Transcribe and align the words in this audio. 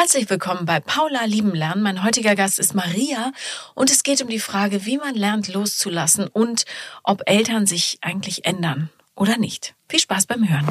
Herzlich 0.00 0.30
willkommen 0.30 0.64
bei 0.64 0.78
Paula 0.78 1.24
Lieben 1.24 1.56
Lernen. 1.56 1.82
Mein 1.82 2.04
heutiger 2.04 2.36
Gast 2.36 2.60
ist 2.60 2.72
Maria 2.72 3.32
und 3.74 3.90
es 3.90 4.04
geht 4.04 4.22
um 4.22 4.28
die 4.28 4.38
Frage, 4.38 4.86
wie 4.86 4.96
man 4.96 5.16
lernt 5.16 5.52
loszulassen 5.52 6.28
und 6.28 6.66
ob 7.02 7.22
Eltern 7.26 7.66
sich 7.66 7.98
eigentlich 8.00 8.44
ändern 8.44 8.90
oder 9.16 9.38
nicht. 9.38 9.74
Viel 9.88 9.98
Spaß 9.98 10.26
beim 10.26 10.48
Hören. 10.48 10.68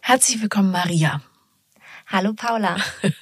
Herzlich 0.00 0.40
willkommen, 0.40 0.70
Maria. 0.70 1.22
Hallo, 2.06 2.34
Paula. 2.34 2.76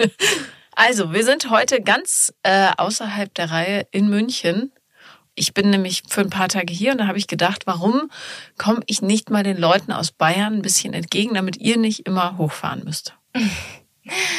Also, 0.81 1.13
wir 1.13 1.25
sind 1.25 1.51
heute 1.51 1.83
ganz 1.83 2.33
äh, 2.45 2.71
außerhalb 2.77 3.35
der 3.35 3.51
Reihe 3.51 3.89
in 3.91 4.09
München 4.09 4.71
ich 5.39 5.55
bin 5.55 5.71
nämlich 5.71 6.03
für 6.09 6.21
ein 6.21 6.31
paar 6.31 6.49
Tage 6.49 6.73
hier 6.73 6.93
und 6.93 6.99
da 6.99 7.07
habe 7.07 7.19
ich 7.19 7.27
gedacht, 7.27 7.67
warum 7.67 8.11
komme 8.57 8.81
ich 8.87 9.03
nicht 9.03 9.31
mal 9.31 9.43
den 9.43 9.57
Leuten 9.57 9.93
aus 9.93 10.11
Bayern 10.11 10.55
ein 10.55 10.63
bisschen 10.63 10.95
entgegen, 10.95 11.35
damit 11.35 11.57
ihr 11.59 11.77
nicht 11.77 12.07
immer 12.07 12.37
hochfahren 12.37 12.85
müsst. 12.85 13.15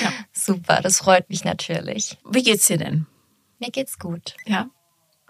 Ja. 0.01 0.11
Super, 0.33 0.81
das 0.81 0.97
freut 0.97 1.29
mich 1.29 1.43
natürlich. 1.43 2.17
Wie 2.27 2.41
geht's 2.41 2.65
dir 2.65 2.79
denn? 2.79 3.05
Mir 3.59 3.69
geht's 3.69 3.99
gut. 3.99 4.35
Ja. 4.47 4.67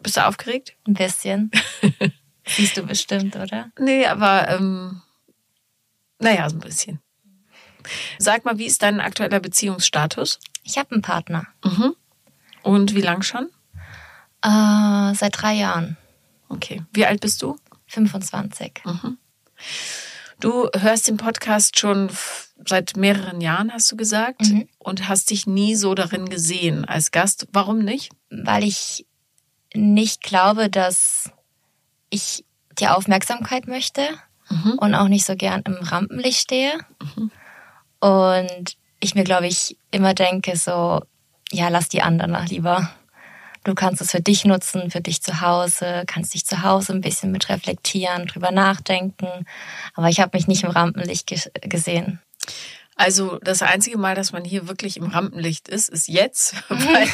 Bist 0.01 0.15
du 0.15 0.25
aufgeregt? 0.25 0.77
Ein 0.87 0.93
bisschen. 0.93 1.51
Siehst 2.45 2.77
du 2.77 2.83
bestimmt, 2.83 3.35
oder? 3.35 3.69
Nee, 3.77 4.05
aber 4.05 4.47
ähm, 4.47 5.01
naja, 6.19 6.49
so 6.49 6.55
ein 6.55 6.61
bisschen. 6.61 7.01
Sag 8.17 8.45
mal, 8.45 8.57
wie 8.57 8.65
ist 8.65 8.81
dein 8.81 9.01
aktueller 9.01 9.41
Beziehungsstatus? 9.41 10.39
Ich 10.63 10.77
habe 10.77 10.91
einen 10.91 11.01
Partner. 11.01 11.47
Mhm. 11.63 11.95
Und 12.63 12.95
wie 12.95 13.01
lang 13.01 13.23
schon? 13.23 13.49
Äh, 14.43 15.13
seit 15.15 15.41
drei 15.41 15.53
Jahren. 15.53 15.97
Okay. 16.49 16.83
Wie 16.93 17.05
alt 17.05 17.21
bist 17.21 17.41
du? 17.41 17.57
25. 17.87 18.81
Mhm. 18.85 19.17
Du 20.39 20.69
hörst 20.73 21.07
den 21.07 21.17
Podcast 21.17 21.77
schon 21.77 22.09
seit 22.65 22.95
mehreren 22.95 23.41
Jahren, 23.41 23.73
hast 23.73 23.91
du 23.91 23.97
gesagt, 23.97 24.41
mhm. 24.41 24.67
und 24.77 25.09
hast 25.09 25.31
dich 25.31 25.47
nie 25.47 25.75
so 25.75 25.95
darin 25.95 26.29
gesehen 26.29 26.85
als 26.85 27.11
Gast. 27.11 27.47
Warum 27.51 27.79
nicht? 27.79 28.11
Weil 28.29 28.63
ich 28.63 29.05
nicht 29.73 30.21
glaube, 30.21 30.69
dass 30.69 31.29
ich 32.09 32.45
die 32.79 32.87
Aufmerksamkeit 32.87 33.67
möchte 33.67 34.01
mhm. 34.49 34.73
und 34.79 34.95
auch 34.95 35.07
nicht 35.07 35.25
so 35.25 35.35
gern 35.35 35.61
im 35.65 35.75
Rampenlicht 35.75 36.39
stehe. 36.39 36.73
Mhm. 37.15 37.31
Und 37.99 38.77
ich 39.01 39.15
mir, 39.15 39.23
glaube 39.23 39.47
ich, 39.47 39.77
immer 39.91 40.13
denke 40.13 40.55
so, 40.55 41.01
ja, 41.51 41.67
lass 41.69 41.89
die 41.89 42.01
anderen 42.01 42.45
lieber. 42.47 42.89
Du 43.63 43.75
kannst 43.75 44.01
es 44.01 44.11
für 44.11 44.21
dich 44.21 44.45
nutzen, 44.45 44.89
für 44.89 45.01
dich 45.01 45.21
zu 45.21 45.41
Hause, 45.41 46.03
kannst 46.07 46.33
dich 46.33 46.45
zu 46.45 46.63
Hause 46.63 46.93
ein 46.93 47.01
bisschen 47.01 47.31
mit 47.31 47.49
reflektieren, 47.49 48.25
drüber 48.25 48.51
nachdenken. 48.51 49.45
Aber 49.95 50.09
ich 50.09 50.19
habe 50.19 50.37
mich 50.37 50.47
nicht 50.47 50.63
im 50.63 50.71
Rampenlicht 50.71 51.27
gesehen. 51.61 52.19
Also 52.99 53.39
das 53.41 53.61
einzige 53.61 53.97
Mal, 53.97 54.13
dass 54.13 54.33
man 54.33 54.43
hier 54.43 54.67
wirklich 54.67 54.97
im 54.97 55.05
Rampenlicht 55.05 55.69
ist, 55.69 55.87
ist 55.87 56.09
jetzt, 56.09 56.53
weil 56.69 57.07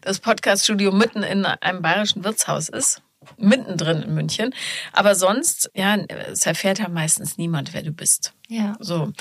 das 0.00 0.20
Podcaststudio 0.20 0.92
mitten 0.92 1.24
in 1.24 1.44
einem 1.44 1.82
bayerischen 1.82 2.22
Wirtshaus 2.24 2.68
ist. 2.68 3.02
Mittendrin 3.36 4.02
in 4.02 4.14
München. 4.14 4.54
Aber 4.92 5.14
sonst, 5.14 5.70
ja, 5.74 5.96
es 5.96 6.44
erfährt 6.44 6.80
ja 6.80 6.88
meistens 6.88 7.38
niemand, 7.38 7.72
wer 7.72 7.82
du 7.82 7.92
bist. 7.92 8.34
Ja. 8.48 8.76
So. 8.80 9.12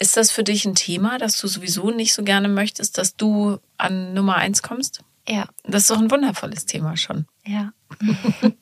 Ist 0.00 0.16
das 0.16 0.32
für 0.32 0.42
dich 0.42 0.64
ein 0.64 0.74
Thema, 0.74 1.18
dass 1.18 1.40
du 1.40 1.46
sowieso 1.46 1.90
nicht 1.90 2.14
so 2.14 2.24
gerne 2.24 2.48
möchtest, 2.48 2.98
dass 2.98 3.16
du 3.16 3.58
an 3.78 4.12
Nummer 4.12 4.36
eins 4.36 4.62
kommst? 4.62 5.02
Ja. 5.28 5.46
Das 5.64 5.82
ist 5.82 5.90
doch 5.90 5.98
ein 5.98 6.10
wundervolles 6.10 6.66
Thema 6.66 6.96
schon. 6.96 7.26
Ja. 7.44 7.72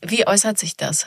Wie 0.00 0.26
äußert 0.26 0.58
sich 0.58 0.76
das? 0.76 1.06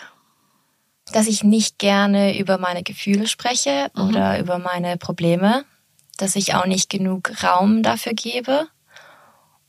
Dass 1.11 1.27
ich 1.27 1.43
nicht 1.43 1.79
gerne 1.79 2.37
über 2.37 2.57
meine 2.57 2.83
Gefühle 2.83 3.27
spreche 3.27 3.91
mhm. 3.95 4.09
oder 4.09 4.39
über 4.39 4.59
meine 4.59 4.97
Probleme, 4.97 5.65
dass 6.17 6.35
ich 6.35 6.55
auch 6.55 6.65
nicht 6.65 6.89
genug 6.89 7.43
Raum 7.43 7.83
dafür 7.83 8.13
gebe 8.13 8.67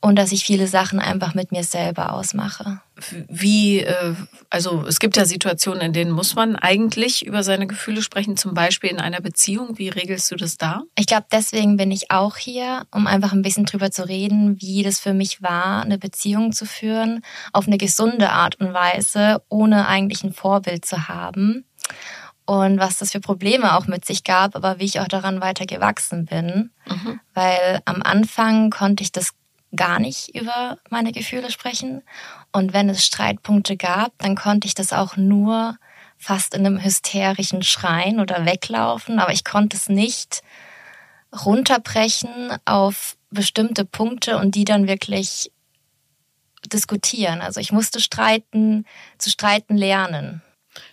und 0.00 0.16
dass 0.16 0.32
ich 0.32 0.44
viele 0.44 0.66
Sachen 0.66 1.00
einfach 1.00 1.34
mit 1.34 1.52
mir 1.52 1.64
selber 1.64 2.12
ausmache. 2.12 2.80
Wie, 3.28 3.80
äh, 3.80 4.14
also 4.50 4.84
es 4.86 5.00
gibt 5.00 5.16
ja 5.16 5.24
Situationen, 5.24 5.80
in 5.82 5.92
denen 5.92 6.10
muss 6.12 6.34
man 6.34 6.56
eigentlich 6.56 7.26
über 7.26 7.42
seine 7.42 7.66
Gefühle 7.66 8.02
sprechen, 8.02 8.36
zum 8.36 8.54
Beispiel 8.54 8.90
in 8.90 9.00
einer 9.00 9.20
Beziehung. 9.20 9.78
Wie 9.78 9.88
regelst 9.88 10.30
du 10.30 10.36
das 10.36 10.56
da? 10.56 10.82
Ich 10.96 11.06
glaube, 11.06 11.26
deswegen 11.32 11.76
bin 11.76 11.90
ich 11.90 12.10
auch 12.10 12.36
hier, 12.36 12.86
um 12.90 13.06
einfach 13.06 13.32
ein 13.32 13.42
bisschen 13.42 13.64
drüber 13.64 13.90
zu 13.90 14.06
reden, 14.08 14.60
wie 14.60 14.82
das 14.82 15.00
für 15.00 15.12
mich 15.12 15.42
war, 15.42 15.82
eine 15.82 15.98
Beziehung 15.98 16.52
zu 16.52 16.66
führen, 16.66 17.22
auf 17.52 17.66
eine 17.66 17.78
gesunde 17.78 18.30
Art 18.30 18.60
und 18.60 18.72
Weise, 18.72 19.42
ohne 19.48 19.88
eigentlich 19.88 20.24
ein 20.24 20.32
Vorbild 20.32 20.84
zu 20.84 21.08
haben 21.08 21.64
und 22.46 22.78
was 22.78 22.98
das 22.98 23.12
für 23.12 23.20
Probleme 23.20 23.76
auch 23.76 23.86
mit 23.86 24.04
sich 24.04 24.24
gab, 24.24 24.54
aber 24.54 24.78
wie 24.78 24.84
ich 24.84 25.00
auch 25.00 25.08
daran 25.08 25.40
weiter 25.40 25.66
gewachsen 25.66 26.26
bin. 26.26 26.70
Mhm. 26.86 27.20
Weil 27.34 27.80
am 27.84 28.02
Anfang 28.02 28.70
konnte 28.70 29.02
ich 29.02 29.12
das 29.12 29.32
gar 29.76 29.98
nicht 29.98 30.34
über 30.34 30.78
meine 30.91 31.12
Gefühle 31.12 31.50
sprechen. 31.50 32.03
Und 32.53 32.72
wenn 32.72 32.88
es 32.88 33.04
Streitpunkte 33.04 33.76
gab, 33.76 34.12
dann 34.19 34.34
konnte 34.34 34.66
ich 34.66 34.75
das 34.75 34.92
auch 34.92 35.16
nur 35.16 35.76
fast 36.19 36.54
in 36.54 36.66
einem 36.66 36.82
hysterischen 36.82 37.62
Schreien 37.62 38.20
oder 38.20 38.44
weglaufen, 38.47 39.19
aber 39.19 39.32
ich 39.32 39.44
konnte 39.44 39.76
es 39.76 39.88
nicht 39.88 40.42
runterbrechen 41.44 42.56
auf 42.65 43.16
bestimmte 43.31 43.84
Punkte 43.84 44.38
und 44.38 44.54
die 44.54 44.65
dann 44.65 44.88
wirklich 44.88 45.53
diskutieren. 46.66 47.42
Also 47.42 47.60
ich 47.60 47.72
musste 47.72 48.00
streiten, 48.00 48.84
zu 49.19 49.31
streiten 49.31 49.76
lernen. 49.76 50.42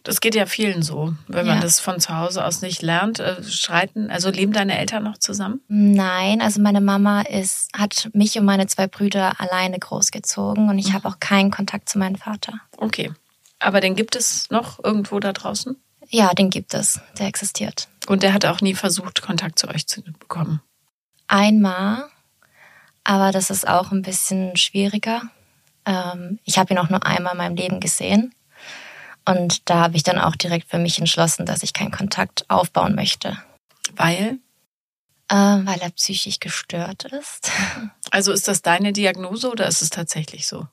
Das 0.04 0.22
geht 0.22 0.36
ja 0.36 0.46
vielen 0.46 0.82
so, 0.82 1.14
wenn 1.28 1.48
man 1.48 1.62
das 1.62 1.80
von 1.80 2.00
zu 2.00 2.18
Hause 2.18 2.44
aus 2.44 2.62
nicht 2.62 2.82
lernt. 2.82 3.20
Äh, 3.20 3.44
streiten, 3.44 4.10
also 4.10 4.30
leben 4.30 4.54
deine 4.54 4.78
Eltern 4.78 5.04
noch 5.04 5.18
zusammen? 5.18 5.62
Nein, 5.68 6.42
also 6.42 6.62
meine 6.62 6.82
Mama 6.82 7.22
ist, 7.22 7.70
hat 7.78 8.10
mich 8.14 8.38
und 8.38 8.46
meine 8.46 8.68
zwei 8.68 8.88
Brüder 8.88 9.40
alleine 9.40 9.80
großgezogen 9.80 10.70
und 10.70 10.78
ich 10.80 10.90
mhm. 10.90 10.94
habe 10.94 11.08
auch 11.08 11.20
keinen 11.20 11.52
Kontakt 11.52 11.90
zu 11.90 12.00
meinem 12.00 12.16
Vater. 12.16 12.54
Okay. 12.78 13.12
Aber 13.60 13.80
den 13.80 13.96
gibt 13.96 14.16
es 14.16 14.50
noch 14.50 14.84
irgendwo 14.84 15.20
da 15.20 15.32
draußen? 15.32 15.78
Ja, 16.10 16.34
den 16.34 16.50
gibt 16.50 16.74
es. 16.74 17.00
Der 17.18 17.28
existiert. 17.28 17.88
Und 18.08 18.24
der 18.24 18.34
hat 18.34 18.46
auch 18.46 18.62
nie 18.62 18.76
versucht, 18.76 19.22
Kontakt 19.22 19.58
zu 19.58 19.70
euch 19.70 19.88
zu 19.88 20.02
bekommen? 20.02 20.62
Einmal, 21.28 22.10
aber 23.04 23.32
das 23.32 23.50
ist 23.50 23.68
auch 23.68 23.92
ein 23.92 24.02
bisschen 24.02 24.56
schwieriger. 24.56 25.24
Ähm, 25.86 26.40
ich 26.44 26.58
habe 26.58 26.74
ihn 26.74 26.78
auch 26.78 26.90
nur 26.90 27.06
einmal 27.06 27.34
in 27.34 27.38
meinem 27.38 27.56
Leben 27.56 27.80
gesehen. 27.80 28.34
Und 29.26 29.70
da 29.70 29.82
habe 29.82 29.96
ich 29.96 30.04
dann 30.04 30.20
auch 30.20 30.36
direkt 30.36 30.70
für 30.70 30.78
mich 30.78 31.00
entschlossen, 31.00 31.46
dass 31.46 31.64
ich 31.64 31.74
keinen 31.74 31.92
Kontakt 31.92 32.50
aufbauen 32.50 32.96
möchte. 32.96 33.38
Weil? 33.96 34.40
Äh, 35.30 35.36
weil 35.36 35.80
er 35.80 35.90
psychisch 35.92 36.40
gestört 36.40 37.06
ist. 37.06 37.52
Also 38.12 38.32
ist 38.32 38.48
das 38.48 38.62
deine 38.62 38.94
Diagnose 38.94 39.50
oder 39.50 39.66
ist 39.66 39.82
es 39.82 39.90
tatsächlich 39.90 40.46
so? 40.46 40.68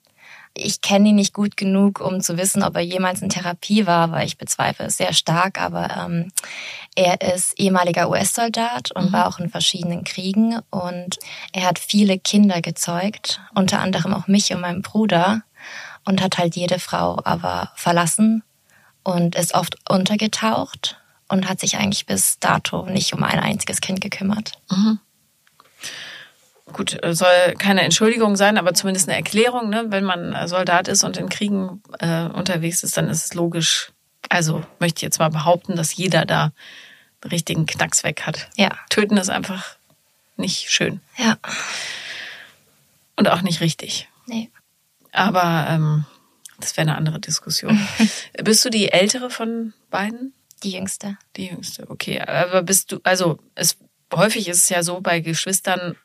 Ich 0.53 0.83
kenne 0.83 1.09
ihn 1.09 1.15
nicht 1.15 1.33
gut 1.33 1.57
genug, 1.57 2.01
um 2.01 2.21
zu 2.21 2.37
wissen, 2.37 2.63
ob 2.63 2.77
er 2.77 2.83
jemals 2.83 3.23
in 3.23 3.31
Therapie 3.31 3.87
war, 3.87 4.11
weil 4.13 4.27
ich 4.27 4.37
bezweifle 4.37 4.85
es 4.85 4.99
sehr 4.99 5.15
stark. 5.15 5.59
Aber 5.59 5.89
ähm, 5.97 6.33
er 6.95 7.35
ist 7.35 7.59
ehemaliger 7.59 8.11
US-Soldat 8.11 8.91
und 8.93 9.07
mhm. 9.07 9.13
war 9.13 9.29
auch 9.29 9.39
in 9.39 9.49
verschiedenen 9.49 10.05
Kriegen. 10.05 10.59
Und 10.69 11.19
er 11.53 11.67
hat 11.67 11.79
viele 11.79 12.19
Kinder 12.19 12.61
gezeugt, 12.61 13.41
unter 13.55 13.81
anderem 13.81 14.13
auch 14.13 14.27
mich 14.27 14.53
und 14.53 14.61
meinen 14.61 14.83
Bruder 14.83 15.43
und 16.11 16.21
hat 16.21 16.39
halt 16.39 16.57
jede 16.57 16.81
Frau 16.81 17.21
aber 17.25 17.71
verlassen 17.77 18.43
und 19.05 19.37
ist 19.37 19.55
oft 19.55 19.77
untergetaucht 19.89 20.99
und 21.29 21.49
hat 21.49 21.61
sich 21.61 21.77
eigentlich 21.77 22.05
bis 22.05 22.41
dato 22.41 22.85
nicht 22.87 23.15
um 23.15 23.23
ein 23.23 23.39
einziges 23.39 23.81
Kind 23.81 24.01
gekümmert. 24.01 24.53
Mhm. 24.71 24.99
Gut, 26.73 26.99
soll 27.11 27.55
keine 27.59 27.83
Entschuldigung 27.83 28.37
sein, 28.37 28.59
aber 28.59 28.75
zumindest 28.75 29.09
eine 29.09 29.17
Erklärung. 29.17 29.71
Ne? 29.71 29.87
Wenn 29.89 30.05
man 30.05 30.49
Soldat 30.49 30.89
ist 30.89 31.05
und 31.05 31.17
in 31.17 31.29
Kriegen 31.29 31.83
äh, 32.01 32.25
unterwegs 32.25 32.83
ist, 32.83 32.97
dann 32.97 33.09
ist 33.09 33.25
es 33.25 33.35
logisch. 33.35 33.93
Also 34.29 34.65
möchte 34.81 34.99
ich 34.99 35.03
jetzt 35.03 35.19
mal 35.19 35.31
behaupten, 35.31 35.77
dass 35.77 35.97
jeder 35.97 36.25
da 36.27 36.53
einen 37.23 37.31
richtigen 37.31 37.67
Knacks 37.67 38.03
weg 38.03 38.23
hat. 38.27 38.51
Ja. 38.57 38.71
Töten 38.89 39.17
ist 39.17 39.31
einfach 39.31 39.77
nicht 40.37 40.71
schön. 40.71 41.01
Ja. 41.17 41.39
Und 43.17 43.29
auch 43.29 43.43
nicht 43.43 43.61
richtig. 43.61 44.09
Nee. 44.27 44.51
Aber 45.13 45.67
ähm, 45.69 46.05
das 46.59 46.77
wäre 46.77 46.89
eine 46.89 46.97
andere 46.97 47.21
Diskussion. 47.21 47.79
bist 48.45 48.65
du 48.65 48.71
die 48.71 48.91
ältere 48.93 49.31
von 49.31 49.73
beiden? 49.91 50.35
Die 50.63 50.73
jüngste. 50.73 51.17
Die 51.37 51.47
jüngste, 51.47 51.89
okay. 51.89 52.21
Aber 52.21 52.63
bist 52.63 52.93
du, 52.93 53.01
also 53.03 53.39
es 53.55 53.79
häufig 54.15 54.49
ist 54.49 54.65
es 54.65 54.69
ja 54.69 54.83
so 54.83 55.01
bei 55.01 55.21
Geschwistern, 55.21 55.97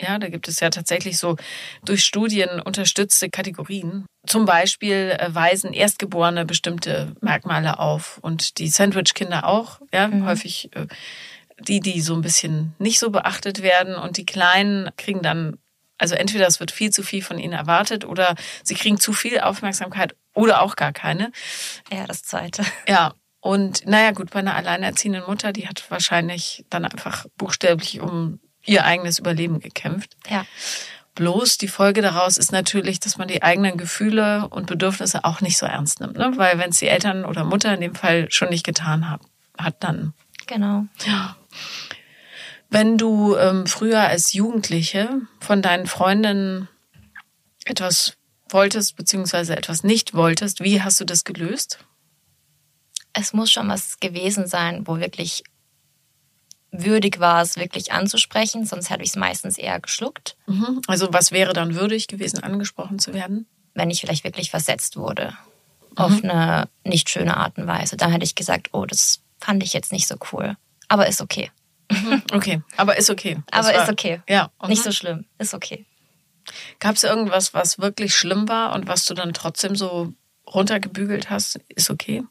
ja, 0.00 0.18
da 0.18 0.28
gibt 0.28 0.48
es 0.48 0.60
ja 0.60 0.70
tatsächlich 0.70 1.18
so 1.18 1.36
durch 1.84 2.04
Studien 2.04 2.60
unterstützte 2.60 3.30
Kategorien. 3.30 4.04
Zum 4.26 4.44
Beispiel 4.44 5.16
äh, 5.18 5.34
weisen 5.34 5.72
Erstgeborene 5.72 6.44
bestimmte 6.44 7.14
Merkmale 7.20 7.78
auf 7.78 8.18
und 8.20 8.58
die 8.58 8.68
Sandwich-Kinder 8.68 9.46
auch, 9.46 9.80
ja, 9.92 10.08
mhm. 10.08 10.26
häufig 10.26 10.70
äh, 10.74 10.86
die, 11.58 11.80
die 11.80 12.00
so 12.02 12.14
ein 12.14 12.20
bisschen 12.20 12.74
nicht 12.78 12.98
so 12.98 13.10
beachtet 13.10 13.62
werden 13.62 13.94
und 13.94 14.18
die 14.18 14.26
Kleinen 14.26 14.90
kriegen 14.96 15.22
dann 15.22 15.58
also 15.98 16.14
entweder 16.14 16.46
es 16.46 16.60
wird 16.60 16.70
viel 16.70 16.90
zu 16.90 17.02
viel 17.02 17.22
von 17.22 17.38
ihnen 17.38 17.52
erwartet 17.52 18.04
oder 18.04 18.34
sie 18.62 18.74
kriegen 18.74 18.98
zu 18.98 19.12
viel 19.12 19.40
Aufmerksamkeit 19.40 20.14
Oder 20.34 20.60
auch 20.60 20.76
gar 20.76 20.92
keine. 20.92 21.32
Ja, 21.90 22.06
das 22.06 22.22
zweite. 22.22 22.62
Ja. 22.88 23.14
Und 23.40 23.86
naja, 23.86 24.10
gut, 24.10 24.30
bei 24.30 24.40
einer 24.40 24.56
alleinerziehenden 24.56 25.22
Mutter, 25.26 25.52
die 25.52 25.68
hat 25.68 25.88
wahrscheinlich 25.88 26.64
dann 26.68 26.84
einfach 26.84 27.26
buchstäblich 27.38 28.00
um 28.00 28.40
ihr 28.64 28.84
eigenes 28.84 29.20
Überleben 29.20 29.60
gekämpft. 29.60 30.16
Ja. 30.28 30.44
Bloß 31.14 31.56
die 31.56 31.68
Folge 31.68 32.02
daraus 32.02 32.38
ist 32.38 32.50
natürlich, 32.52 32.98
dass 32.98 33.16
man 33.16 33.28
die 33.28 33.42
eigenen 33.42 33.78
Gefühle 33.78 34.48
und 34.48 34.66
Bedürfnisse 34.66 35.24
auch 35.24 35.40
nicht 35.40 35.56
so 35.56 35.64
ernst 35.64 36.00
nimmt. 36.00 36.18
Ne? 36.18 36.32
Weil 36.36 36.58
wenn 36.58 36.70
es 36.70 36.78
die 36.78 36.88
Eltern 36.88 37.24
oder 37.24 37.44
Mutter 37.44 37.72
in 37.72 37.80
dem 37.80 37.94
Fall 37.94 38.26
schon 38.30 38.50
nicht 38.50 38.66
getan 38.66 39.08
hat, 39.08 39.20
hat 39.56 39.76
dann. 39.80 40.12
Genau. 40.46 40.84
Ja. 41.06 41.36
Wenn 42.68 42.98
du 42.98 43.36
ähm, 43.36 43.66
früher 43.66 44.00
als 44.00 44.32
Jugendliche 44.32 45.22
von 45.40 45.62
deinen 45.62 45.86
Freundinnen 45.86 46.68
etwas 47.64 48.16
wolltest, 48.48 48.96
beziehungsweise 48.96 49.56
etwas 49.56 49.84
nicht 49.84 50.14
wolltest, 50.14 50.62
wie 50.62 50.82
hast 50.82 51.00
du 51.00 51.04
das 51.04 51.24
gelöst? 51.24 51.78
Es 53.12 53.32
muss 53.32 53.50
schon 53.50 53.68
was 53.68 53.98
gewesen 53.98 54.46
sein, 54.46 54.86
wo 54.86 54.98
wirklich 54.98 55.42
würdig 56.70 57.20
war, 57.20 57.42
es 57.42 57.56
wirklich 57.56 57.92
anzusprechen, 57.92 58.66
sonst 58.66 58.90
hätte 58.90 59.02
ich 59.02 59.10
es 59.10 59.16
meistens 59.16 59.58
eher 59.58 59.80
geschluckt. 59.80 60.36
Mhm. 60.46 60.82
Also 60.86 61.08
was 61.12 61.32
wäre 61.32 61.52
dann 61.52 61.74
würdig 61.74 62.08
gewesen, 62.08 62.42
angesprochen 62.42 62.98
zu 62.98 63.14
werden? 63.14 63.46
Wenn 63.74 63.90
ich 63.90 64.00
vielleicht 64.00 64.24
wirklich 64.24 64.50
versetzt 64.50 64.96
wurde, 64.96 65.32
mhm. 65.90 65.96
auf 65.96 66.24
eine 66.24 66.68
nicht 66.84 67.08
schöne 67.08 67.36
Art 67.36 67.56
und 67.58 67.66
Weise, 67.66 67.96
dann 67.96 68.10
hätte 68.10 68.24
ich 68.24 68.34
gesagt, 68.34 68.70
oh, 68.72 68.84
das 68.84 69.20
fand 69.40 69.62
ich 69.62 69.72
jetzt 69.72 69.92
nicht 69.92 70.06
so 70.06 70.16
cool. 70.32 70.56
Aber 70.88 71.06
ist 71.06 71.20
okay. 71.20 71.50
Mhm. 71.90 72.22
Okay, 72.32 72.62
aber 72.76 72.96
ist 72.96 73.10
okay. 73.10 73.38
Das 73.50 73.66
aber 73.66 73.76
war, 73.76 73.84
ist 73.84 73.90
okay. 73.90 74.20
Ja. 74.28 74.50
Nicht 74.66 74.82
so 74.82 74.92
schlimm, 74.92 75.24
ist 75.38 75.54
okay. 75.54 75.86
Gab 76.78 76.94
es 76.94 77.04
irgendwas, 77.04 77.54
was 77.54 77.78
wirklich 77.78 78.14
schlimm 78.14 78.48
war 78.48 78.74
und 78.74 78.86
was 78.86 79.04
du 79.06 79.14
dann 79.14 79.32
trotzdem 79.32 79.76
so 79.76 80.12
runtergebügelt 80.46 81.30
hast? 81.30 81.60
Ist 81.68 81.90
okay? 81.90 82.22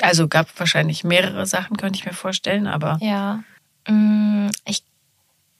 Also 0.00 0.28
gab 0.28 0.48
wahrscheinlich 0.58 1.04
mehrere 1.04 1.46
Sachen, 1.46 1.76
könnte 1.76 1.98
ich 1.98 2.06
mir 2.06 2.12
vorstellen, 2.12 2.66
aber. 2.66 2.98
Ja. 3.00 3.42
Mm, 3.86 4.48
ich 4.64 4.82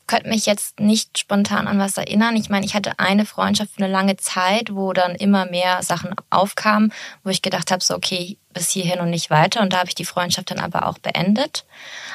könnte 0.06 0.28
mich 0.28 0.46
jetzt 0.46 0.78
nicht 0.78 1.19
spontan 1.19 1.67
an 1.67 1.78
was 1.78 1.96
erinnern. 1.96 2.37
Ich 2.37 2.49
meine, 2.49 2.64
ich 2.64 2.75
hatte 2.75 2.99
eine 2.99 3.26
Freundschaft 3.26 3.73
für 3.73 3.84
eine 3.84 3.93
lange 3.93 4.17
Zeit, 4.17 4.73
wo 4.75 4.93
dann 4.93 5.14
immer 5.14 5.46
mehr 5.46 5.82
Sachen 5.82 6.14
aufkamen, 6.31 6.93
wo 7.25 7.31
ich 7.31 7.43
gedacht 7.43 7.70
habe, 7.70 7.82
so 7.82 7.94
okay, 7.94 8.38
bis 8.56 8.70
hierhin 8.70 9.00
und 9.00 9.11
nicht 9.11 9.29
weiter. 9.29 9.61
Und 9.61 9.75
da 9.75 9.79
habe 9.79 9.88
ich 9.88 9.94
die 9.94 10.06
Freundschaft 10.06 10.50
dann 10.50 10.61
aber 10.61 10.87
auch 10.87 10.99
beendet. 10.99 11.67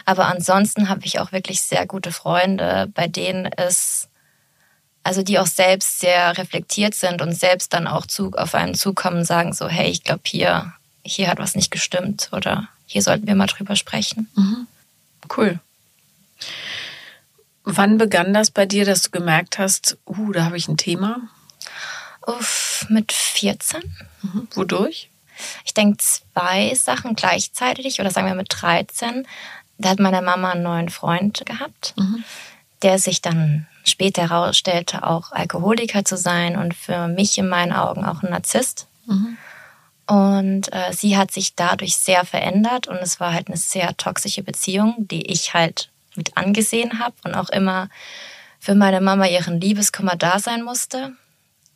Aber 0.05 0.27
ansonsten 0.27 0.89
habe 0.89 1.05
ich 1.05 1.19
auch 1.19 1.31
wirklich 1.31 1.61
sehr 1.61 1.85
gute 1.85 2.11
Freunde, 2.11 2.89
bei 2.95 3.07
denen 3.07 3.45
es 3.45 4.07
also 5.03 5.23
die 5.23 5.39
auch 5.39 5.47
selbst 5.47 5.99
sehr 5.99 6.37
reflektiert 6.37 6.93
sind 6.93 7.21
und 7.21 7.33
selbst 7.33 7.73
dann 7.73 7.87
auch 7.87 8.05
zu, 8.05 8.33
auf 8.33 8.53
einen 8.53 8.75
zukommen 8.75 9.19
und 9.19 9.25
sagen 9.25 9.53
so, 9.53 9.67
hey, 9.67 9.89
ich 9.89 10.03
glaube 10.03 10.21
hier, 10.25 10.73
hier 11.03 11.27
hat 11.27 11.39
was 11.39 11.55
nicht 11.55 11.71
gestimmt 11.71 12.29
oder 12.31 12.67
hier 12.85 13.01
sollten 13.01 13.27
wir 13.27 13.35
mal 13.35 13.47
drüber 13.47 13.75
sprechen. 13.75 14.29
Mhm. 14.35 14.67
Cool. 15.35 15.59
Wann 17.63 17.97
begann 17.97 18.33
das 18.33 18.51
bei 18.51 18.65
dir, 18.65 18.85
dass 18.85 19.03
du 19.03 19.11
gemerkt 19.11 19.59
hast, 19.59 19.97
uh, 20.07 20.31
da 20.31 20.45
habe 20.45 20.57
ich 20.57 20.67
ein 20.67 20.77
Thema? 20.77 21.21
Uff, 22.25 22.85
mit 22.89 23.11
14. 23.11 23.81
Mhm. 24.21 24.47
Wodurch? 24.53 25.10
Ich 25.65 25.73
denke 25.73 25.97
zwei 25.97 26.73
Sachen 26.75 27.15
gleichzeitig 27.15 27.99
oder 27.99 28.11
sagen 28.11 28.27
wir 28.27 28.35
mit 28.35 28.47
13. 28.49 29.27
Da 29.77 29.89
hat 29.89 29.99
meine 29.99 30.21
Mama 30.21 30.51
einen 30.51 30.63
neuen 30.63 30.89
Freund 30.89 31.45
gehabt, 31.45 31.93
mhm. 31.97 32.23
der 32.81 32.99
sich 32.99 33.21
dann 33.21 33.67
später 33.83 34.29
herausstellte, 34.29 35.03
auch 35.03 35.31
Alkoholiker 35.31 36.05
zu 36.05 36.17
sein 36.17 36.55
und 36.55 36.73
für 36.73 37.07
mich 37.07 37.37
in 37.37 37.47
meinen 37.47 37.73
Augen 37.73 38.05
auch 38.05 38.21
ein 38.21 38.29
Narzisst. 38.29 38.87
Mhm. 39.05 39.37
Und 40.07 40.73
äh, 40.73 40.91
sie 40.93 41.17
hat 41.17 41.31
sich 41.31 41.55
dadurch 41.55 41.97
sehr 41.97 42.25
verändert 42.25 42.87
und 42.87 42.97
es 42.97 43.19
war 43.19 43.33
halt 43.33 43.47
eine 43.47 43.57
sehr 43.57 43.95
toxische 43.97 44.43
Beziehung, 44.43 44.95
die 44.97 45.27
ich 45.27 45.53
halt 45.53 45.89
mit 46.15 46.35
angesehen 46.35 46.99
habe 46.99 47.15
und 47.23 47.35
auch 47.35 47.49
immer 47.49 47.89
für 48.59 48.75
meine 48.75 49.01
Mama 49.01 49.25
ihren 49.25 49.59
Liebeskummer 49.61 50.15
da 50.15 50.39
sein 50.39 50.63
musste. 50.63 51.13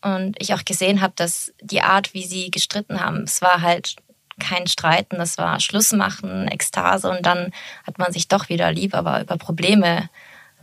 Und 0.05 0.35
ich 0.37 0.53
auch 0.53 0.63
gesehen 0.63 1.01
habe, 1.01 1.13
dass 1.15 1.51
die 1.61 1.81
Art, 1.81 2.13
wie 2.13 2.25
sie 2.25 2.51
gestritten 2.51 3.01
haben, 3.01 3.23
es 3.23 3.41
war 3.41 3.61
halt 3.61 3.95
kein 4.39 4.67
Streiten, 4.67 5.17
das 5.17 5.39
war 5.39 5.59
Schluss 5.59 5.93
machen, 5.93 6.47
Ekstase 6.47 7.09
und 7.09 7.25
dann 7.25 7.51
hat 7.87 7.97
man 7.97 8.11
sich 8.11 8.27
doch 8.27 8.47
wieder 8.47 8.71
lieb, 8.71 8.93
aber 8.93 9.21
über 9.21 9.37
Probleme 9.37 10.07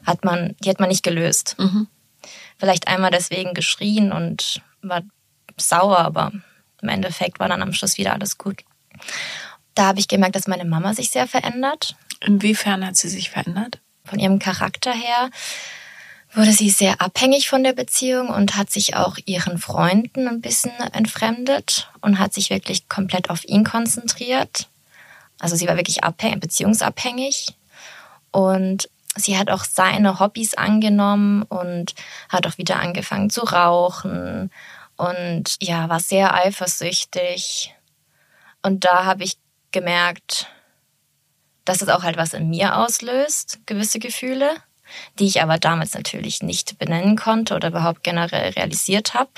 hat 0.06 0.24
man, 0.24 0.54
die 0.60 0.70
hat 0.70 0.78
man 0.78 0.90
nicht 0.90 1.02
gelöst. 1.02 1.56
Mhm. 1.58 1.88
Vielleicht 2.56 2.86
einmal 2.86 3.10
deswegen 3.10 3.52
geschrien 3.52 4.12
und 4.12 4.62
war 4.80 5.02
sauer, 5.56 5.98
aber 5.98 6.30
im 6.80 6.88
Endeffekt 6.88 7.40
war 7.40 7.48
dann 7.48 7.62
am 7.62 7.72
Schluss 7.72 7.98
wieder 7.98 8.12
alles 8.12 8.38
gut. 8.38 8.62
Da 9.74 9.86
habe 9.86 9.98
ich 9.98 10.06
gemerkt, 10.06 10.36
dass 10.36 10.46
meine 10.46 10.66
Mama 10.66 10.94
sich 10.94 11.10
sehr 11.10 11.26
verändert. 11.26 11.96
Inwiefern 12.20 12.86
hat 12.86 12.94
sie 12.94 13.08
sich 13.08 13.30
verändert? 13.30 13.80
Von 14.04 14.20
ihrem 14.20 14.38
Charakter 14.38 14.92
her 14.92 15.30
wurde 16.34 16.52
sie 16.52 16.70
sehr 16.70 17.00
abhängig 17.00 17.48
von 17.48 17.62
der 17.62 17.74
Beziehung 17.74 18.28
und 18.28 18.56
hat 18.56 18.70
sich 18.70 18.96
auch 18.96 19.18
ihren 19.26 19.58
Freunden 19.58 20.28
ein 20.28 20.40
bisschen 20.40 20.72
entfremdet 20.92 21.90
und 22.00 22.18
hat 22.18 22.32
sich 22.32 22.50
wirklich 22.50 22.88
komplett 22.88 23.28
auf 23.28 23.44
ihn 23.44 23.64
konzentriert. 23.64 24.68
Also 25.38 25.56
sie 25.56 25.68
war 25.68 25.76
wirklich 25.76 26.04
abhängig, 26.04 26.40
beziehungsabhängig 26.40 27.48
und 28.30 28.88
sie 29.14 29.36
hat 29.36 29.50
auch 29.50 29.64
seine 29.64 30.20
Hobbys 30.20 30.54
angenommen 30.54 31.42
und 31.42 31.94
hat 32.28 32.46
auch 32.46 32.56
wieder 32.56 32.80
angefangen 32.80 33.28
zu 33.28 33.42
rauchen 33.42 34.50
und 34.96 35.56
ja, 35.60 35.88
war 35.88 36.00
sehr 36.00 36.34
eifersüchtig. 36.34 37.74
Und 38.62 38.84
da 38.84 39.04
habe 39.04 39.24
ich 39.24 39.36
gemerkt, 39.72 40.46
dass 41.64 41.82
es 41.82 41.88
auch 41.88 42.04
halt 42.04 42.16
was 42.16 42.32
in 42.32 42.50
mir 42.50 42.76
auslöst, 42.76 43.60
gewisse 43.66 43.98
Gefühle, 43.98 44.54
die 45.18 45.26
ich 45.26 45.42
aber 45.42 45.58
damals 45.58 45.94
natürlich 45.94 46.42
nicht 46.42 46.78
benennen 46.78 47.16
konnte 47.16 47.54
oder 47.54 47.68
überhaupt 47.68 48.02
generell 48.02 48.50
realisiert 48.50 49.14
habe. 49.14 49.30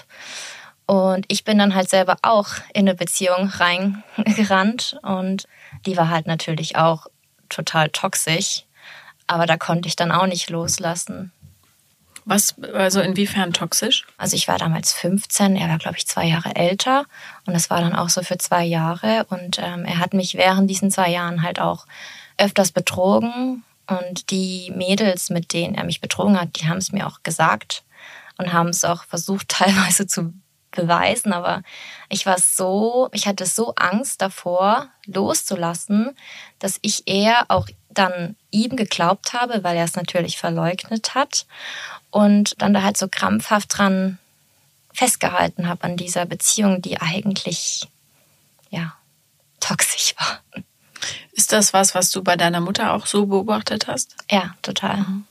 Und 0.86 1.24
ich 1.28 1.44
bin 1.44 1.58
dann 1.58 1.74
halt 1.74 1.88
selber 1.88 2.16
auch 2.22 2.48
in 2.74 2.88
eine 2.88 2.94
Beziehung 2.94 3.48
reingerannt 3.48 4.98
und 5.02 5.48
die 5.86 5.96
war 5.96 6.10
halt 6.10 6.26
natürlich 6.26 6.76
auch 6.76 7.06
total 7.48 7.88
toxisch. 7.88 8.64
Aber 9.26 9.46
da 9.46 9.56
konnte 9.56 9.88
ich 9.88 9.96
dann 9.96 10.12
auch 10.12 10.26
nicht 10.26 10.50
loslassen. 10.50 11.32
Was, 12.26 12.54
also 12.72 13.00
inwiefern 13.00 13.52
toxisch? 13.52 14.06
Also 14.16 14.36
ich 14.36 14.48
war 14.48 14.58
damals 14.58 14.92
15, 14.94 15.56
er 15.56 15.68
war, 15.68 15.78
glaube 15.78 15.98
ich, 15.98 16.06
zwei 16.06 16.24
Jahre 16.26 16.56
älter. 16.56 17.04
Und 17.46 17.52
das 17.52 17.68
war 17.68 17.80
dann 17.80 17.94
auch 17.94 18.08
so 18.08 18.22
für 18.22 18.38
zwei 18.38 18.64
Jahre. 18.64 19.26
Und 19.28 19.58
ähm, 19.58 19.84
er 19.84 19.98
hat 19.98 20.14
mich 20.14 20.34
während 20.34 20.70
diesen 20.70 20.90
zwei 20.90 21.10
Jahren 21.10 21.42
halt 21.42 21.60
auch 21.60 21.86
öfters 22.38 22.72
betrogen. 22.72 23.62
Und 23.86 24.30
die 24.30 24.72
Mädels, 24.74 25.30
mit 25.30 25.52
denen 25.52 25.74
er 25.74 25.84
mich 25.84 26.00
betrogen 26.00 26.40
hat, 26.40 26.60
die 26.60 26.68
haben 26.68 26.78
es 26.78 26.92
mir 26.92 27.06
auch 27.06 27.22
gesagt 27.22 27.82
und 28.38 28.52
haben 28.52 28.68
es 28.68 28.84
auch 28.84 29.04
versucht 29.04 29.48
teilweise 29.50 30.06
zu 30.06 30.32
beweisen. 30.70 31.32
Aber 31.32 31.62
ich 32.08 32.26
war 32.26 32.38
so, 32.38 33.08
ich 33.12 33.26
hatte 33.26 33.46
so 33.46 33.74
Angst 33.76 34.20
davor, 34.22 34.88
loszulassen, 35.06 36.16
dass 36.58 36.78
ich 36.82 37.06
eher 37.06 37.44
auch 37.48 37.68
dann 37.90 38.36
ihm 38.50 38.76
geglaubt 38.76 39.32
habe, 39.32 39.62
weil 39.62 39.76
er 39.76 39.84
es 39.84 39.94
natürlich 39.94 40.36
verleugnet 40.38 41.14
hat 41.14 41.46
und 42.10 42.60
dann 42.60 42.74
da 42.74 42.82
halt 42.82 42.96
so 42.96 43.08
krampfhaft 43.08 43.78
dran 43.78 44.18
festgehalten 44.92 45.68
habe 45.68 45.84
an 45.84 45.96
dieser 45.96 46.26
Beziehung, 46.26 46.82
die 46.82 47.00
eigentlich 47.00 47.88
ja 48.70 48.94
toxisch 49.60 50.14
war. 50.18 50.40
Ist 51.32 51.52
das 51.52 51.72
was, 51.72 51.94
was 51.94 52.10
du 52.10 52.22
bei 52.22 52.36
deiner 52.36 52.60
Mutter 52.60 52.92
auch 52.92 53.06
so 53.06 53.26
beobachtet 53.26 53.86
hast? 53.86 54.16
Ja, 54.30 54.54
total. 54.62 54.98
Mhm. 54.98 55.24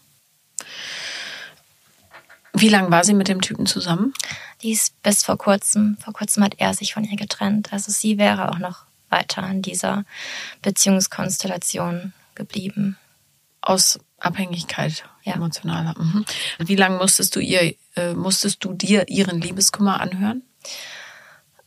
Wie 2.53 2.69
lange 2.69 2.91
war 2.91 3.03
sie 3.03 3.15
mit 3.15 3.27
dem 3.27 3.41
Typen 3.41 3.65
zusammen? 3.65 4.13
Die 4.61 4.71
ist 4.71 5.01
bis 5.01 5.23
vor 5.23 5.37
kurzem, 5.37 5.97
vor 6.03 6.13
kurzem 6.13 6.43
hat 6.43 6.55
er 6.57 6.73
sich 6.73 6.93
von 6.93 7.03
ihr 7.03 7.17
getrennt. 7.17 7.73
Also 7.73 7.91
sie 7.91 8.17
wäre 8.17 8.51
auch 8.51 8.59
noch 8.59 8.85
weiter 9.09 9.47
in 9.49 9.61
dieser 9.61 10.05
Beziehungskonstellation 10.61 12.13
geblieben. 12.35 12.97
Aus 13.61 13.99
Abhängigkeit, 14.19 15.03
ja. 15.23 15.33
emotionaler. 15.33 15.95
Mhm. 15.97 16.25
Wie 16.59 16.75
lange 16.75 16.97
musstest 16.97 17.35
du 17.35 17.39
ihr, 17.39 17.75
äh, 17.95 18.13
musstest 18.13 18.63
du 18.63 18.73
dir 18.73 19.07
ihren 19.07 19.41
Liebeskummer 19.41 19.99
anhören? 19.99 20.43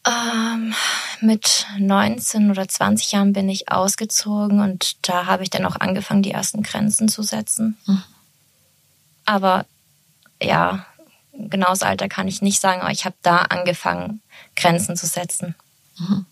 Ähm, 0.07 0.75
mit 1.21 1.67
19 1.79 2.51
oder 2.51 2.69
20 2.69 3.13
Jahren 3.13 3.33
bin 3.33 3.49
ich 3.49 3.71
ausgezogen 3.71 4.61
und 4.61 5.09
da 5.09 5.27
habe 5.27 5.43
ich 5.43 5.51
dann 5.51 5.67
auch 5.67 5.77
angefangen, 5.77 6.23
die 6.23 6.31
ersten 6.31 6.63
Grenzen 6.63 7.09
zu 7.09 7.23
setzen. 7.23 7.77
Mhm. 7.87 8.03
Aber 9.25 9.67
ja, 10.41 10.87
genaues 11.33 11.83
Alter 11.83 12.09
kann 12.09 12.29
ich 12.29 12.43
nicht 12.43 12.61
sagen, 12.61 12.83
aber 12.83 12.93
ich 12.93 13.05
habe 13.05 13.17
da 13.23 13.39
angefangen, 13.39 14.21
Grenzen 14.55 14.97
zu 14.97 15.07
setzen. 15.07 15.57
Mhm. 15.99 16.27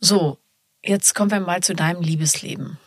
So, 0.00 0.38
Jetzt 0.82 1.14
kommen 1.14 1.30
wir 1.30 1.40
mal 1.40 1.62
zu 1.62 1.74
deinem 1.74 2.00
Liebesleben. 2.00 2.78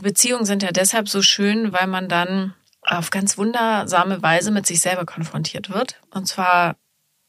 Beziehungen 0.00 0.46
sind 0.46 0.62
ja 0.62 0.72
deshalb 0.72 1.08
so 1.08 1.20
schön, 1.20 1.72
weil 1.72 1.86
man 1.86 2.08
dann 2.08 2.54
auf 2.80 3.10
ganz 3.10 3.36
wundersame 3.36 4.22
Weise 4.22 4.50
mit 4.50 4.66
sich 4.66 4.80
selber 4.80 5.04
konfrontiert 5.04 5.68
wird. 5.68 6.00
Und 6.10 6.26
zwar 6.26 6.76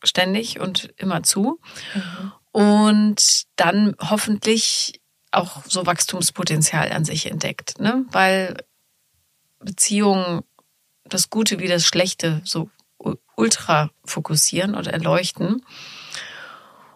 ständig 0.03 0.59
und 0.59 0.93
immer 0.97 1.23
zu. 1.23 1.59
Mhm. 1.93 2.31
Und 2.51 3.43
dann 3.55 3.95
hoffentlich 3.99 4.99
auch 5.31 5.63
so 5.65 5.85
Wachstumspotenzial 5.85 6.91
an 6.91 7.05
sich 7.05 7.29
entdeckt, 7.29 7.79
ne? 7.79 8.05
Weil 8.11 8.57
Beziehungen 9.59 10.41
das 11.05 11.29
Gute 11.29 11.59
wie 11.59 11.67
das 11.67 11.85
Schlechte 11.85 12.41
so 12.43 12.69
ultra 13.35 13.89
fokussieren 14.03 14.75
oder 14.75 14.91
erleuchten. 14.91 15.63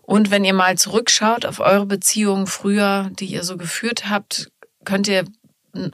Und 0.01 0.29
wenn 0.31 0.43
ihr 0.43 0.53
mal 0.53 0.77
zurückschaut 0.77 1.45
auf 1.45 1.59
eure 1.59 1.85
Beziehungen 1.85 2.47
früher, 2.47 3.09
die 3.13 3.25
ihr 3.25 3.43
so 3.43 3.55
geführt 3.55 4.09
habt, 4.09 4.51
könnt 4.83 5.07
ihr 5.07 5.23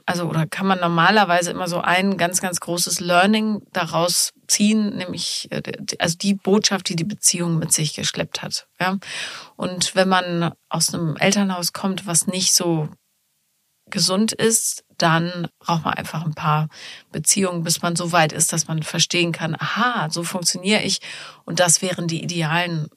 also 0.04 0.24
oder 0.24 0.46
kann 0.46 0.66
man 0.66 0.80
normalerweise 0.80 1.50
immer 1.50 1.66
so 1.66 1.80
ein 1.80 2.18
ganz, 2.18 2.40
ganz 2.40 2.60
großes 2.60 3.00
Learning 3.00 3.62
daraus 3.72 4.32
ziehen, 4.46 4.96
nämlich 4.96 5.48
äh, 5.50 5.62
also 5.98 6.18
die 6.18 6.34
Botschaft, 6.34 6.88
die 6.88 6.96
die 6.96 7.04
Beziehung 7.04 7.58
mit 7.58 7.72
sich 7.72 7.94
geschleppt 7.94 8.42
hat. 8.42 8.66
Ja? 8.78 8.98
Und 9.56 9.94
wenn 9.94 10.08
man 10.08 10.52
aus 10.68 10.92
einem 10.92 11.16
Elternhaus 11.16 11.72
kommt, 11.72 12.06
was 12.06 12.26
nicht 12.26 12.52
so 12.52 12.88
gesund 13.90 14.32
ist, 14.32 14.84
dann 14.98 15.48
braucht 15.58 15.84
man 15.84 15.94
einfach 15.94 16.24
ein 16.24 16.34
paar 16.34 16.68
Beziehungen, 17.10 17.64
bis 17.64 17.82
man 17.82 17.96
so 17.96 18.12
weit 18.12 18.32
ist, 18.32 18.52
dass 18.52 18.68
man 18.68 18.82
verstehen 18.82 19.32
kann, 19.32 19.56
aha, 19.58 20.08
so 20.10 20.22
funktioniere 20.22 20.82
ich. 20.82 21.00
Und 21.44 21.58
das 21.58 21.82
wären 21.82 22.06
die 22.06 22.22
idealen 22.22 22.88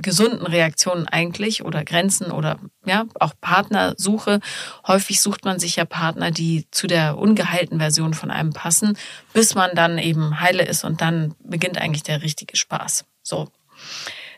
gesunden 0.00 0.46
Reaktionen 0.46 1.06
eigentlich 1.08 1.64
oder 1.64 1.84
Grenzen 1.84 2.30
oder 2.30 2.58
ja, 2.84 3.04
auch 3.18 3.34
Partnersuche. 3.40 4.40
Häufig 4.86 5.20
sucht 5.20 5.44
man 5.44 5.58
sich 5.58 5.76
ja 5.76 5.84
Partner, 5.84 6.30
die 6.30 6.66
zu 6.70 6.86
der 6.86 7.18
ungeheilten 7.18 7.78
Version 7.78 8.14
von 8.14 8.30
einem 8.30 8.52
passen, 8.52 8.96
bis 9.32 9.54
man 9.54 9.70
dann 9.74 9.98
eben 9.98 10.40
heile 10.40 10.64
ist 10.64 10.84
und 10.84 11.00
dann 11.00 11.34
beginnt 11.40 11.78
eigentlich 11.78 12.04
der 12.04 12.22
richtige 12.22 12.56
Spaß. 12.56 13.04
So. 13.22 13.48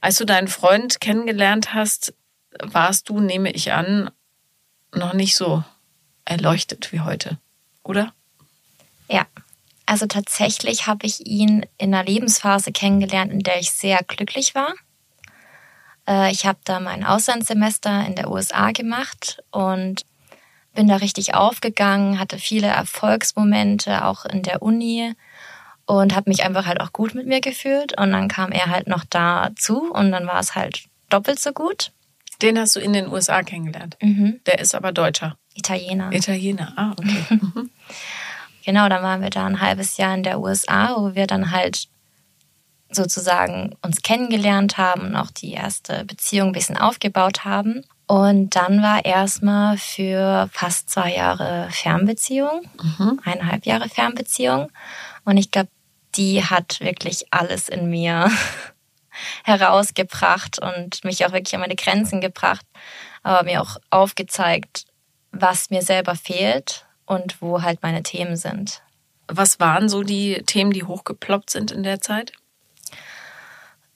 Als 0.01 0.17
du 0.17 0.25
deinen 0.25 0.49
Freund 0.49 1.01
kennengelernt 1.01 1.75
hast, 1.75 2.15
warst 2.63 3.09
du, 3.09 3.21
nehme 3.21 3.51
ich 3.53 3.73
an, 3.73 4.11
noch 4.95 5.13
nicht 5.13 5.37
so 5.37 5.63
erleuchtet 6.25 6.93
wie 6.93 7.01
heute, 7.01 7.39
oder? 7.83 8.13
Ja. 9.09 9.27
Also 9.87 10.07
tatsächlich 10.07 10.87
habe 10.87 11.05
ich 11.05 11.27
ihn 11.27 11.67
in 11.77 11.93
einer 11.93 12.05
Lebensphase 12.05 12.71
kennengelernt, 12.71 13.33
in 13.33 13.41
der 13.41 13.59
ich 13.59 13.73
sehr 13.73 13.99
glücklich 14.05 14.55
war 14.55 14.73
ich 16.31 16.45
habe 16.45 16.59
da 16.65 16.81
mein 16.81 17.05
Auslandssemester 17.05 18.05
in 18.07 18.17
der 18.17 18.31
USA 18.31 18.73
gemacht 18.73 19.43
und 19.53 20.05
bin 20.75 20.89
da 20.89 20.97
richtig 20.97 21.35
aufgegangen, 21.35 22.19
hatte 22.19 22.39
viele 22.39 22.69
Erfolgsmomente 22.69 24.05
auch 24.05 24.25
in 24.25 24.43
der 24.43 24.63
Uni 24.63 25.15
und 25.87 26.15
habe 26.15 26.31
mich 26.31 26.45
einfach 26.45 26.67
halt 26.67 26.81
auch 26.81 26.93
gut 26.93 27.15
mit 27.15 27.27
mir 27.27 27.41
gefühlt. 27.41 27.99
Und 27.99 28.13
dann 28.13 28.29
kam 28.29 28.53
er 28.53 28.67
halt 28.67 28.87
noch 28.87 29.05
dazu 29.09 29.91
und 29.93 30.13
dann 30.13 30.27
war 30.27 30.39
es 30.39 30.55
halt 30.55 30.85
doppelt 31.09 31.41
so 31.41 31.53
gut. 31.53 31.93
Den 32.43 32.59
hast 32.59 32.77
du 32.77 32.81
in 32.81 32.93
den 32.93 33.09
USA 33.09 33.43
kennengelernt. 33.43 33.97
Mhm. 34.01 34.41
Der 34.47 34.61
ist 34.61 34.75
aber 34.75 34.93
Deutscher. 34.93 35.37
Italiener. 35.55 36.13
Italiener, 36.13 36.73
ah, 36.77 36.93
okay. 36.93 37.25
Mhm. 37.31 37.71
genau, 38.65 38.89
dann 38.89 39.03
waren 39.03 39.21
wir 39.21 39.31
da 39.31 39.47
ein 39.47 39.61
halbes 39.61 39.97
Jahr 39.97 40.15
in 40.15 40.23
der 40.23 40.41
USA, 40.41 40.95
wo 40.97 41.15
wir 41.15 41.27
dann 41.27 41.51
halt 41.51 41.89
sozusagen 42.91 43.77
uns 43.83 44.03
kennengelernt 44.03 44.79
haben 44.79 45.09
und 45.09 45.17
auch 45.17 45.31
die 45.31 45.53
erste 45.53 46.05
Beziehung 46.05 46.49
ein 46.49 46.53
bisschen 46.53 46.77
aufgebaut 46.77 47.45
haben. 47.45 47.85
Und 48.07 48.57
dann 48.57 48.83
war 48.83 49.05
erstmal 49.05 49.79
für 49.79 50.49
fast 50.53 50.91
zwei 50.91 51.15
Jahre 51.15 51.69
Fernbeziehung, 51.71 52.69
mhm. 52.83 53.21
eineinhalb 53.25 53.67
Jahre 53.67 53.89
Fernbeziehung. 53.89 54.71
Und 55.25 55.37
ich 55.37 55.53
glaube, 55.53 55.69
die 56.17 56.45
hat 56.45 56.81
wirklich 56.81 57.27
alles 57.31 57.69
in 57.69 57.89
mir 57.89 58.29
herausgebracht 59.45 60.59
und 60.61 61.05
mich 61.05 61.25
auch 61.25 61.33
wirklich 61.33 61.55
an 61.55 61.61
meine 61.61 61.77
Grenzen 61.77 62.21
gebracht, 62.21 62.67
aber 63.23 63.45
mir 63.45 63.63
auch 63.63 63.77
aufgezeigt, 63.91 64.87
was 65.31 65.71
mir 65.71 65.83
selber 65.83 66.17
fehlt 66.17 66.87
und 67.07 67.41
wo 67.41 67.63
halt 67.63 67.83
meine 67.83 68.03
Themen 68.03 68.37
sind. 68.37 68.83
Was 69.29 69.61
waren 69.61 69.89
so 69.89 70.03
die 70.03 70.43
Themen, 70.47 70.73
die 70.73 70.83
hochgeploppt 70.83 71.51
sind 71.51 71.71
in 71.71 71.85
der 71.85 72.01
Zeit? 72.01 72.33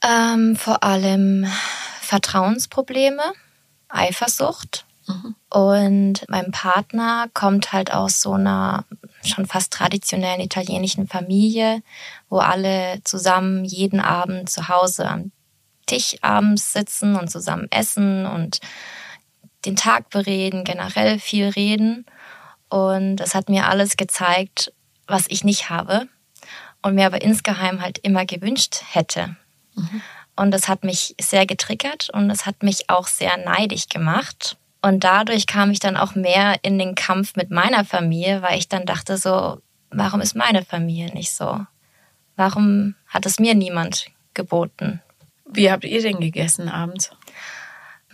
Ähm, 0.06 0.54
vor 0.56 0.84
allem 0.84 1.46
Vertrauensprobleme, 2.00 3.22
Eifersucht. 3.88 4.84
Mhm. 5.06 5.34
Und 5.50 6.24
mein 6.28 6.50
Partner 6.50 7.28
kommt 7.32 7.72
halt 7.72 7.92
aus 7.92 8.20
so 8.20 8.32
einer 8.32 8.84
schon 9.22 9.46
fast 9.46 9.72
traditionellen 9.72 10.40
italienischen 10.40 11.08
Familie, 11.08 11.82
wo 12.28 12.38
alle 12.38 13.00
zusammen 13.04 13.64
jeden 13.64 14.00
Abend 14.00 14.50
zu 14.50 14.68
Hause 14.68 15.08
am 15.08 15.32
Tisch 15.86 16.16
abends 16.22 16.72
sitzen 16.72 17.16
und 17.16 17.30
zusammen 17.30 17.68
essen 17.70 18.26
und 18.26 18.60
den 19.64 19.76
Tag 19.76 20.10
bereden, 20.10 20.64
generell 20.64 21.18
viel 21.18 21.48
reden. 21.48 22.04
Und 22.68 23.16
das 23.16 23.34
hat 23.34 23.48
mir 23.48 23.68
alles 23.68 23.96
gezeigt, 23.96 24.72
was 25.06 25.24
ich 25.28 25.44
nicht 25.44 25.70
habe 25.70 26.08
und 26.82 26.94
mir 26.94 27.06
aber 27.06 27.22
insgeheim 27.22 27.80
halt 27.80 27.98
immer 27.98 28.26
gewünscht 28.26 28.82
hätte. 28.90 29.36
Mhm. 29.74 30.02
Und 30.36 30.50
das 30.50 30.68
hat 30.68 30.84
mich 30.84 31.14
sehr 31.20 31.46
getriggert 31.46 32.10
und 32.10 32.30
es 32.30 32.46
hat 32.46 32.62
mich 32.62 32.90
auch 32.90 33.06
sehr 33.06 33.36
neidig 33.36 33.88
gemacht. 33.88 34.56
Und 34.82 35.04
dadurch 35.04 35.46
kam 35.46 35.70
ich 35.70 35.78
dann 35.78 35.96
auch 35.96 36.14
mehr 36.14 36.56
in 36.62 36.78
den 36.78 36.94
Kampf 36.94 37.36
mit 37.36 37.50
meiner 37.50 37.84
Familie, 37.84 38.42
weil 38.42 38.58
ich 38.58 38.68
dann 38.68 38.84
dachte 38.84 39.16
so, 39.16 39.62
warum 39.90 40.20
ist 40.20 40.34
meine 40.36 40.64
Familie 40.64 41.12
nicht 41.14 41.32
so? 41.32 41.64
Warum 42.36 42.94
hat 43.06 43.26
es 43.26 43.38
mir 43.38 43.54
niemand 43.54 44.08
geboten? 44.34 45.00
Wie 45.46 45.70
habt 45.70 45.84
ihr 45.84 46.02
denn 46.02 46.20
gegessen 46.20 46.68
abends? 46.68 47.10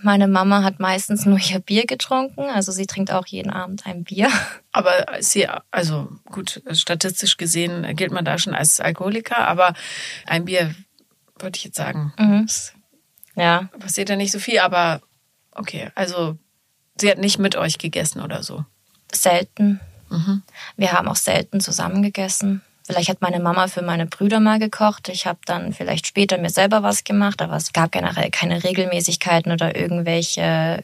Meine 0.02 0.28
Mama 0.28 0.62
hat 0.62 0.80
meistens 0.80 1.26
nur 1.26 1.38
ihr 1.38 1.58
Bier 1.58 1.84
getrunken, 1.86 2.48
also 2.48 2.72
sie 2.72 2.86
trinkt 2.86 3.12
auch 3.12 3.26
jeden 3.26 3.50
Abend 3.50 3.86
ein 3.86 4.04
Bier. 4.04 4.30
Aber 4.72 4.92
sie, 5.20 5.46
also 5.70 6.08
gut, 6.26 6.62
statistisch 6.72 7.36
gesehen 7.36 7.96
gilt 7.96 8.12
man 8.12 8.24
da 8.24 8.38
schon 8.38 8.54
als 8.54 8.80
Alkoholiker, 8.80 9.48
aber 9.48 9.74
ein 10.26 10.44
Bier 10.44 10.72
würde 11.42 11.56
ich 11.56 11.64
jetzt 11.64 11.76
sagen. 11.76 12.12
Mhm. 12.18 12.48
Ja. 13.36 13.68
Passiert 13.78 14.08
ja 14.08 14.16
nicht 14.16 14.32
so 14.32 14.38
viel, 14.38 14.58
aber 14.58 15.00
okay, 15.52 15.90
also 15.94 16.36
sie 16.96 17.10
hat 17.10 17.18
nicht 17.18 17.38
mit 17.38 17.56
euch 17.56 17.78
gegessen 17.78 18.20
oder 18.20 18.42
so. 18.42 18.64
Selten. 19.12 19.80
Mhm. 20.08 20.42
Wir 20.76 20.92
haben 20.92 21.08
auch 21.08 21.16
selten 21.16 21.60
zusammen 21.60 22.02
gegessen. 22.02 22.62
Vielleicht 22.84 23.08
hat 23.08 23.20
meine 23.20 23.38
Mama 23.38 23.68
für 23.68 23.82
meine 23.82 24.06
Brüder 24.06 24.40
mal 24.40 24.58
gekocht. 24.58 25.08
Ich 25.08 25.26
habe 25.26 25.38
dann 25.46 25.72
vielleicht 25.72 26.06
später 26.06 26.38
mir 26.38 26.50
selber 26.50 26.82
was 26.82 27.04
gemacht, 27.04 27.40
aber 27.40 27.56
es 27.56 27.72
gab 27.72 27.92
generell 27.92 28.30
keine 28.30 28.64
Regelmäßigkeiten 28.64 29.52
oder 29.52 29.76
irgendwelche 29.76 30.82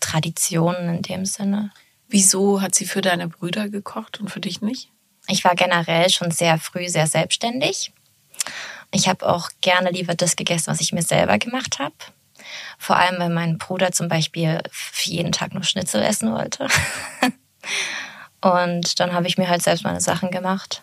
Traditionen 0.00 0.96
in 0.96 1.02
dem 1.02 1.24
Sinne. 1.24 1.70
Wieso 2.08 2.62
hat 2.62 2.74
sie 2.74 2.86
für 2.86 3.00
deine 3.00 3.28
Brüder 3.28 3.68
gekocht 3.68 4.18
und 4.18 4.30
für 4.30 4.40
dich 4.40 4.60
nicht? 4.60 4.88
Ich 5.28 5.44
war 5.44 5.54
generell 5.54 6.10
schon 6.10 6.30
sehr 6.30 6.58
früh 6.58 6.88
sehr 6.88 7.06
selbstständig 7.06 7.92
ich 8.90 9.08
habe 9.08 9.26
auch 9.26 9.50
gerne 9.60 9.90
lieber 9.90 10.14
das 10.14 10.36
gegessen, 10.36 10.68
was 10.68 10.80
ich 10.80 10.92
mir 10.92 11.02
selber 11.02 11.38
gemacht 11.38 11.78
habe. 11.78 11.94
Vor 12.78 12.96
allem, 12.96 13.18
weil 13.18 13.30
mein 13.30 13.58
Bruder 13.58 13.92
zum 13.92 14.08
Beispiel 14.08 14.60
jeden 15.02 15.32
Tag 15.32 15.54
nur 15.54 15.64
Schnitzel 15.64 16.02
essen 16.02 16.32
wollte. 16.32 16.68
und 18.40 19.00
dann 19.00 19.12
habe 19.12 19.26
ich 19.26 19.36
mir 19.36 19.48
halt 19.48 19.62
selbst 19.62 19.84
meine 19.84 20.00
Sachen 20.00 20.30
gemacht. 20.30 20.82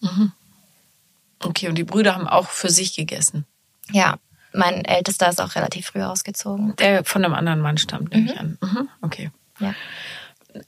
Mhm. 0.00 0.32
Okay, 1.40 1.68
und 1.68 1.76
die 1.76 1.84
Brüder 1.84 2.14
haben 2.14 2.28
auch 2.28 2.48
für 2.48 2.70
sich 2.70 2.94
gegessen? 2.94 3.44
Ja, 3.90 4.18
mein 4.52 4.84
Ältester 4.84 5.28
ist 5.28 5.40
auch 5.40 5.54
relativ 5.54 5.86
früh 5.86 6.02
ausgezogen. 6.02 6.74
Der 6.76 7.04
von 7.04 7.24
einem 7.24 7.34
anderen 7.34 7.60
Mann 7.60 7.78
stammt, 7.78 8.12
nehme 8.12 8.24
mhm. 8.24 8.30
ich 8.30 8.40
an. 8.40 8.58
Mhm. 8.60 8.88
Okay. 9.02 9.30
Ja. 9.58 9.74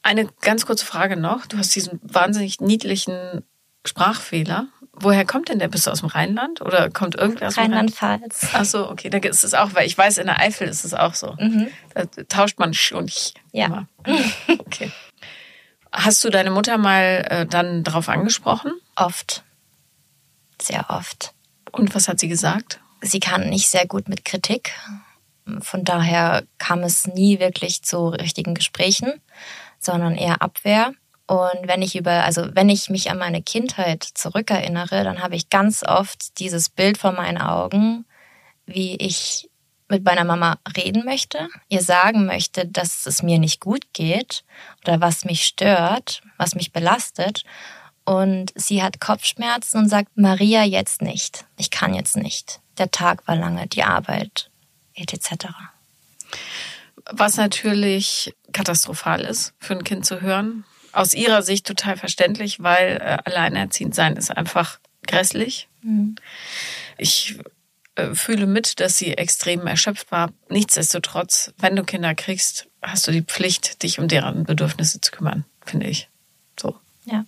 Eine 0.03 0.29
ganz 0.41 0.67
kurze 0.67 0.85
Frage 0.85 1.17
noch. 1.17 1.47
Du 1.47 1.57
hast 1.57 1.75
diesen 1.75 1.99
wahnsinnig 2.03 2.61
niedlichen 2.61 3.43
Sprachfehler. 3.85 4.67
Woher 5.00 5.25
kommt 5.25 5.49
denn 5.49 5.59
der? 5.59 5.69
Bist 5.69 5.87
du 5.87 5.90
aus 5.90 6.00
dem 6.00 6.09
Rheinland 6.09 6.61
oder 6.61 6.90
kommt 6.90 7.14
irgendwer 7.14 7.49
aus 7.49 7.55
dem 7.55 7.64
Rheinland-Pfalz? 7.64 8.49
Ach 8.52 8.64
so, 8.64 8.90
okay, 8.90 9.11
da 9.11 9.19
ist 9.19 9.45
es 9.45 9.55
auch, 9.55 9.75
weil 9.75 9.87
ich 9.87 9.97
weiß, 9.97 10.19
in 10.19 10.26
der 10.26 10.40
Eifel 10.40 10.69
ist 10.69 10.85
es 10.85 10.95
auch 10.95 11.14
so. 11.14 11.35
Mhm. 11.38 11.69
Da 11.95 12.05
tauscht 12.28 12.59
man 12.59 12.75
sch 12.75 12.93
und 12.93 13.09
ich. 13.11 13.35
Ja. 13.52 13.67
Immer. 13.67 13.88
Okay. 14.59 14.90
Hast 15.90 16.23
du 16.23 16.31
deine 16.31 16.50
Mutter 16.50 16.76
mal 16.76 17.26
äh, 17.31 17.47
dann 17.47 17.83
darauf 17.83 18.09
angesprochen? 18.09 18.73
Oft. 18.95 19.43
Sehr 20.61 20.90
oft. 20.90 21.33
Und 21.73 21.95
was 21.95 22.09
hat 22.09 22.21
sie 22.21 22.28
gesagt? 22.28 22.81
Sie 23.00 23.21
kann 23.21 23.49
nicht 23.49 23.69
sehr 23.69 23.87
gut 23.87 24.09
mit 24.09 24.25
Kritik. 24.25 24.73
Von 25.61 25.85
daher 25.85 26.45
kam 26.59 26.81
es 26.83 27.07
nie 27.07 27.40
wirklich 27.40 27.83
zu 27.83 28.09
richtigen 28.09 28.55
Gesprächen, 28.55 29.12
sondern 29.78 30.14
eher 30.14 30.43
Abwehr. 30.43 30.93
Und 31.29 31.69
wenn 31.69 31.83
ich 31.83 31.95
über, 31.95 32.25
also 32.25 32.49
wenn 32.55 32.71
ich 32.71 32.89
mich 32.89 33.11
an 33.11 33.19
meine 33.19 33.43
Kindheit 33.43 34.03
zurückerinnere, 34.03 35.05
dann 35.05 35.23
habe 35.23 35.37
ich 35.37 35.51
ganz 35.51 35.85
oft 35.85 36.39
dieses 36.39 36.71
Bild 36.71 36.97
vor 36.97 37.13
meinen 37.13 37.37
Augen, 37.37 38.07
wie 38.65 38.97
ich 38.97 39.51
mit 39.91 40.05
meiner 40.05 40.25
Mama 40.25 40.59
reden 40.75 41.05
möchte, 41.05 41.49
ihr 41.69 41.83
sagen 41.83 42.25
möchte, 42.25 42.67
dass 42.67 43.05
es 43.05 43.23
mir 43.23 43.39
nicht 43.39 43.61
gut 43.61 43.93
geht 43.93 44.43
oder 44.83 45.03
was 45.03 45.27
mich 45.27 45.45
stört, 45.45 46.23
was 46.39 46.55
mich 46.55 46.73
belastet. 46.73 47.45
Und 48.07 48.53
sie 48.55 48.83
hat 48.83 49.01
Kopfschmerzen 49.01 49.81
und 49.81 49.89
sagt, 49.91 50.17
Maria, 50.17 50.65
jetzt 50.65 51.03
nicht. 51.03 51.45
Ich 51.59 51.71
kann 51.71 51.93
jetzt 51.93 52.17
nicht. 52.17 52.61
der 52.79 52.91
Tag 52.91 53.27
war 53.29 53.37
lange, 53.37 53.67
die 53.67 53.83
Arbeit 53.83 54.51
etc. 54.95 55.47
Was 57.11 57.37
natürlich 57.37 58.35
katastrophal 58.53 59.21
ist 59.21 59.53
für 59.59 59.75
ein 59.75 59.85
Kind 59.85 60.07
zu 60.07 60.23
hören. 60.23 60.65
Aus 60.92 61.14
ihrer 61.14 61.42
Sicht 61.42 61.66
total 61.66 61.97
verständlich, 61.97 62.62
weil 62.62 62.99
äh, 63.00 63.18
alleinerziehend 63.25 63.95
sein 63.95 64.16
ist 64.16 64.30
einfach 64.30 64.78
grässlich. 65.07 65.68
Mhm. 65.83 66.16
Ich 66.97 67.38
äh, 67.95 68.14
fühle 68.14 68.47
mit, 68.47 68.80
dass 68.80 68.97
sie 68.97 69.16
extrem 69.16 69.66
erschöpft 69.66 70.12
war. 70.12 70.30
Nichtsdestotrotz, 70.49 71.52
wenn 71.59 71.76
du 71.76 71.85
Kinder 71.85 72.14
kriegst, 72.14 72.68
hast 72.83 73.07
du 73.07 73.12
die 73.12 73.23
Pflicht, 73.23 73.83
dich 73.83 73.99
um 73.99 74.09
deren 74.09 74.45
Bedürfnisse 74.45 75.00
zu 75.00 75.11
kümmern, 75.11 75.45
finde 75.64 75.88
ich. 75.88 76.09
So. 76.59 76.78
Ja. 77.04 77.25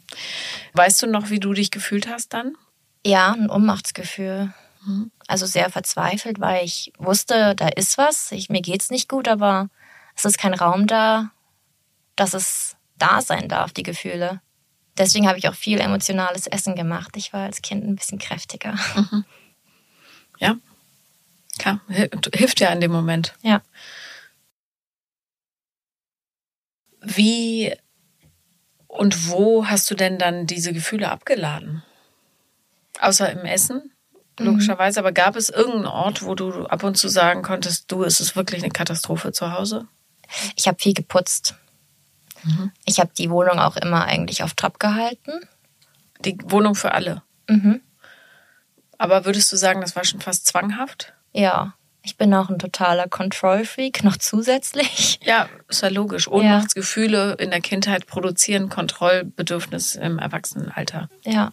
Weißt 0.75 1.03
du 1.03 1.07
noch, 1.07 1.31
wie 1.31 1.41
du 1.41 1.53
dich 1.53 1.71
gefühlt 1.71 2.09
hast 2.09 2.35
dann? 2.35 2.55
Ja, 3.05 3.33
ein 3.33 3.51
Ohnmachtsgefühl. 3.51 4.53
Mhm. 4.87 5.11
Also 5.27 5.47
sehr 5.47 5.71
verzweifelt, 5.71 6.41
weil 6.41 6.65
ich 6.65 6.93
wusste, 6.99 7.55
da 7.55 7.69
ist 7.69 7.99
was. 7.99 8.31
Ich, 8.33 8.49
mir 8.49 8.63
geht's 8.63 8.91
nicht 8.91 9.09
gut, 9.09 9.29
aber 9.29 9.69
es 10.17 10.25
ist 10.25 10.39
kein 10.39 10.55
Raum 10.55 10.87
da, 10.87 11.31
dass 12.17 12.35
es 12.35 12.70
da 13.01 13.21
sein 13.21 13.49
darf, 13.49 13.73
die 13.73 13.83
Gefühle. 13.83 14.41
Deswegen 14.99 15.27
habe 15.29 15.39
ich 15.39 15.49
auch 15.49 15.55
viel 15.55 15.81
emotionales 15.81 16.47
Essen 16.47 16.75
gemacht. 16.75 17.17
Ich 17.17 17.33
war 17.33 17.45
als 17.45 17.63
Kind 17.63 17.85
ein 17.85 17.97
bisschen 17.97 18.19
kräftiger. 18.19 18.75
Mhm. 18.95 19.25
Ja, 20.39 20.57
klar. 21.59 21.81
Hilft 21.89 22.61
ja 22.61 22.71
in 22.71 22.81
dem 22.81 22.93
Moment. 22.93 23.35
Ja. 23.43 23.63
Wie 27.03 27.75
und 28.87 29.29
wo 29.29 29.67
hast 29.67 29.91
du 29.91 29.95
denn 29.95 30.19
dann 30.19 30.47
diese 30.47 30.73
Gefühle 30.73 31.11
abgeladen? 31.11 31.83
Außer 33.01 33.31
im 33.31 33.47
Essen, 33.47 33.93
mhm. 34.39 34.47
logischerweise. 34.47 35.01
Mhm. 35.01 35.07
Aber 35.07 35.13
gab 35.13 35.37
es 35.37 35.49
irgendeinen 35.49 35.87
Ort, 35.87 36.23
wo 36.23 36.35
du 36.35 36.67
ab 36.67 36.83
und 36.83 36.97
zu 36.97 37.09
sagen 37.09 37.43
konntest, 37.43 37.91
du, 37.93 38.03
es 38.03 38.21
ist 38.21 38.37
wirklich 38.37 38.63
eine 38.63 38.73
Katastrophe 38.73 39.33
zu 39.33 39.53
Hause? 39.53 39.87
Ich 40.57 40.67
habe 40.69 40.79
viel 40.79 40.95
geputzt. 40.95 41.55
Mhm. 42.45 42.73
Ich 42.85 43.01
habe 43.01 43.11
die 43.17 43.31
Wohnung 43.31 43.59
auch 43.59 43.77
immer 43.77 44.05
eigentlich 44.05 44.43
auf 44.43 44.55
Trab 44.55 44.79
gehalten. 44.79 45.33
Die 46.25 46.39
Wohnung 46.45 46.75
für 46.75 46.93
alle? 46.93 47.23
Mhm. 47.49 47.81
Aber 48.99 49.25
würdest 49.25 49.51
du 49.53 49.57
sagen, 49.57 49.81
das 49.81 49.97
war 49.97 50.05
schon 50.05 50.21
fast 50.21 50.47
zwanghaft? 50.47 51.15
Ja. 51.33 51.75
Ich 52.03 52.17
bin 52.17 52.33
auch 52.35 52.49
ein 52.49 52.59
totaler 52.59 53.09
Control-Freak, 53.09 54.05
noch 54.05 54.17
zusätzlich. 54.17 55.21
Ja, 55.31 55.49
ist 55.69 55.83
ja 55.83 55.89
logisch. 55.89 56.29
Ohnmachtsgefühle 56.29 57.35
in 57.39 57.51
der 57.51 57.61
Kindheit 57.61 58.07
produzieren 58.07 58.69
Kontrollbedürfnis 58.69 59.95
im 59.95 60.19
Erwachsenenalter. 60.19 61.09
Ja. 61.25 61.53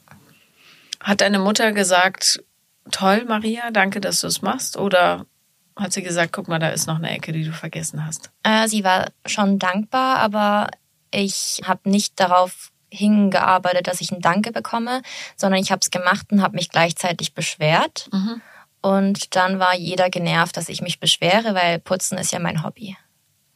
Hat 1.01 1.21
deine 1.21 1.39
Mutter 1.39 1.73
gesagt, 1.73 2.43
toll, 2.91 3.25
Maria, 3.27 3.71
danke, 3.71 4.01
dass 4.01 4.21
du 4.21 4.27
es 4.27 4.41
machst? 4.41 4.77
Oder 4.77 5.25
hat 5.77 5.93
sie 5.93 6.03
gesagt, 6.03 6.33
guck 6.33 6.47
mal, 6.47 6.59
da 6.59 6.69
ist 6.69 6.87
noch 6.87 6.97
eine 6.97 7.09
Ecke, 7.11 7.31
die 7.31 7.43
du 7.43 7.51
vergessen 7.51 8.05
hast? 8.05 8.31
Äh, 8.43 8.67
sie 8.67 8.83
war 8.83 9.11
schon 9.25 9.59
dankbar, 9.59 10.17
aber 10.17 10.69
ich 11.11 11.61
habe 11.65 11.89
nicht 11.89 12.19
darauf 12.19 12.71
hingearbeitet, 12.89 13.87
dass 13.87 14.01
ich 14.01 14.11
ein 14.11 14.21
Danke 14.21 14.51
bekomme, 14.51 15.01
sondern 15.35 15.61
ich 15.61 15.71
habe 15.71 15.79
es 15.81 15.91
gemacht 15.91 16.31
und 16.31 16.41
habe 16.41 16.55
mich 16.55 16.69
gleichzeitig 16.69 17.33
beschwert. 17.33 18.09
Mhm. 18.11 18.41
Und 18.81 19.35
dann 19.35 19.59
war 19.59 19.75
jeder 19.75 20.09
genervt, 20.09 20.55
dass 20.55 20.69
ich 20.69 20.81
mich 20.81 20.99
beschwere, 20.99 21.53
weil 21.53 21.79
Putzen 21.79 22.17
ist 22.17 22.31
ja 22.31 22.39
mein 22.39 22.63
Hobby. 22.63 22.95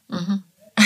Mhm. 0.10 0.44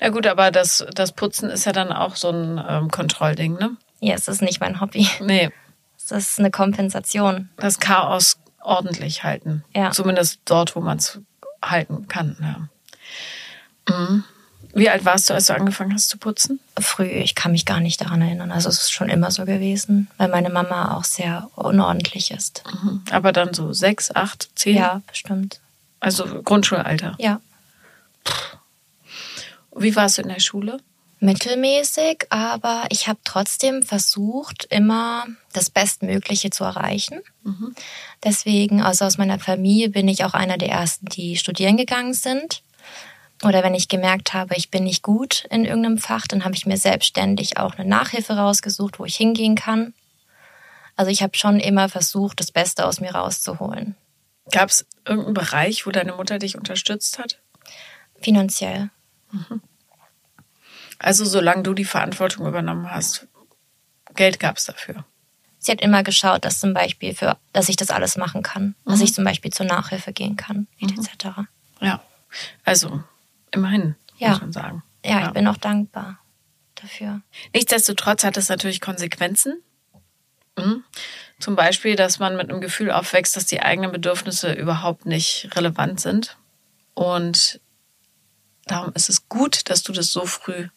Na 0.00 0.08
gut, 0.08 0.26
aber 0.26 0.50
das, 0.50 0.84
das 0.94 1.12
Putzen 1.12 1.50
ist 1.50 1.66
ja 1.66 1.72
dann 1.72 1.92
auch 1.92 2.16
so 2.16 2.30
ein 2.30 2.62
ähm, 2.68 2.90
Kontrollding, 2.90 3.54
ne? 3.54 3.76
Ja, 4.00 4.14
es 4.14 4.28
ist 4.28 4.42
nicht 4.42 4.60
mein 4.60 4.80
Hobby. 4.80 5.08
Nee. 5.20 5.50
Es 5.96 6.10
ist 6.10 6.38
eine 6.38 6.50
Kompensation. 6.50 7.50
Das 7.58 7.78
Chaos 7.78 8.39
ordentlich 8.62 9.24
halten. 9.24 9.64
Ja. 9.74 9.90
Zumindest 9.90 10.40
dort, 10.44 10.76
wo 10.76 10.80
man 10.80 10.98
es 10.98 11.18
halten 11.62 12.08
kann. 12.08 12.36
Ja. 13.88 13.94
Mhm. 13.94 14.24
Wie 14.72 14.88
alt 14.88 15.04
warst 15.04 15.28
du, 15.28 15.34
als 15.34 15.46
du 15.46 15.54
angefangen 15.54 15.92
hast 15.92 16.08
zu 16.08 16.18
putzen? 16.18 16.60
Früh, 16.78 17.06
ich 17.06 17.34
kann 17.34 17.52
mich 17.52 17.66
gar 17.66 17.80
nicht 17.80 18.00
daran 18.00 18.22
erinnern. 18.22 18.52
Also 18.52 18.68
es 18.68 18.82
ist 18.82 18.92
schon 18.92 19.08
immer 19.08 19.30
so 19.32 19.44
gewesen, 19.44 20.08
weil 20.16 20.28
meine 20.28 20.50
Mama 20.50 20.96
auch 20.96 21.02
sehr 21.04 21.50
unordentlich 21.56 22.30
ist. 22.30 22.62
Mhm. 22.72 23.02
Aber 23.10 23.32
dann 23.32 23.52
so 23.52 23.72
sechs, 23.72 24.14
acht, 24.14 24.48
zehn? 24.54 24.76
Ja, 24.76 25.02
bestimmt. 25.08 25.60
Also 25.98 26.42
Grundschulalter? 26.42 27.16
Ja. 27.18 27.40
Wie 29.74 29.96
warst 29.96 30.18
du 30.18 30.22
in 30.22 30.28
der 30.28 30.40
Schule? 30.40 30.78
Mittelmäßig, 31.20 32.26
aber 32.30 32.84
ich 32.88 33.06
habe 33.06 33.20
trotzdem 33.24 33.82
versucht, 33.82 34.64
immer 34.70 35.26
das 35.52 35.68
Bestmögliche 35.68 36.48
zu 36.48 36.64
erreichen. 36.64 37.20
Mhm. 37.42 37.74
Deswegen, 38.24 38.80
also 38.80 39.04
aus 39.04 39.18
meiner 39.18 39.38
Familie 39.38 39.90
bin 39.90 40.08
ich 40.08 40.24
auch 40.24 40.32
einer 40.32 40.56
der 40.56 40.70
ersten, 40.70 41.06
die 41.06 41.36
studieren 41.36 41.76
gegangen 41.76 42.14
sind. 42.14 42.62
Oder 43.42 43.62
wenn 43.62 43.74
ich 43.74 43.88
gemerkt 43.88 44.32
habe, 44.32 44.54
ich 44.56 44.70
bin 44.70 44.84
nicht 44.84 45.02
gut 45.02 45.46
in 45.50 45.66
irgendeinem 45.66 45.98
Fach, 45.98 46.26
dann 46.26 46.44
habe 46.44 46.54
ich 46.54 46.64
mir 46.64 46.78
selbstständig 46.78 47.58
auch 47.58 47.74
eine 47.74 47.88
Nachhilfe 47.88 48.34
rausgesucht, 48.34 48.98
wo 48.98 49.04
ich 49.04 49.16
hingehen 49.16 49.54
kann. 49.54 49.92
Also 50.96 51.10
ich 51.10 51.22
habe 51.22 51.36
schon 51.36 51.60
immer 51.60 51.88
versucht, 51.88 52.40
das 52.40 52.50
Beste 52.50 52.86
aus 52.86 53.00
mir 53.00 53.14
rauszuholen. 53.14 53.94
Gab 54.50 54.70
es 54.70 54.86
irgendeinen 55.06 55.34
Bereich, 55.34 55.86
wo 55.86 55.90
deine 55.90 56.12
Mutter 56.12 56.38
dich 56.38 56.56
unterstützt 56.56 57.18
hat? 57.18 57.38
Finanziell. 58.20 58.90
Mhm. 59.32 59.62
Also 61.00 61.24
solange 61.24 61.62
du 61.62 61.74
die 61.74 61.84
Verantwortung 61.84 62.46
übernommen 62.46 62.90
hast, 62.90 63.26
Geld 64.14 64.38
gab 64.38 64.58
es 64.58 64.66
dafür. 64.66 65.04
Sie 65.58 65.72
hat 65.72 65.80
immer 65.80 66.02
geschaut, 66.02 66.44
dass 66.44 66.60
zum 66.60 66.74
Beispiel 66.74 67.14
für, 67.14 67.36
dass 67.52 67.68
ich 67.68 67.76
das 67.76 67.90
alles 67.90 68.16
machen 68.16 68.42
kann, 68.42 68.74
mhm. 68.84 68.90
dass 68.90 69.00
ich 69.00 69.14
zum 69.14 69.24
Beispiel 69.24 69.52
zur 69.52 69.66
Nachhilfe 69.66 70.12
gehen 70.12 70.36
kann, 70.36 70.66
mhm. 70.78 70.90
etc. 70.90 71.26
Ja, 71.80 72.02
also 72.64 73.02
Immerhin, 73.50 73.96
ja. 74.18 74.30
muss 74.30 74.40
man 74.40 74.52
sagen. 74.52 74.82
Ja, 75.04 75.20
ja, 75.20 75.26
ich 75.28 75.32
bin 75.32 75.46
auch 75.46 75.56
dankbar 75.56 76.18
dafür. 76.74 77.22
Nichtsdestotrotz 77.54 78.22
hat 78.22 78.36
es 78.36 78.48
natürlich 78.48 78.80
Konsequenzen. 78.80 79.62
Mhm. 80.56 80.84
Zum 81.38 81.56
Beispiel, 81.56 81.96
dass 81.96 82.18
man 82.18 82.36
mit 82.36 82.50
einem 82.50 82.60
Gefühl 82.60 82.90
aufwächst, 82.90 83.36
dass 83.36 83.46
die 83.46 83.62
eigenen 83.62 83.92
Bedürfnisse 83.92 84.52
überhaupt 84.52 85.06
nicht 85.06 85.48
relevant 85.54 86.00
sind. 86.00 86.36
Und 86.92 87.60
darum 88.66 88.92
ist 88.94 89.08
es 89.08 89.28
gut, 89.28 89.70
dass 89.70 89.82
du 89.82 89.92
das 89.92 90.12
so 90.12 90.26
früh 90.26 90.68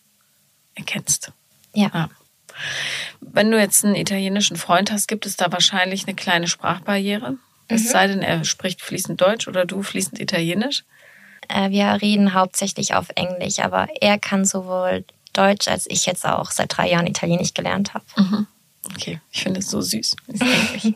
erkennst. 0.76 1.32
Ja. 1.74 1.92
ja. 1.94 2.10
Wenn 3.20 3.52
du 3.52 3.60
jetzt 3.60 3.84
einen 3.84 3.96
italienischen 3.96 4.58
Freund 4.58 4.92
hast, 4.92 5.08
gibt 5.08 5.26
es 5.26 5.36
da 5.36 5.52
wahrscheinlich 5.52 6.06
eine 6.06 6.16
kleine 6.16 6.48
Sprachbarriere. 6.48 7.32
Mhm. 7.32 7.40
Es 7.68 7.90
sei 7.90 8.08
denn, 8.08 8.22
er 8.22 8.44
spricht 8.46 8.82
fließend 8.82 9.20
Deutsch 9.20 9.48
oder 9.48 9.66
du 9.66 9.82
fließend 9.82 10.20
Italienisch. 10.20 10.84
Äh, 11.50 11.72
wir 11.72 12.02
reden 12.02 12.34
hauptsächlich 12.34 12.94
auf 12.94 13.08
Englisch, 13.16 13.60
aber 13.60 13.88
er 14.02 14.18
kann 14.18 14.46
sowohl 14.46 15.04
Deutsch 15.34 15.68
als 15.68 15.88
ich 15.90 16.06
jetzt 16.06 16.26
auch 16.26 16.52
seit 16.52 16.78
drei 16.78 16.90
Jahren 16.90 17.08
Italienisch 17.08 17.54
gelernt 17.54 17.94
habe. 17.94 18.06
Mhm. 18.18 18.48
Okay, 18.94 19.20
ich 19.32 19.44
finde 19.44 19.62
es 19.62 19.70
so 19.70 19.82
süß. 19.82 20.16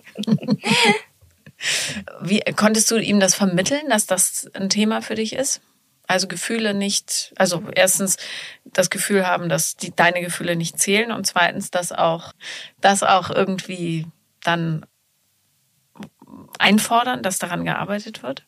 Wie 2.21 2.41
konntest 2.55 2.91
du 2.91 2.97
ihm 2.97 3.19
das 3.19 3.33
vermitteln, 3.33 3.89
dass 3.89 4.05
das 4.05 4.47
ein 4.53 4.69
Thema 4.69 5.01
für 5.01 5.15
dich 5.15 5.33
ist? 5.33 5.61
Also 6.07 6.27
Gefühle 6.27 6.73
nicht, 6.73 7.33
also 7.37 7.63
erstens 7.75 8.17
das 8.63 8.89
Gefühl 8.89 9.27
haben, 9.27 9.49
dass 9.49 9.75
die, 9.75 9.93
deine 9.95 10.21
Gefühle 10.21 10.55
nicht 10.55 10.79
zählen 10.79 11.11
und 11.11 11.27
zweitens, 11.27 11.69
dass 11.69 11.91
auch, 11.91 12.33
das 12.79 13.03
auch 13.03 13.29
irgendwie 13.29 14.07
dann 14.41 14.85
einfordern, 16.59 17.23
dass 17.23 17.39
daran 17.39 17.65
gearbeitet 17.65 18.23
wird? 18.23 18.45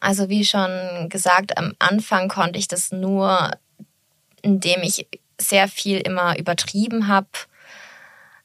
Also 0.00 0.28
wie 0.28 0.44
schon 0.44 1.08
gesagt, 1.08 1.56
am 1.58 1.74
Anfang 1.78 2.28
konnte 2.28 2.58
ich 2.58 2.68
das 2.68 2.90
nur, 2.90 3.50
indem 4.40 4.82
ich 4.82 5.06
sehr 5.40 5.68
viel 5.68 5.98
immer 5.98 6.38
übertrieben 6.38 7.08
habe. 7.08 7.28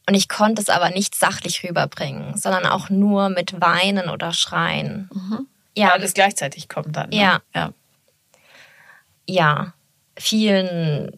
Und 0.07 0.13
ich 0.13 0.29
konnte 0.29 0.61
es 0.61 0.69
aber 0.69 0.89
nicht 0.89 1.15
sachlich 1.15 1.63
rüberbringen, 1.63 2.37
sondern 2.37 2.65
auch 2.65 2.89
nur 2.89 3.29
mit 3.29 3.59
Weinen 3.59 4.09
oder 4.09 4.33
Schreien. 4.33 5.09
Mhm. 5.13 5.47
Ja. 5.75 5.91
Alles 5.91 6.13
gleichzeitig 6.13 6.69
kommt 6.69 6.95
dann. 6.95 7.09
Ne? 7.09 7.17
Ja. 7.17 7.41
ja. 7.53 7.71
Ja. 9.27 9.73
Vielen 10.17 11.11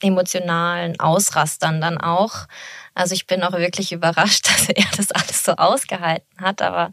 emotionalen 0.00 0.98
Ausrastern 1.00 1.80
dann 1.80 1.98
auch. 1.98 2.46
Also 2.94 3.14
ich 3.14 3.26
bin 3.26 3.42
auch 3.42 3.52
wirklich 3.52 3.92
überrascht, 3.92 4.48
dass 4.48 4.68
er 4.68 4.84
das 4.96 5.10
alles 5.12 5.44
so 5.44 5.52
ausgehalten 5.52 6.40
hat, 6.40 6.62
aber 6.62 6.90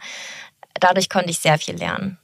dadurch 0.79 1.09
konnte 1.09 1.31
ich 1.31 1.39
sehr 1.39 1.57
viel 1.57 1.75
lernen. 1.75 2.17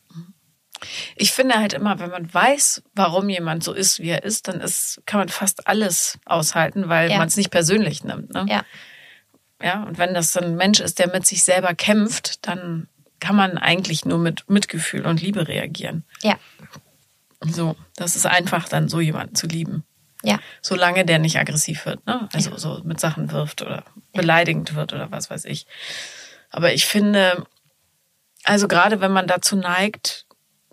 Ich 1.16 1.32
finde 1.32 1.56
halt 1.56 1.74
immer, 1.74 2.00
wenn 2.00 2.12
man 2.12 2.32
weiß, 2.32 2.84
warum 2.94 3.30
jemand 3.30 3.64
so 3.64 3.74
ist, 3.74 4.00
wie 4.00 4.10
er 4.10 4.24
ist, 4.24 4.48
dann 4.48 4.62
ist, 4.62 5.02
kann 5.08 5.20
man 5.20 5.30
fast 5.30 5.68
alles 5.68 6.20
aushalten, 6.26 6.88
weil 6.88 7.10
ja. 7.10 7.18
man 7.18 7.28
es 7.28 7.36
nicht 7.36 7.50
persönlich 7.50 8.04
nimmt. 8.04 8.32
Ne? 8.32 8.46
Ja. 8.48 8.64
Ja, 9.62 9.84
und 9.84 9.98
wenn 9.98 10.14
das 10.14 10.38
ein 10.38 10.56
Mensch 10.56 10.80
ist, 10.80 11.00
der 11.00 11.08
mit 11.08 11.26
sich 11.26 11.44
selber 11.44 11.74
kämpft, 11.74 12.48
dann 12.48 12.88
kann 13.20 13.36
man 13.36 13.58
eigentlich 13.58 14.06
nur 14.06 14.20
mit 14.20 14.48
Mitgefühl 14.48 15.08
und 15.08 15.20
Liebe 15.20 15.48
reagieren. 15.48 16.04
Ja. 16.22 16.38
So, 17.42 17.76
das 17.96 18.16
ist 18.16 18.26
einfach 18.26 18.68
dann 18.68 18.90
so 18.90 19.00
jemanden 19.00 19.36
zu 19.36 19.48
lieben. 19.48 19.84
Ja. 20.24 20.40
Solange 20.62 21.06
der 21.06 21.20
nicht 21.20 21.38
aggressiv 21.38 21.86
wird, 21.86 22.06
ne? 22.08 22.28
Also 22.34 22.52
ja. 22.52 22.58
so 22.58 22.82
mit 22.84 23.00
Sachen 23.00 23.32
wirft 23.32 23.62
oder 23.62 23.84
beleidigend 24.14 24.74
wird 24.76 24.94
oder 24.94 25.12
was 25.12 25.30
weiß 25.30 25.46
ich. 25.46 25.68
Aber 26.50 26.74
ich 26.74 26.86
finde, 26.86 27.46
Also 28.48 28.70
gerade 28.70 29.02
wenn 29.02 29.12
man 29.12 29.28
dazu 29.28 29.58
neigt, 29.58 30.26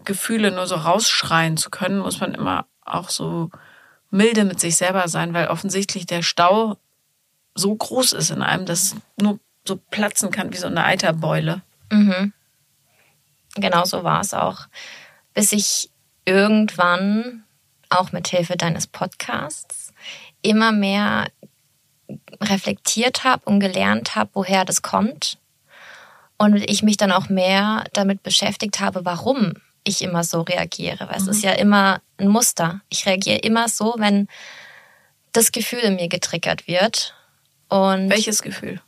Gefühle 0.05 0.53
nur 0.53 0.67
so 0.67 0.77
rausschreien 0.77 1.57
zu 1.57 1.71
können, 1.71 1.99
muss 1.99 2.21
man 2.21 2.35
immer 2.35 2.67
auch 2.85 3.11
so 3.11 3.51
milde 4.11 4.45
mit 4.45 4.61
sich 4.61 4.77
selber 4.77 5.09
sein, 5.09 5.35
weil 5.35 5.49
offensichtlich 5.49 6.07
der 6.07 6.23
Stau 6.23 6.77
so 7.57 7.75
groß 7.75 8.13
ist 8.13 8.31
in 8.31 8.43
einem, 8.43 8.65
dass 8.65 8.83
es 8.83 8.97
nur 9.21 9.41
so 9.67 9.77
platzen 9.91 10.31
kann 10.31 10.53
wie 10.53 10.57
so 10.57 10.69
eine 10.69 10.85
Eiterbeule. 10.85 11.63
Mhm. 11.91 12.33
Genau 13.57 13.85
so 13.85 14.05
war 14.05 14.21
es 14.21 14.35
auch. 14.35 14.67
Bis 15.33 15.51
ich 15.51 15.91
irgendwann, 16.25 17.45
auch 17.91 18.13
mit 18.13 18.29
Hilfe 18.29 18.57
deines 18.57 18.87
Podcasts, 18.87 19.93
immer 20.43 20.73
mehr 20.73 21.27
reflektiert 22.41 23.25
habe 23.25 23.45
und 23.47 23.61
gelernt 23.61 24.15
habe, 24.15 24.31
woher 24.35 24.65
das 24.65 24.83
kommt. 24.83 25.39
Und 26.37 26.57
ich 26.57 26.83
mich 26.83 26.97
dann 26.97 27.13
auch 27.13 27.29
mehr 27.29 27.85
damit 27.93 28.23
beschäftigt 28.23 28.81
habe, 28.81 29.05
warum 29.05 29.55
ich 29.85 30.03
immer 30.03 30.25
so 30.25 30.41
reagiere. 30.41 31.09
Weil 31.09 31.21
mhm. 31.21 31.29
es 31.29 31.37
ist 31.37 31.45
ja 31.45 31.53
immer 31.53 32.01
ein 32.19 32.29
Muster. 32.29 32.81
Ich 32.89 33.07
reagiere 33.07 33.39
immer 33.39 33.69
so, 33.69 33.95
wenn 33.99 34.29
das 35.33 35.53
Gefühl 35.53 35.81
in 35.81 35.97
mir 35.97 36.09
getriggert 36.09 36.67
wird. 36.67 37.15
Und 37.69 38.11
Welches 38.11 38.43
Gefühl? 38.43 38.81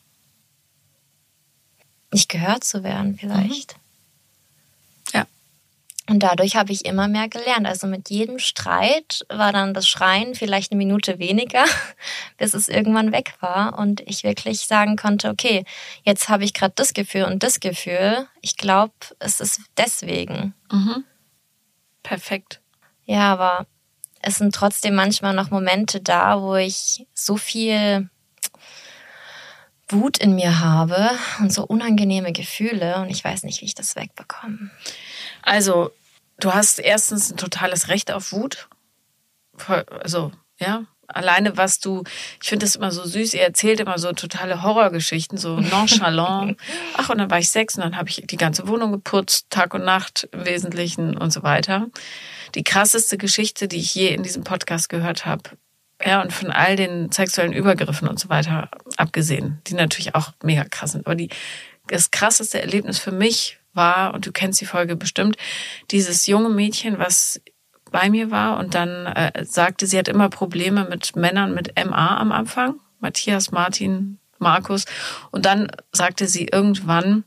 Nicht 2.12 2.28
gehört 2.28 2.64
zu 2.64 2.82
werden, 2.82 3.16
vielleicht. 3.18 3.76
Mhm. 3.76 3.85
Und 6.08 6.20
dadurch 6.22 6.54
habe 6.54 6.72
ich 6.72 6.84
immer 6.84 7.08
mehr 7.08 7.28
gelernt. 7.28 7.66
Also 7.66 7.86
mit 7.86 8.10
jedem 8.10 8.38
Streit 8.38 9.26
war 9.28 9.52
dann 9.52 9.74
das 9.74 9.88
Schreien 9.88 10.34
vielleicht 10.34 10.70
eine 10.70 10.78
Minute 10.78 11.18
weniger, 11.18 11.64
bis 12.38 12.54
es 12.54 12.68
irgendwann 12.68 13.12
weg 13.12 13.34
war 13.40 13.78
und 13.78 14.00
ich 14.02 14.22
wirklich 14.22 14.60
sagen 14.60 14.96
konnte, 14.96 15.30
okay, 15.30 15.64
jetzt 16.04 16.28
habe 16.28 16.44
ich 16.44 16.54
gerade 16.54 16.74
das 16.76 16.94
Gefühl 16.94 17.24
und 17.24 17.42
das 17.42 17.58
Gefühl. 17.58 18.28
Ich 18.40 18.56
glaube, 18.56 18.94
es 19.18 19.40
ist 19.40 19.60
deswegen. 19.76 20.54
Mhm. 20.70 21.04
Perfekt. 22.02 22.60
Ja, 23.04 23.32
aber 23.32 23.66
es 24.22 24.38
sind 24.38 24.54
trotzdem 24.54 24.94
manchmal 24.94 25.34
noch 25.34 25.50
Momente 25.50 26.00
da, 26.00 26.40
wo 26.40 26.54
ich 26.54 27.06
so 27.14 27.36
viel 27.36 28.08
Wut 29.88 30.18
in 30.18 30.34
mir 30.34 30.60
habe 30.60 31.10
und 31.38 31.52
so 31.52 31.64
unangenehme 31.64 32.32
Gefühle 32.32 32.96
und 32.96 33.08
ich 33.08 33.22
weiß 33.22 33.44
nicht, 33.44 33.60
wie 33.60 33.66
ich 33.66 33.74
das 33.74 33.94
wegbekomme. 33.94 34.70
Also, 35.46 35.92
du 36.40 36.52
hast 36.52 36.80
erstens 36.80 37.30
ein 37.30 37.36
totales 37.36 37.88
Recht 37.88 38.10
auf 38.10 38.32
Wut. 38.32 38.68
Also, 40.02 40.32
ja, 40.58 40.84
alleine 41.06 41.56
was 41.56 41.78
du, 41.78 42.02
ich 42.42 42.48
finde 42.48 42.66
das 42.66 42.74
immer 42.74 42.90
so 42.90 43.04
süß, 43.04 43.34
ihr 43.34 43.42
erzählt 43.42 43.78
immer 43.78 43.96
so 43.98 44.12
totale 44.12 44.62
Horrorgeschichten, 44.64 45.38
so 45.38 45.60
nonchalant. 45.60 46.58
Ach, 46.96 47.10
und 47.10 47.18
dann 47.18 47.30
war 47.30 47.38
ich 47.38 47.48
sechs 47.48 47.76
und 47.76 47.84
dann 47.84 47.96
habe 47.96 48.08
ich 48.08 48.24
die 48.26 48.36
ganze 48.36 48.66
Wohnung 48.66 48.90
geputzt, 48.90 49.46
Tag 49.48 49.72
und 49.72 49.84
Nacht 49.84 50.28
im 50.32 50.44
Wesentlichen 50.44 51.16
und 51.16 51.32
so 51.32 51.44
weiter. 51.44 51.86
Die 52.56 52.64
krasseste 52.64 53.16
Geschichte, 53.16 53.68
die 53.68 53.78
ich 53.78 53.94
je 53.94 54.08
in 54.08 54.24
diesem 54.24 54.42
Podcast 54.42 54.88
gehört 54.88 55.26
habe, 55.26 55.50
ja, 56.04 56.20
und 56.22 56.32
von 56.32 56.50
all 56.50 56.74
den 56.74 57.12
sexuellen 57.12 57.52
Übergriffen 57.52 58.08
und 58.08 58.18
so 58.18 58.28
weiter 58.28 58.68
abgesehen, 58.96 59.62
die 59.68 59.74
natürlich 59.74 60.16
auch 60.16 60.32
mega 60.42 60.64
krass 60.64 60.92
sind. 60.92 61.06
Aber 61.06 61.14
die, 61.14 61.30
das 61.86 62.10
krasseste 62.10 62.60
Erlebnis 62.60 62.98
für 62.98 63.12
mich 63.12 63.58
war, 63.76 64.14
und 64.14 64.26
du 64.26 64.32
kennst 64.32 64.60
die 64.60 64.66
Folge 64.66 64.96
bestimmt, 64.96 65.36
dieses 65.90 66.26
junge 66.26 66.48
Mädchen, 66.48 66.98
was 66.98 67.40
bei 67.92 68.10
mir 68.10 68.30
war 68.30 68.58
und 68.58 68.74
dann 68.74 69.06
äh, 69.06 69.44
sagte, 69.44 69.86
sie 69.86 69.98
hat 69.98 70.08
immer 70.08 70.28
Probleme 70.28 70.86
mit 70.88 71.14
Männern 71.16 71.54
mit 71.54 71.72
MA 71.76 72.18
am 72.18 72.32
Anfang, 72.32 72.80
Matthias, 73.00 73.52
Martin, 73.52 74.18
Markus. 74.38 74.84
Und 75.30 75.46
dann 75.46 75.70
sagte 75.92 76.26
sie 76.26 76.46
irgendwann, 76.46 77.24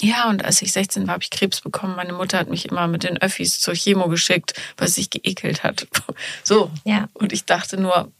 ja, 0.00 0.30
und 0.30 0.44
als 0.44 0.62
ich 0.62 0.72
16 0.72 1.06
war, 1.06 1.14
habe 1.14 1.22
ich 1.22 1.30
Krebs 1.30 1.60
bekommen. 1.60 1.94
Meine 1.94 2.14
Mutter 2.14 2.38
hat 2.38 2.48
mich 2.48 2.66
immer 2.66 2.88
mit 2.88 3.02
den 3.02 3.18
Öffis 3.18 3.60
zur 3.60 3.74
Chemo 3.74 4.08
geschickt, 4.08 4.54
weil 4.78 4.88
sie 4.88 4.94
sich 4.94 5.10
geekelt 5.10 5.62
hat. 5.62 5.86
So. 6.42 6.70
Ja. 6.84 7.08
Und 7.12 7.32
ich 7.32 7.44
dachte 7.44 7.80
nur, 7.80 8.10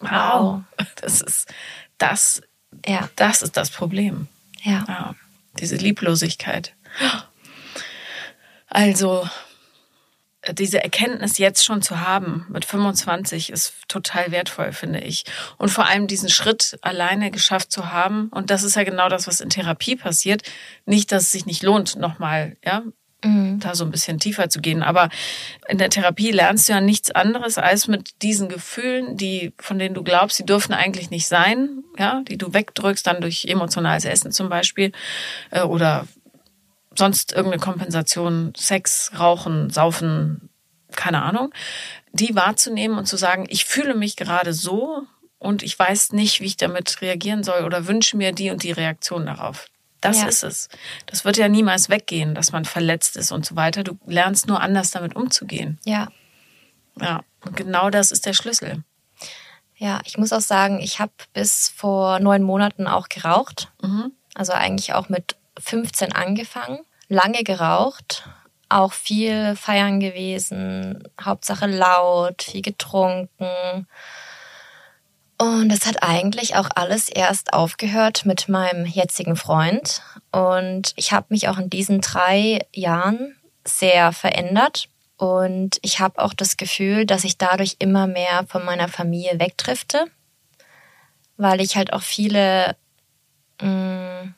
wow, 0.00 0.62
das 0.96 1.20
ist 1.20 1.52
das, 1.98 2.42
ja. 2.86 3.08
das 3.16 3.42
ist 3.42 3.56
das 3.56 3.70
Problem. 3.70 4.28
Ja. 4.62 4.84
ja. 4.88 5.14
Diese 5.58 5.76
Lieblosigkeit. 5.76 6.74
Also, 8.68 9.28
diese 10.52 10.82
Erkenntnis 10.82 11.38
jetzt 11.38 11.64
schon 11.64 11.82
zu 11.82 12.00
haben 12.00 12.46
mit 12.48 12.64
25 12.64 13.50
ist 13.50 13.74
total 13.88 14.30
wertvoll, 14.30 14.72
finde 14.72 15.00
ich. 15.00 15.24
Und 15.58 15.70
vor 15.70 15.86
allem 15.86 16.06
diesen 16.06 16.28
Schritt 16.28 16.78
alleine 16.82 17.30
geschafft 17.30 17.72
zu 17.72 17.90
haben. 17.90 18.28
Und 18.28 18.50
das 18.50 18.62
ist 18.62 18.76
ja 18.76 18.84
genau 18.84 19.08
das, 19.08 19.26
was 19.26 19.40
in 19.40 19.50
Therapie 19.50 19.96
passiert. 19.96 20.42
Nicht, 20.84 21.10
dass 21.12 21.24
es 21.24 21.32
sich 21.32 21.46
nicht 21.46 21.62
lohnt, 21.62 21.96
nochmal, 21.96 22.56
ja, 22.64 22.82
mhm. 23.24 23.60
da 23.60 23.74
so 23.74 23.84
ein 23.84 23.90
bisschen 23.90 24.18
tiefer 24.18 24.48
zu 24.48 24.60
gehen. 24.60 24.82
Aber 24.82 25.08
in 25.68 25.78
der 25.78 25.90
Therapie 25.90 26.30
lernst 26.30 26.68
du 26.68 26.72
ja 26.72 26.80
nichts 26.80 27.10
anderes 27.10 27.58
als 27.58 27.88
mit 27.88 28.22
diesen 28.22 28.48
Gefühlen, 28.48 29.16
die, 29.16 29.52
von 29.58 29.78
denen 29.78 29.94
du 29.94 30.02
glaubst, 30.02 30.36
sie 30.36 30.46
dürfen 30.46 30.72
eigentlich 30.72 31.10
nicht 31.10 31.26
sein, 31.26 31.82
ja, 31.98 32.22
die 32.28 32.38
du 32.38 32.52
wegdrückst, 32.52 33.06
dann 33.06 33.20
durch 33.20 33.46
emotionales 33.46 34.04
Essen 34.04 34.32
zum 34.32 34.48
Beispiel, 34.48 34.92
äh, 35.50 35.62
oder 35.62 36.06
sonst 36.94 37.32
irgendeine 37.32 37.60
Kompensation, 37.60 38.52
Sex, 38.56 39.12
Rauchen, 39.18 39.70
Saufen, 39.70 40.48
keine 40.94 41.22
Ahnung, 41.22 41.52
die 42.12 42.34
wahrzunehmen 42.34 42.96
und 42.96 43.06
zu 43.06 43.16
sagen, 43.16 43.46
ich 43.48 43.66
fühle 43.66 43.94
mich 43.94 44.16
gerade 44.16 44.52
so 44.52 45.02
und 45.38 45.62
ich 45.62 45.78
weiß 45.78 46.12
nicht, 46.12 46.40
wie 46.40 46.46
ich 46.46 46.56
damit 46.56 47.02
reagieren 47.02 47.44
soll 47.44 47.64
oder 47.64 47.86
wünsche 47.86 48.16
mir 48.16 48.32
die 48.32 48.50
und 48.50 48.62
die 48.62 48.72
Reaktion 48.72 49.26
darauf. 49.26 49.66
Das 50.08 50.20
ja. 50.20 50.26
ist 50.26 50.42
es. 50.42 50.68
Das 51.06 51.24
wird 51.24 51.36
ja 51.36 51.48
niemals 51.48 51.88
weggehen, 51.88 52.34
dass 52.34 52.52
man 52.52 52.64
verletzt 52.64 53.16
ist 53.16 53.32
und 53.32 53.44
so 53.44 53.56
weiter. 53.56 53.84
Du 53.84 53.98
lernst 54.06 54.46
nur 54.46 54.60
anders 54.60 54.90
damit 54.90 55.16
umzugehen. 55.16 55.78
Ja. 55.84 56.08
Ja, 57.00 57.22
und 57.44 57.56
genau 57.56 57.90
das 57.90 58.10
ist 58.10 58.26
der 58.26 58.32
Schlüssel. 58.32 58.82
Ja, 59.76 60.00
ich 60.04 60.16
muss 60.16 60.32
auch 60.32 60.40
sagen, 60.40 60.80
ich 60.80 61.00
habe 61.00 61.12
bis 61.34 61.68
vor 61.68 62.18
neun 62.20 62.42
Monaten 62.42 62.86
auch 62.86 63.08
geraucht. 63.08 63.70
Mhm. 63.82 64.12
Also 64.34 64.52
eigentlich 64.52 64.94
auch 64.94 65.08
mit 65.08 65.36
15 65.58 66.12
angefangen, 66.12 66.80
lange 67.08 67.42
geraucht, 67.42 68.28
auch 68.68 68.92
viel 68.92 69.54
feiern 69.56 70.00
gewesen, 70.00 71.06
Hauptsache 71.20 71.66
laut, 71.66 72.42
viel 72.42 72.62
getrunken. 72.62 73.86
Und 75.38 75.68
das 75.68 75.86
hat 75.86 76.02
eigentlich 76.02 76.56
auch 76.56 76.68
alles 76.74 77.08
erst 77.08 77.52
aufgehört 77.52 78.24
mit 78.24 78.48
meinem 78.48 78.86
jetzigen 78.86 79.36
Freund. 79.36 80.02
Und 80.32 80.92
ich 80.96 81.12
habe 81.12 81.26
mich 81.28 81.48
auch 81.48 81.58
in 81.58 81.68
diesen 81.68 82.00
drei 82.00 82.60
Jahren 82.74 83.36
sehr 83.64 84.12
verändert. 84.12 84.88
Und 85.18 85.78
ich 85.82 86.00
habe 86.00 86.22
auch 86.22 86.32
das 86.32 86.56
Gefühl, 86.56 87.06
dass 87.06 87.24
ich 87.24 87.38
dadurch 87.38 87.76
immer 87.78 88.06
mehr 88.06 88.46
von 88.48 88.64
meiner 88.64 88.88
Familie 88.88 89.38
wegdrifte, 89.38 90.06
weil 91.36 91.60
ich 91.60 91.76
halt 91.76 91.92
auch 91.92 92.02
viele 92.02 92.76
mh, 93.60 93.68
mm, 93.68 94.34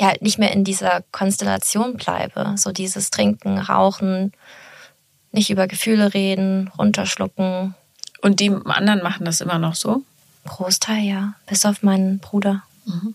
ja 0.00 0.08
halt 0.08 0.22
nicht 0.22 0.38
mehr 0.38 0.52
in 0.52 0.64
dieser 0.64 1.02
Konstellation 1.12 1.96
bleibe. 1.96 2.54
So 2.56 2.72
dieses 2.72 3.10
Trinken, 3.10 3.58
Rauchen, 3.58 4.32
nicht 5.32 5.50
über 5.50 5.68
Gefühle 5.68 6.14
reden, 6.14 6.70
runterschlucken. 6.78 7.74
Und 8.22 8.40
die 8.40 8.50
anderen 8.50 9.02
machen 9.02 9.24
das 9.24 9.40
immer 9.40 9.58
noch 9.58 9.74
so? 9.74 10.02
Großteil, 10.44 11.04
ja. 11.04 11.34
Bis 11.46 11.64
auf 11.64 11.82
meinen 11.82 12.18
Bruder. 12.18 12.62
Mhm. 12.84 13.14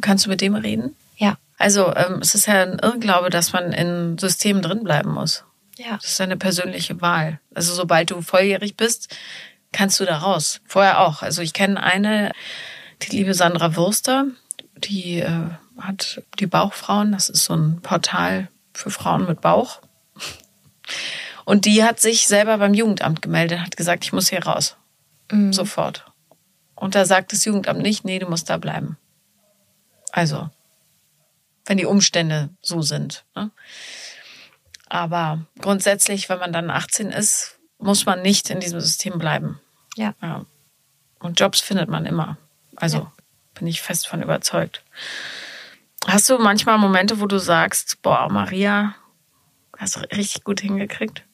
Kannst 0.00 0.26
du 0.26 0.30
mit 0.30 0.40
dem 0.40 0.54
reden? 0.54 0.94
Ja. 1.16 1.36
Also 1.58 1.94
ähm, 1.94 2.18
es 2.20 2.34
ist 2.34 2.46
ja 2.46 2.62
ein 2.62 2.78
Irrglaube, 2.78 3.30
dass 3.30 3.52
man 3.52 3.72
in 3.72 4.18
Systemen 4.18 4.62
drinbleiben 4.62 5.12
muss. 5.12 5.44
Ja. 5.76 5.96
Das 5.96 6.10
ist 6.10 6.20
eine 6.20 6.36
persönliche 6.36 7.00
Wahl. 7.00 7.40
Also 7.54 7.74
sobald 7.74 8.10
du 8.10 8.20
volljährig 8.22 8.76
bist, 8.76 9.14
kannst 9.72 10.00
du 10.00 10.04
da 10.04 10.18
raus. 10.18 10.60
Vorher 10.66 11.00
auch. 11.00 11.22
Also 11.22 11.42
ich 11.42 11.52
kenne 11.52 11.82
eine, 11.82 12.32
die 13.02 13.16
liebe 13.16 13.34
Sandra 13.34 13.76
Wurster, 13.76 14.26
die 14.76 15.20
äh, 15.20 15.50
hat 15.78 16.22
die 16.38 16.46
Bauchfrauen, 16.46 17.12
das 17.12 17.28
ist 17.28 17.44
so 17.44 17.54
ein 17.54 17.80
Portal 17.80 18.48
für 18.74 18.90
Frauen 18.90 19.26
mit 19.26 19.40
Bauch. 19.40 19.80
Und 21.50 21.64
die 21.64 21.82
hat 21.82 21.98
sich 21.98 22.28
selber 22.28 22.58
beim 22.58 22.74
Jugendamt 22.74 23.22
gemeldet, 23.22 23.58
hat 23.58 23.76
gesagt, 23.76 24.04
ich 24.04 24.12
muss 24.12 24.28
hier 24.28 24.44
raus. 24.44 24.76
Mhm. 25.32 25.52
Sofort. 25.52 26.04
Und 26.76 26.94
da 26.94 27.04
sagt 27.04 27.32
das 27.32 27.44
Jugendamt 27.44 27.82
nicht, 27.82 28.04
nee, 28.04 28.20
du 28.20 28.28
musst 28.28 28.48
da 28.48 28.56
bleiben. 28.56 28.96
Also, 30.12 30.48
wenn 31.66 31.76
die 31.76 31.86
Umstände 31.86 32.50
so 32.62 32.82
sind. 32.82 33.24
Ne? 33.34 33.50
Aber 34.88 35.44
grundsätzlich, 35.60 36.28
wenn 36.28 36.38
man 36.38 36.52
dann 36.52 36.70
18 36.70 37.10
ist, 37.10 37.58
muss 37.78 38.06
man 38.06 38.22
nicht 38.22 38.48
in 38.48 38.60
diesem 38.60 38.80
System 38.80 39.18
bleiben. 39.18 39.58
Ja. 39.96 40.14
ja. 40.22 40.46
Und 41.18 41.40
Jobs 41.40 41.58
findet 41.58 41.88
man 41.88 42.06
immer. 42.06 42.36
Also 42.76 42.98
ja. 42.98 43.12
bin 43.54 43.66
ich 43.66 43.82
fest 43.82 44.06
von 44.06 44.22
überzeugt. 44.22 44.84
Hast 46.06 46.30
du 46.30 46.38
manchmal 46.38 46.78
Momente, 46.78 47.18
wo 47.18 47.26
du 47.26 47.38
sagst, 47.38 48.02
boah, 48.02 48.28
Maria, 48.30 48.94
hast 49.76 49.96
du 49.96 50.00
richtig 50.12 50.44
gut 50.44 50.60
hingekriegt? 50.60 51.24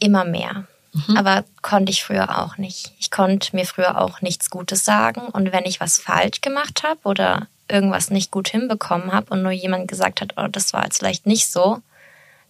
Immer 0.00 0.24
mehr. 0.24 0.66
Mhm. 0.92 1.16
Aber 1.16 1.44
konnte 1.62 1.90
ich 1.90 2.04
früher 2.04 2.38
auch 2.42 2.58
nicht. 2.58 2.92
Ich 2.98 3.10
konnte 3.10 3.54
mir 3.54 3.66
früher 3.66 4.00
auch 4.00 4.20
nichts 4.22 4.50
Gutes 4.50 4.84
sagen. 4.84 5.28
Und 5.28 5.52
wenn 5.52 5.64
ich 5.64 5.80
was 5.80 5.98
falsch 5.98 6.40
gemacht 6.40 6.82
habe 6.82 7.00
oder 7.04 7.48
irgendwas 7.68 8.10
nicht 8.10 8.30
gut 8.30 8.48
hinbekommen 8.48 9.12
habe 9.12 9.30
und 9.30 9.42
nur 9.42 9.52
jemand 9.52 9.88
gesagt 9.88 10.20
hat, 10.20 10.34
oh, 10.36 10.46
das 10.48 10.72
war 10.72 10.84
jetzt 10.84 10.98
vielleicht 10.98 11.26
nicht 11.26 11.50
so, 11.50 11.82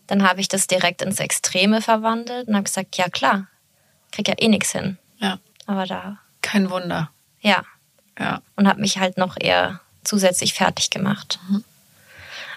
dann 0.07 0.29
habe 0.29 0.41
ich 0.41 0.49
das 0.49 0.67
direkt 0.67 1.03
ins 1.03 1.19
Extreme 1.19 1.83
verwandelt 1.83 2.49
und 2.49 2.55
habe 2.55 2.65
gesagt, 2.65 2.97
ja 2.97 3.09
klar, 3.09 3.47
krieg 4.13 4.29
ja 4.29 4.35
eh 4.39 4.49
nichts 4.49 4.73
hin. 4.73 4.99
Ja. 5.19 5.39
Aber 5.67 5.87
da. 5.87 6.19
Kein 6.43 6.71
Wunder. 6.71 7.11
Ja. 7.41 7.65
Ja. 8.19 8.41
Und 8.55 8.69
habe 8.69 8.81
mich 8.81 8.99
halt 8.99 9.19
noch 9.19 9.37
eher 9.39 9.81
zusätzlich 10.05 10.55
fertig 10.55 10.91
gemacht. 10.91 11.41
Mhm. 11.49 11.65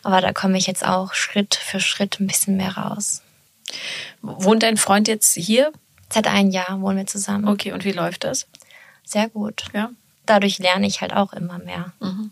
Aber 0.03 0.21
da 0.21 0.31
komme 0.31 0.57
ich 0.57 0.67
jetzt 0.67 0.85
auch 0.85 1.13
Schritt 1.13 1.55
für 1.55 1.79
Schritt 1.79 2.19
ein 2.19 2.27
bisschen 2.27 2.55
mehr 2.55 2.77
raus. 2.77 3.21
Wohnt 4.21 4.63
dein 4.63 4.77
Freund 4.77 5.07
jetzt 5.07 5.33
hier? 5.35 5.71
Seit 6.11 6.27
einem 6.27 6.49
Jahr 6.49 6.81
wohnen 6.81 6.97
wir 6.97 7.05
zusammen. 7.07 7.47
Okay, 7.47 7.71
und 7.71 7.85
wie 7.85 7.91
läuft 7.91 8.23
das? 8.23 8.47
Sehr 9.03 9.29
gut. 9.29 9.65
Ja. 9.73 9.91
Dadurch 10.25 10.59
lerne 10.59 10.87
ich 10.87 11.01
halt 11.01 11.13
auch 11.13 11.33
immer 11.33 11.59
mehr. 11.59 11.93
Mhm. 11.99 12.31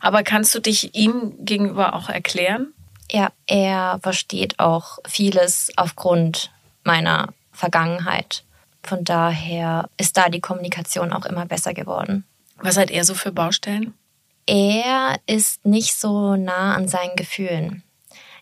Aber 0.00 0.22
kannst 0.22 0.54
du 0.54 0.60
dich 0.60 0.94
ihm 0.94 1.34
gegenüber 1.44 1.94
auch 1.94 2.08
erklären? 2.08 2.72
Ja, 3.10 3.30
er 3.46 4.00
versteht 4.02 4.58
auch 4.58 4.98
vieles 5.06 5.70
aufgrund 5.76 6.50
meiner 6.82 7.32
Vergangenheit. 7.52 8.42
Von 8.82 9.04
daher 9.04 9.88
ist 9.96 10.16
da 10.16 10.28
die 10.28 10.40
Kommunikation 10.40 11.12
auch 11.12 11.24
immer 11.24 11.46
besser 11.46 11.74
geworden. 11.74 12.24
Was 12.58 12.76
hat 12.76 12.90
er 12.90 13.04
so 13.04 13.14
für 13.14 13.32
Baustellen? 13.32 13.94
Er 14.46 15.18
ist 15.26 15.64
nicht 15.64 15.94
so 15.94 16.36
nah 16.36 16.74
an 16.74 16.88
seinen 16.88 17.16
Gefühlen. 17.16 17.82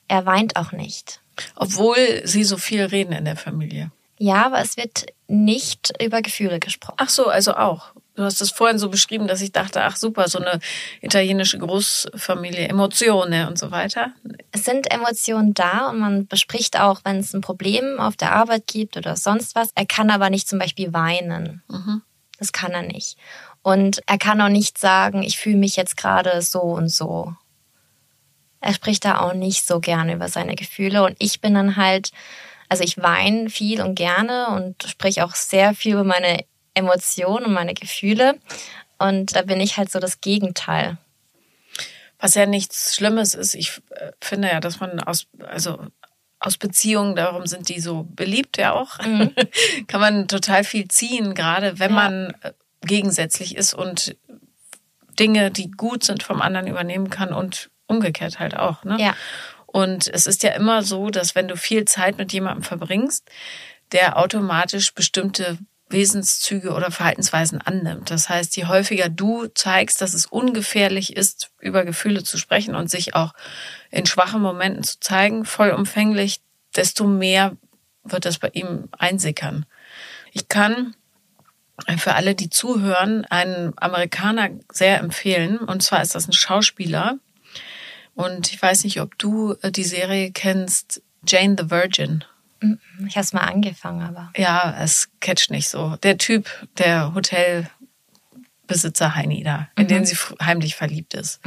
Er 0.06 0.26
weint 0.26 0.56
auch 0.56 0.72
nicht. 0.72 1.20
Obwohl 1.56 2.22
sie 2.24 2.44
so 2.44 2.56
viel 2.56 2.84
reden 2.84 3.12
in 3.12 3.24
der 3.24 3.36
Familie. 3.36 3.90
Ja, 4.18 4.46
aber 4.46 4.60
es 4.60 4.76
wird 4.76 5.06
nicht 5.26 5.92
über 6.02 6.22
Gefühle 6.22 6.60
gesprochen. 6.60 6.96
Ach 6.98 7.08
so, 7.08 7.26
also 7.26 7.54
auch. 7.54 7.92
Du 8.14 8.22
hast 8.22 8.40
es 8.40 8.52
vorhin 8.52 8.78
so 8.78 8.90
beschrieben, 8.90 9.26
dass 9.26 9.40
ich 9.40 9.50
dachte, 9.50 9.82
ach 9.82 9.96
super, 9.96 10.28
so 10.28 10.38
eine 10.38 10.60
italienische 11.00 11.58
Großfamilie, 11.58 12.68
Emotionen 12.68 13.48
und 13.48 13.58
so 13.58 13.72
weiter. 13.72 14.12
Es 14.52 14.64
sind 14.64 14.92
Emotionen 14.92 15.52
da 15.52 15.90
und 15.90 15.98
man 15.98 16.26
bespricht 16.28 16.78
auch, 16.78 17.00
wenn 17.04 17.18
es 17.18 17.34
ein 17.34 17.40
Problem 17.40 17.98
auf 17.98 18.16
der 18.16 18.32
Arbeit 18.32 18.68
gibt 18.68 18.96
oder 18.96 19.16
sonst 19.16 19.56
was. 19.56 19.70
Er 19.74 19.86
kann 19.86 20.10
aber 20.10 20.30
nicht 20.30 20.48
zum 20.48 20.60
Beispiel 20.60 20.92
weinen. 20.92 21.64
Mhm. 21.68 22.02
Das 22.38 22.52
kann 22.52 22.70
er 22.70 22.82
nicht. 22.82 23.16
Und 23.62 24.00
er 24.06 24.18
kann 24.18 24.40
auch 24.40 24.48
nicht 24.48 24.78
sagen, 24.78 25.22
ich 25.22 25.38
fühle 25.38 25.56
mich 25.56 25.74
jetzt 25.74 25.96
gerade 25.96 26.40
so 26.40 26.60
und 26.60 26.90
so. 26.90 27.34
Er 28.64 28.72
spricht 28.72 29.04
da 29.04 29.20
auch 29.20 29.34
nicht 29.34 29.66
so 29.66 29.78
gerne 29.78 30.14
über 30.14 30.28
seine 30.28 30.54
Gefühle. 30.54 31.04
Und 31.04 31.16
ich 31.18 31.42
bin 31.42 31.52
dann 31.52 31.76
halt, 31.76 32.12
also 32.70 32.82
ich 32.82 32.96
weine 32.96 33.50
viel 33.50 33.82
und 33.82 33.94
gerne 33.94 34.48
und 34.56 34.82
spreche 34.84 35.22
auch 35.24 35.34
sehr 35.34 35.74
viel 35.74 35.92
über 35.92 36.04
meine 36.04 36.44
Emotionen 36.72 37.44
und 37.44 37.52
meine 37.52 37.74
Gefühle. 37.74 38.38
Und 38.98 39.36
da 39.36 39.42
bin 39.42 39.60
ich 39.60 39.76
halt 39.76 39.90
so 39.92 39.98
das 39.98 40.22
Gegenteil. 40.22 40.96
Was 42.18 42.34
ja 42.36 42.46
nichts 42.46 42.94
Schlimmes 42.96 43.34
ist. 43.34 43.54
Ich 43.54 43.82
äh, 43.90 44.12
finde 44.22 44.48
ja, 44.48 44.60
dass 44.60 44.80
man 44.80 44.98
aus, 45.00 45.26
also 45.46 45.78
aus 46.40 46.56
Beziehungen, 46.56 47.16
darum 47.16 47.46
sind 47.46 47.68
die 47.68 47.80
so 47.80 48.04
beliebt 48.08 48.56
ja 48.56 48.72
auch, 48.72 48.98
Mhm. 49.00 49.34
kann 49.88 50.00
man 50.00 50.26
total 50.26 50.64
viel 50.64 50.88
ziehen, 50.88 51.34
gerade 51.34 51.78
wenn 51.78 51.90
Ja. 51.90 51.96
man 51.96 52.34
äh, 52.40 52.52
gegensätzlich 52.80 53.56
ist 53.56 53.74
und 53.74 54.16
Dinge, 55.20 55.50
die 55.50 55.70
gut 55.70 56.02
sind, 56.02 56.22
vom 56.22 56.40
anderen 56.40 56.66
übernehmen 56.66 57.10
kann 57.10 57.34
und 57.34 57.68
umgekehrt 57.86 58.38
halt 58.38 58.56
auch. 58.56 58.84
Ne? 58.84 58.96
Ja. 59.00 59.14
Und 59.66 60.08
es 60.08 60.26
ist 60.26 60.42
ja 60.42 60.50
immer 60.50 60.82
so, 60.82 61.10
dass 61.10 61.34
wenn 61.34 61.48
du 61.48 61.56
viel 61.56 61.84
Zeit 61.84 62.18
mit 62.18 62.32
jemandem 62.32 62.62
verbringst, 62.62 63.28
der 63.92 64.18
automatisch 64.18 64.94
bestimmte 64.94 65.58
Wesenszüge 65.88 66.72
oder 66.72 66.90
Verhaltensweisen 66.90 67.60
annimmt. 67.60 68.10
Das 68.10 68.28
heißt, 68.28 68.56
je 68.56 68.66
häufiger 68.66 69.08
du 69.08 69.46
zeigst, 69.48 70.00
dass 70.00 70.14
es 70.14 70.26
ungefährlich 70.26 71.16
ist, 71.16 71.50
über 71.60 71.84
Gefühle 71.84 72.24
zu 72.24 72.38
sprechen 72.38 72.74
und 72.74 72.90
sich 72.90 73.14
auch 73.14 73.34
in 73.90 74.06
schwachen 74.06 74.40
Momenten 74.40 74.82
zu 74.82 74.98
zeigen, 75.00 75.44
vollumfänglich, 75.44 76.40
desto 76.74 77.06
mehr 77.06 77.56
wird 78.02 78.24
das 78.24 78.38
bei 78.38 78.48
ihm 78.52 78.88
einsickern. 78.98 79.66
Ich 80.32 80.48
kann 80.48 80.94
für 81.98 82.14
alle, 82.14 82.34
die 82.34 82.50
zuhören, 82.50 83.24
einen 83.26 83.72
Amerikaner 83.76 84.50
sehr 84.70 85.00
empfehlen. 85.00 85.58
Und 85.58 85.82
zwar 85.82 86.02
ist 86.02 86.14
das 86.14 86.28
ein 86.28 86.32
Schauspieler. 86.32 87.18
Und 88.14 88.52
ich 88.52 88.60
weiß 88.60 88.84
nicht, 88.84 89.00
ob 89.00 89.18
du 89.18 89.54
äh, 89.62 89.70
die 89.70 89.84
Serie 89.84 90.32
kennst, 90.32 91.02
Jane 91.26 91.56
the 91.58 91.70
Virgin. 91.70 92.24
Ich 93.06 93.16
habe 93.16 93.24
es 93.24 93.32
mal 93.32 93.42
angefangen, 93.42 94.02
aber. 94.02 94.32
Ja, 94.36 94.74
es 94.80 95.10
catcht 95.20 95.50
nicht 95.50 95.68
so. 95.68 95.96
Der 96.02 96.16
Typ, 96.16 96.48
der 96.78 97.14
Hotelbesitzer 97.14 99.14
Heini 99.14 99.42
da, 99.42 99.68
in 99.76 99.88
den 99.88 100.06
sie 100.06 100.16
heimlich 100.40 100.74
verliebt 100.74 101.14
ist. 101.14 101.40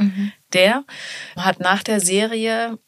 Der 0.52 0.84
hat 1.36 1.60
nach 1.60 1.82
der 1.82 2.00
Serie 2.00 2.78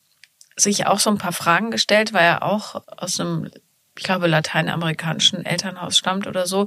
sich 0.57 0.87
auch 0.87 1.01
so 1.01 1.11
ein 1.11 1.19
paar 1.19 1.33
Fragen 1.33 1.71
gestellt, 1.71 2.13
weil 2.13 2.25
er 2.25 2.43
auch 2.45 2.83
aus 2.97 3.19
einem, 3.19 3.51
ich 3.97 4.05
glaube, 4.05 4.29
lateinamerikanischen 4.29 5.45
Elternhaus 5.45 5.99
stammt 5.99 6.27
oder 6.27 6.47
so. 6.47 6.67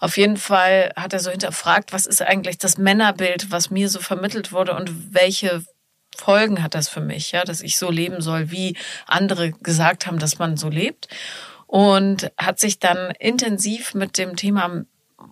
Auf 0.00 0.18
jeden 0.18 0.36
Fall 0.36 0.92
hat 0.96 1.12
er 1.12 1.20
so 1.20 1.30
hinterfragt, 1.30 1.92
was 1.92 2.04
ist 2.04 2.20
eigentlich 2.20 2.58
das 2.58 2.76
Männerbild, 2.76 3.50
was 3.50 3.70
mir 3.70 3.88
so 3.88 4.00
vermittelt 4.00 4.52
wurde 4.52 4.74
und 4.74 5.14
welche 5.14 5.64
Folgen 6.18 6.62
hat 6.62 6.74
das 6.74 6.88
für 6.88 7.00
mich, 7.00 7.32
ja, 7.32 7.44
dass 7.44 7.60
ich 7.60 7.78
so 7.78 7.90
leben 7.90 8.20
soll, 8.20 8.50
wie 8.50 8.76
andere 9.06 9.52
gesagt 9.52 10.06
haben, 10.06 10.18
dass 10.18 10.38
man 10.38 10.56
so 10.56 10.68
lebt. 10.68 11.08
Und 11.66 12.32
hat 12.38 12.58
sich 12.58 12.78
dann 12.78 13.12
intensiv 13.18 13.94
mit 13.94 14.18
dem 14.18 14.36
Thema 14.36 14.84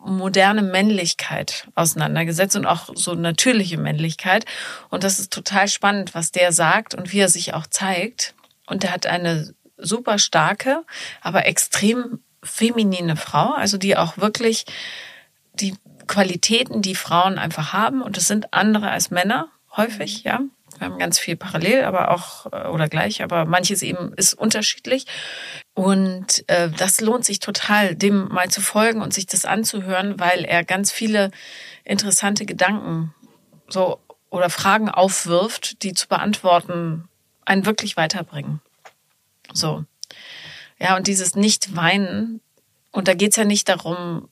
moderne 0.05 0.63
Männlichkeit 0.63 1.69
auseinandergesetzt 1.75 2.57
und 2.57 2.67
auch 2.67 2.91
so 2.95 3.15
natürliche 3.15 3.79
Männlichkeit. 3.79 4.45
Und 4.91 5.05
das 5.05 5.19
ist 5.19 5.33
total 5.33 5.69
spannend, 5.69 6.15
was 6.15 6.33
der 6.33 6.53
sagt 6.53 6.95
und 6.95 7.13
wie 7.13 7.21
er 7.21 7.29
sich 7.29 7.55
auch 7.55 7.67
zeigt. 7.67 8.35
Und 8.67 8.85
er 8.85 8.93
hat 8.93 9.07
eine 9.07 9.55
super 9.77 10.19
starke, 10.19 10.85
aber 11.21 11.47
extrem 11.47 12.21
feminine 12.43 13.17
Frau, 13.17 13.53
also 13.53 13.79
die 13.79 13.97
auch 13.97 14.19
wirklich 14.19 14.67
die 15.55 15.75
Qualitäten, 16.07 16.83
die 16.83 16.95
Frauen 16.95 17.39
einfach 17.39 17.73
haben. 17.73 18.03
Und 18.03 18.17
es 18.17 18.29
sind 18.29 18.53
andere 18.53 18.91
als 18.91 19.11
Männer, 19.11 19.49
häufig, 19.77 20.25
ja. 20.25 20.41
Wir 20.79 20.87
haben 20.87 20.99
ganz 20.99 21.19
viel 21.19 21.37
parallel, 21.37 21.85
aber 21.85 22.11
auch 22.11 22.47
äh, 22.53 22.69
oder 22.69 22.89
gleich, 22.89 23.23
aber 23.23 23.45
manches 23.45 23.83
eben 23.83 24.13
ist 24.15 24.35
unterschiedlich. 24.35 25.07
Und 25.75 26.49
äh, 26.49 26.71
das 26.71 27.01
lohnt 27.01 27.25
sich 27.25 27.41
total, 27.41 27.95
dem 27.95 28.29
mal 28.29 28.51
zu 28.51 28.61
folgen 28.61 29.03
und 29.03 29.15
sich 29.15 29.27
das 29.27 29.45
anzuhören, 29.45 30.19
weil 30.19 30.45
er 30.45 30.65
ganz 30.65 30.93
viele 30.93 31.31
interessante 31.85 32.47
Gedanken 32.47 33.15
so 33.69 34.01
oder 34.31 34.51
Fragen 34.51 34.89
aufwirft, 34.89 35.83
die 35.83 35.95
zu 35.95 36.09
beantworten 36.09 37.09
einen 37.45 37.65
wirklich 37.65 37.97
weiterbringen. 37.97 38.61
So. 39.53 39.85
Ja, 40.79 40.97
und 40.97 41.07
dieses 41.07 41.35
Nicht-Weinen, 41.37 42.41
und 42.91 43.09
da 43.09 43.15
geht's 43.15 43.37
ja 43.37 43.45
nicht 43.45 43.69
darum 43.69 44.29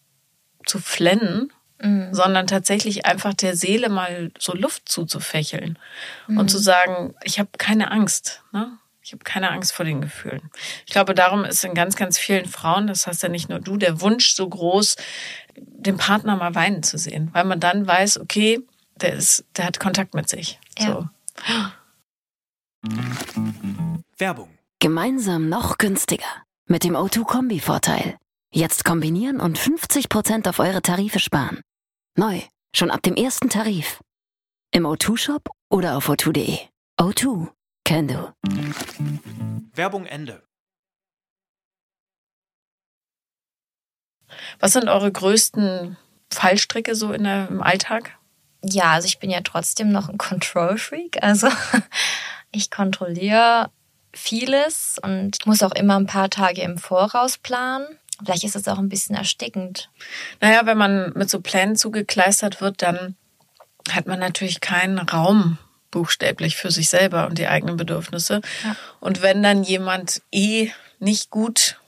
zu 0.67 0.79
flennen, 0.79 1.53
Mhm. 1.85 2.15
sondern 2.15 2.47
tatsächlich 2.47 3.05
einfach 3.05 3.35
der 3.35 3.57
Seele 3.57 3.91
mal 3.91 4.31
so 4.39 4.55
Luft 4.55 4.89
zuzufächeln 4.89 5.79
und 6.29 6.51
zu 6.51 6.57
sagen, 6.57 7.15
ich 7.23 7.39
habe 7.39 7.51
keine 7.59 7.91
Angst. 7.91 8.43
Ne? 8.53 8.79
Ich 9.03 9.13
habe 9.13 9.23
keine 9.23 9.51
Angst 9.51 9.73
vor 9.73 9.85
den 9.85 10.01
Gefühlen. 10.01 10.51
Ich 10.87 10.93
glaube, 10.93 11.15
darum 11.15 11.45
ist 11.45 11.63
in 11.63 11.75
ganz, 11.75 11.95
ganz 11.95 12.19
vielen 12.19 12.47
Frauen, 12.47 12.87
das 12.87 13.07
hast 13.07 13.23
ja 13.23 13.29
nicht 13.29 13.51
nur 13.51 13.59
du, 13.59 13.77
der 13.77 14.01
Wunsch 14.01 14.35
so 14.35 14.49
groß, 14.49 14.97
den 15.57 15.99
Partner 15.99 16.37
mal 16.37 16.55
weinen 16.55 16.83
zu 16.83 16.97
sehen, 16.97 17.29
weil 17.35 17.45
man 17.45 17.61
dann 17.61 17.87
weiß, 17.87 18.19
okay, 18.19 18.61
der 18.97 19.13
ist, 19.13 19.45
der 19.57 19.67
hat 19.67 19.79
Kontakt 19.79 20.15
mit 20.15 20.27
sich. 20.31 20.59
Ja. 20.79 20.87
So. 20.87 21.09
Werbung. 24.17 24.49
Gemeinsam 24.79 25.51
noch 25.51 25.77
günstiger. 25.77 26.25
Mit 26.67 26.83
dem 26.83 26.97
O2-Kombi-Vorteil. 26.97 28.17
Jetzt 28.51 28.87
kombinieren 28.87 29.41
und 29.41 29.59
50% 29.59 30.49
auf 30.49 30.61
eure 30.61 30.81
Tarife 30.81 31.19
sparen. 31.19 31.61
Neu, 32.17 32.43
schon 32.73 32.93
ab 32.93 33.03
dem 33.03 33.17
ersten 33.17 33.51
Tarif. 33.51 34.01
Im 34.71 34.85
O2-Shop 34.85 35.49
oder 35.69 35.97
auf 35.97 36.09
o2.de. 36.09 36.59
O2, 37.01 37.49
can 37.85 38.07
do. 38.07 38.33
Werbung 39.75 40.07
Ende. 40.07 40.45
Was 44.61 44.75
sind 44.75 44.89
eure 44.89 45.11
größten 45.11 45.97
Fallstricke 46.33 46.95
so 46.95 47.13
in 47.13 47.25
der, 47.25 47.49
im 47.49 47.61
Alltag? 47.61 48.17
Ja, 48.63 48.93
also 48.93 49.07
ich 49.07 49.19
bin 49.19 49.31
ja 49.31 49.41
trotzdem 49.41 49.91
noch 49.91 50.09
ein 50.09 50.17
Control-Freak. 50.17 51.21
Also 51.21 51.49
ich 52.53 52.71
kontrolliere 52.71 53.73
vieles 54.13 55.01
und 55.03 55.45
muss 55.47 55.65
auch 55.65 55.75
immer 55.75 55.97
ein 55.97 56.07
paar 56.07 56.31
Tage 56.31 56.63
im 56.63 56.79
Voraus 56.79 57.39
planen. 57.39 57.99
Vielleicht 58.23 58.45
ist 58.45 58.57
es 58.57 58.69
auch 58.69 58.79
ein 58.79 58.89
bisschen 58.89 59.17
erstickend. 59.17 59.91
Naja, 60.41 60.67
wenn 60.67 60.79
man 60.79 61.13
mit 61.15 61.31
so 61.31 61.41
Plänen 61.41 61.77
zugekleistert 61.77 62.61
wird, 62.61 62.83
dann 62.83 63.17
hat 63.91 64.07
man 64.07 64.19
natürlich 64.19 64.61
keinen 64.61 64.99
Raum 64.99 65.59
buchstäblich 65.91 66.57
für 66.57 66.71
sich 66.71 66.89
selber 66.89 67.27
und 67.27 67.39
die 67.39 67.47
eigenen 67.47 67.77
Bedürfnisse. 67.77 68.41
Ja. 68.65 68.77
Und 69.01 69.23
wenn 69.23 69.43
dann 69.43 69.63
jemand 69.63 70.23
eh 70.33 70.71
nicht 70.99 71.31
gut 71.31 71.81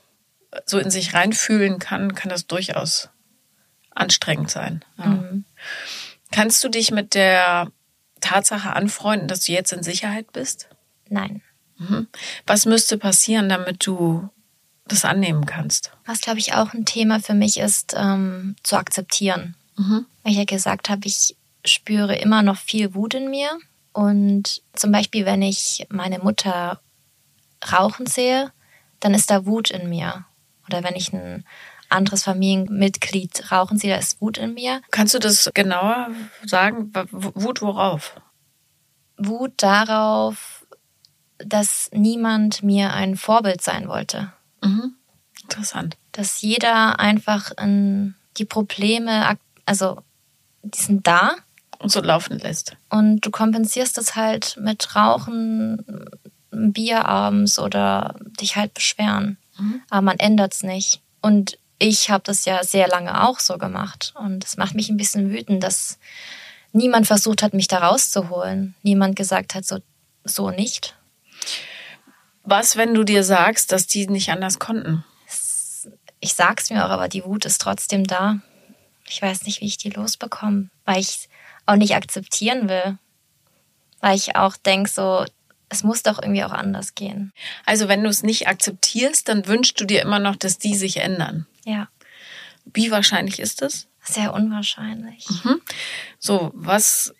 so 0.65 0.79
in 0.79 0.89
sich 0.89 1.13
reinfühlen 1.13 1.79
kann, 1.79 2.15
kann 2.15 2.29
das 2.29 2.47
durchaus 2.47 3.09
anstrengend 3.91 4.49
sein. 4.49 4.83
Ja. 4.97 5.05
Mhm. 5.05 5.45
Kannst 6.31 6.63
du 6.63 6.69
dich 6.69 6.91
mit 6.91 7.15
der 7.15 7.71
Tatsache 8.21 8.73
anfreunden, 8.73 9.27
dass 9.27 9.41
du 9.41 9.51
jetzt 9.51 9.73
in 9.73 9.83
Sicherheit 9.83 10.31
bist? 10.31 10.69
Nein. 11.09 11.41
Mhm. 11.77 12.07
Was 12.45 12.65
müsste 12.65 12.97
passieren, 12.97 13.49
damit 13.49 13.85
du 13.85 14.29
das 14.87 15.05
annehmen 15.05 15.45
kannst? 15.45 15.91
Was, 16.05 16.21
glaube 16.21 16.39
ich, 16.39 16.53
auch 16.53 16.73
ein 16.73 16.85
Thema 16.85 17.19
für 17.19 17.33
mich 17.33 17.59
ist, 17.59 17.93
ähm, 17.97 18.55
zu 18.63 18.77
akzeptieren. 18.77 19.55
Mhm. 19.77 20.05
Weil 20.23 20.31
ich 20.31 20.37
ja 20.37 20.45
gesagt 20.45 20.89
habe, 20.89 21.05
ich 21.05 21.35
spüre 21.65 22.15
immer 22.15 22.41
noch 22.41 22.57
viel 22.57 22.93
Wut 22.93 23.13
in 23.13 23.29
mir. 23.29 23.57
Und 23.93 24.61
zum 24.73 24.91
Beispiel, 24.91 25.25
wenn 25.25 25.41
ich 25.41 25.87
meine 25.89 26.19
Mutter 26.19 26.79
rauchen 27.71 28.05
sehe, 28.05 28.51
dann 28.99 29.13
ist 29.13 29.31
da 29.31 29.45
Wut 29.45 29.71
in 29.71 29.89
mir. 29.89 30.25
Oder 30.67 30.83
wenn 30.83 30.95
ich 30.95 31.13
ein 31.13 31.45
anderes 31.89 32.23
Familienmitglied 32.23 33.51
rauchen 33.51 33.77
sehe, 33.77 33.91
da 33.91 33.97
ist 33.97 34.21
Wut 34.21 34.37
in 34.37 34.53
mir. 34.53 34.81
Kannst 34.91 35.13
du 35.13 35.19
das 35.19 35.49
genauer 35.53 36.09
sagen? 36.45 36.91
Wut 37.11 37.61
worauf? 37.61 38.19
Wut 39.17 39.53
darauf, 39.57 40.65
dass 41.37 41.89
niemand 41.93 42.63
mir 42.63 42.93
ein 42.93 43.15
Vorbild 43.15 43.61
sein 43.61 43.87
wollte. 43.87 44.33
Mhm. 44.67 44.95
Interessant. 45.43 45.97
Dass 46.11 46.41
jeder 46.41 46.99
einfach 46.99 47.51
in 47.57 48.15
die 48.37 48.45
Probleme, 48.45 49.37
also 49.65 50.01
die 50.63 50.79
sind 50.79 51.07
da 51.07 51.35
Und 51.79 51.91
so 51.91 52.01
laufen 52.01 52.37
lässt. 52.39 52.75
und 52.89 53.21
du 53.21 53.31
kompensierst 53.31 53.97
das 53.97 54.15
halt 54.15 54.57
mit 54.59 54.95
Rauchen, 54.95 56.09
Bier 56.51 57.05
abends 57.05 57.59
oder 57.59 58.15
dich 58.39 58.55
halt 58.55 58.73
beschweren. 58.73 59.37
Aber 59.89 60.01
man 60.01 60.19
ändert 60.19 60.53
es 60.53 60.63
nicht. 60.63 61.01
Und 61.21 61.57
ich 61.79 62.09
habe 62.09 62.23
das 62.23 62.45
ja 62.45 62.63
sehr 62.63 62.87
lange 62.87 63.27
auch 63.27 63.39
so 63.39 63.57
gemacht. 63.57 64.13
Und 64.19 64.43
es 64.43 64.57
macht 64.57 64.75
mich 64.75 64.89
ein 64.89 64.97
bisschen 64.97 65.31
wütend, 65.31 65.63
dass 65.63 65.97
niemand 66.73 67.07
versucht 67.07 67.41
hat, 67.41 67.53
mich 67.53 67.67
da 67.67 67.79
rauszuholen. 67.79 68.75
Niemand 68.83 69.15
gesagt 69.15 69.55
hat, 69.55 69.65
so, 69.65 69.79
so 70.23 70.49
nicht. 70.51 70.95
Was, 72.49 72.77
wenn 72.77 72.93
du 72.93 73.03
dir 73.03 73.25
sagst, 73.25 73.73
dass 73.73 73.87
die 73.87 74.07
nicht 74.07 74.29
anders 74.31 74.57
konnten? 74.57 75.03
Ich 76.21 76.33
sag's 76.33 76.69
mir 76.69 76.85
auch, 76.85 76.89
aber 76.89 77.09
die 77.09 77.25
Wut 77.25 77.43
ist 77.43 77.59
trotzdem 77.59 78.05
da. 78.05 78.39
Ich 79.05 79.21
weiß 79.21 79.43
nicht, 79.43 79.59
wie 79.59 79.65
ich 79.65 79.77
die 79.77 79.89
losbekomme, 79.89 80.69
weil 80.85 80.99
ich 80.99 81.27
auch 81.65 81.75
nicht 81.75 81.93
akzeptieren 81.93 82.69
will. 82.69 82.97
Weil 83.99 84.15
ich 84.15 84.37
auch 84.37 84.55
denk 84.55 84.87
so, 84.87 85.25
es 85.67 85.83
muss 85.83 86.03
doch 86.03 86.21
irgendwie 86.21 86.45
auch 86.45 86.53
anders 86.53 86.95
gehen. 86.95 87.33
Also 87.65 87.89
wenn 87.89 88.01
du 88.01 88.09
es 88.09 88.23
nicht 88.23 88.47
akzeptierst, 88.47 89.27
dann 89.27 89.45
wünschst 89.47 89.77
du 89.81 89.85
dir 89.85 90.01
immer 90.01 90.19
noch, 90.19 90.37
dass 90.37 90.57
die 90.57 90.75
sich 90.75 90.97
ändern. 90.97 91.47
Ja, 91.65 91.89
Wie 92.73 92.91
wahrscheinlich 92.91 93.39
ist 93.39 93.61
es? 93.61 93.87
sehr 94.01 94.33
unwahrscheinlich. 94.33 95.27
So, 96.17 96.51
was 96.53 97.13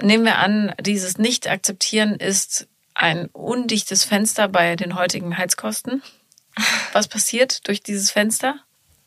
nehmen 0.00 0.24
wir 0.24 0.38
an, 0.38 0.74
dieses 0.80 1.18
Nicht-Akzeptieren 1.18 2.14
ist 2.14 2.66
ein 2.98 3.26
undichtes 3.26 4.04
Fenster 4.04 4.48
bei 4.48 4.74
den 4.74 4.96
heutigen 4.96 5.38
Heizkosten. 5.38 6.02
Was 6.92 7.06
passiert 7.06 7.66
durch 7.68 7.80
dieses 7.80 8.10
Fenster? 8.10 8.56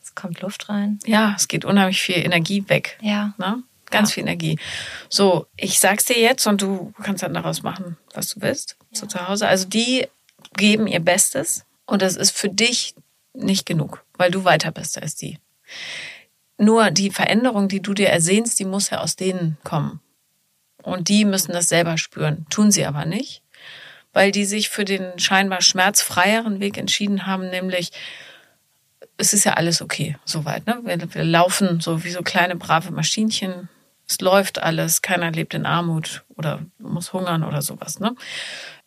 Es 0.02 0.16
kommt 0.16 0.40
Luft 0.40 0.70
rein. 0.70 0.98
Ja, 1.06 1.34
es 1.36 1.50
geht 1.50 1.66
unheimlich 1.66 2.02
viel 2.02 2.16
Energie 2.16 2.64
weg. 2.70 2.98
Ja. 3.02 3.34
Ne? 3.38 3.64
Ganz 3.90 4.10
Ja. 4.10 4.14
viel 4.16 4.24
Energie. 4.24 4.58
So, 5.10 5.46
ich 5.58 5.80
sag's 5.80 6.06
dir 6.06 6.18
jetzt 6.18 6.48
und 6.48 6.62
du 6.62 6.94
kannst 7.04 7.22
dann 7.22 7.34
daraus 7.34 7.64
machen, 7.64 7.98
was 8.14 8.30
du 8.30 8.42
willst, 8.42 8.78
so 8.94 9.06
zu 9.06 9.28
Hause. 9.28 9.48
Also 9.50 9.68
die 9.68 10.08
geben 10.56 10.88
ihr 10.88 11.02
Bestes 11.02 11.66
und 11.86 12.02
das 12.02 12.16
ist 12.16 12.32
für 12.32 12.50
dich 12.50 12.96
nicht 13.34 13.66
genug, 13.66 14.06
weil 14.18 14.32
du 14.32 14.46
weiter 14.46 14.72
bist 14.72 15.02
als 15.02 15.16
die. 15.16 15.38
Nur 16.58 16.92
die 16.92 17.12
Veränderung, 17.12 17.68
die 17.68 17.82
du 17.82 17.94
dir 17.94 18.08
ersehnst, 18.08 18.58
die 18.60 18.66
muss 18.66 18.90
ja 18.90 19.00
aus 19.00 19.18
denen 19.18 19.58
kommen. 19.66 20.00
Und 20.82 21.10
die 21.10 21.26
müssen 21.26 21.52
das 21.52 21.68
selber 21.68 21.98
spüren. 21.98 22.46
Tun 22.50 22.72
sie 22.72 22.86
aber 22.86 23.06
nicht, 23.06 23.41
weil 24.14 24.32
die 24.32 24.46
sich 24.46 24.70
für 24.70 24.86
den 24.86 25.18
scheinbar 25.20 25.62
schmerzfreieren 25.62 26.60
Weg 26.60 26.78
entschieden 26.78 27.26
haben, 27.26 27.50
nämlich 27.50 27.92
es 29.18 29.34
ist 29.34 29.44
ja 29.44 29.54
alles 29.54 29.82
okay, 29.82 30.18
soweit. 30.26 30.66
Ne? 30.66 30.80
Wir, 30.84 31.14
wir 31.14 31.24
laufen 31.24 31.80
so 31.80 32.04
wie 32.04 32.10
so 32.10 32.22
kleine 32.22 32.56
brave 32.56 32.92
Maschinchen. 32.92 33.70
Es 34.08 34.20
läuft 34.20 34.62
alles, 34.62 35.02
keiner 35.02 35.32
lebt 35.32 35.54
in 35.54 35.66
Armut 35.66 36.24
oder 36.36 36.66
muss 36.80 37.14
hungern 37.14 37.44
oder 37.44 37.62
sowas. 37.62 38.00
Ne? 38.00 38.16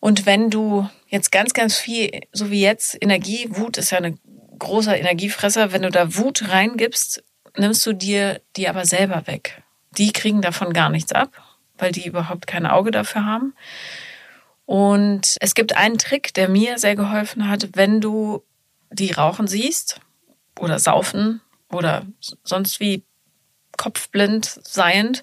Und 0.01 0.27
wenn 0.27 0.51
du 0.51 0.89
jetzt 1.09 1.33
ganz, 1.33 1.55
ganz 1.55 1.79
viel, 1.79 2.21
so 2.33 2.51
wie 2.51 2.61
jetzt, 2.61 2.99
Energie, 3.01 3.49
Wut 3.51 3.79
ist 3.79 3.91
ja 3.91 3.99
ein 3.99 4.19
großer 4.59 4.99
Energiefresser, 4.99 5.73
wenn 5.73 5.83
du 5.83 5.91
da 5.91 6.17
Wut 6.17 6.49
reingibst, 6.49 7.23
nimmst 7.57 7.87
du 7.87 7.93
dir 7.93 8.41
die 8.57 8.69
aber 8.69 8.85
selber 8.85 9.27
weg. 9.27 9.63
Die 9.97 10.13
kriegen 10.13 10.43
davon 10.43 10.73
gar 10.73 10.91
nichts 10.91 11.13
ab, 11.13 11.31
weil 11.79 11.93
die 11.93 12.07
überhaupt 12.07 12.47
kein 12.47 12.67
Auge 12.67 12.91
dafür 12.91 13.25
haben. 13.25 13.55
Und 14.67 15.37
es 15.41 15.55
gibt 15.55 15.77
einen 15.77 15.99
Trick, 15.99 16.33
der 16.35 16.49
mir 16.49 16.79
sehr 16.79 16.97
geholfen 16.97 17.49
hat, 17.49 17.71
wenn 17.75 18.01
du 18.01 18.43
die 18.91 19.13
rauchen 19.13 19.47
siehst 19.47 20.01
oder 20.59 20.79
saufen 20.79 21.41
oder 21.71 22.07
sonst 22.45 22.81
wie 22.81 23.03
kopfblind 23.77 24.61
seiend. 24.63 25.23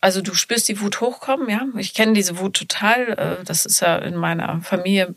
Also 0.00 0.22
du 0.22 0.32
spürst 0.34 0.68
die 0.68 0.80
Wut 0.80 1.00
hochkommen, 1.00 1.48
ja. 1.50 1.66
Ich 1.76 1.92
kenne 1.92 2.12
diese 2.12 2.38
Wut 2.38 2.54
total. 2.54 3.08
Äh, 3.40 3.44
Das 3.44 3.66
ist 3.66 3.80
ja 3.80 3.96
in 3.96 4.14
meiner 4.14 4.60
Familie 4.62 5.14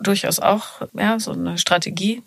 durchaus 0.00 0.40
auch 0.40 0.82
ja, 0.94 1.18
so 1.20 1.32
eine 1.32 1.58
Strategie. 1.58 2.22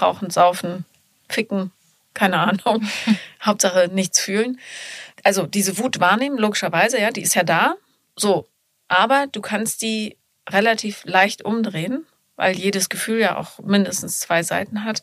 Rauchen, 0.00 0.30
saufen, 0.30 0.84
ficken, 1.28 1.70
keine 2.12 2.38
Ahnung. 2.40 2.86
Hauptsache 3.42 3.88
nichts 3.92 4.20
fühlen. 4.20 4.58
Also 5.22 5.46
diese 5.46 5.78
Wut 5.78 6.00
wahrnehmen, 6.00 6.38
logischerweise, 6.38 7.00
ja, 7.00 7.10
die 7.10 7.22
ist 7.22 7.34
ja 7.34 7.44
da. 7.44 7.76
So, 8.16 8.46
aber 8.88 9.26
du 9.30 9.40
kannst 9.40 9.82
die 9.82 10.16
relativ 10.48 11.04
leicht 11.04 11.44
umdrehen, 11.44 12.06
weil 12.36 12.56
jedes 12.56 12.88
Gefühl 12.88 13.20
ja 13.20 13.36
auch 13.36 13.58
mindestens 13.60 14.20
zwei 14.20 14.42
Seiten 14.42 14.84
hat. 14.84 15.02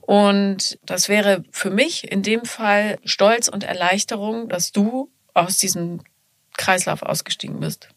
Und 0.00 0.78
das 0.82 1.08
wäre 1.08 1.44
für 1.50 1.70
mich 1.70 2.10
in 2.10 2.22
dem 2.22 2.44
Fall 2.44 2.98
Stolz 3.04 3.48
und 3.48 3.64
Erleichterung, 3.64 4.48
dass 4.48 4.72
du 4.72 5.10
aus 5.34 5.58
diesem 5.58 6.00
Kreislauf 6.56 7.02
ausgestiegen 7.02 7.60
bist. 7.60 7.88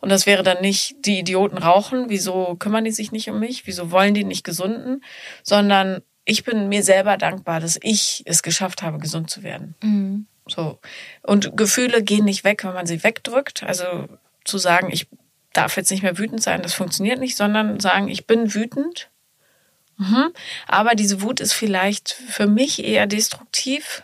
Und 0.00 0.08
das 0.08 0.26
wäre 0.26 0.42
dann 0.42 0.60
nicht, 0.60 0.96
die 1.06 1.20
Idioten 1.20 1.58
rauchen, 1.58 2.06
wieso 2.08 2.56
kümmern 2.56 2.84
die 2.84 2.90
sich 2.90 3.12
nicht 3.12 3.30
um 3.30 3.38
mich, 3.38 3.66
wieso 3.66 3.92
wollen 3.92 4.14
die 4.14 4.24
nicht 4.24 4.42
gesunden, 4.42 5.04
sondern 5.44 6.02
ich 6.24 6.44
bin 6.44 6.68
mir 6.68 6.82
selber 6.82 7.16
dankbar, 7.16 7.60
dass 7.60 7.78
ich 7.82 8.22
es 8.26 8.42
geschafft 8.42 8.82
habe, 8.82 8.98
gesund 8.98 9.30
zu 9.30 9.42
werden. 9.42 9.76
Mhm. 9.82 10.26
So. 10.46 10.78
Und 11.22 11.56
Gefühle 11.56 12.02
gehen 12.02 12.24
nicht 12.24 12.44
weg, 12.44 12.64
wenn 12.64 12.74
man 12.74 12.86
sie 12.86 13.02
wegdrückt. 13.02 13.62
Also 13.62 14.08
zu 14.44 14.58
sagen, 14.58 14.90
ich 14.92 15.06
darf 15.52 15.76
jetzt 15.76 15.90
nicht 15.90 16.02
mehr 16.02 16.18
wütend 16.18 16.42
sein, 16.42 16.62
das 16.62 16.74
funktioniert 16.74 17.20
nicht, 17.20 17.36
sondern 17.36 17.78
sagen, 17.80 18.08
ich 18.08 18.26
bin 18.26 18.54
wütend. 18.54 19.10
Mhm. 19.98 20.32
Aber 20.66 20.94
diese 20.94 21.22
Wut 21.22 21.40
ist 21.40 21.52
vielleicht 21.52 22.10
für 22.10 22.46
mich 22.46 22.82
eher 22.84 23.06
destruktiv. 23.06 24.02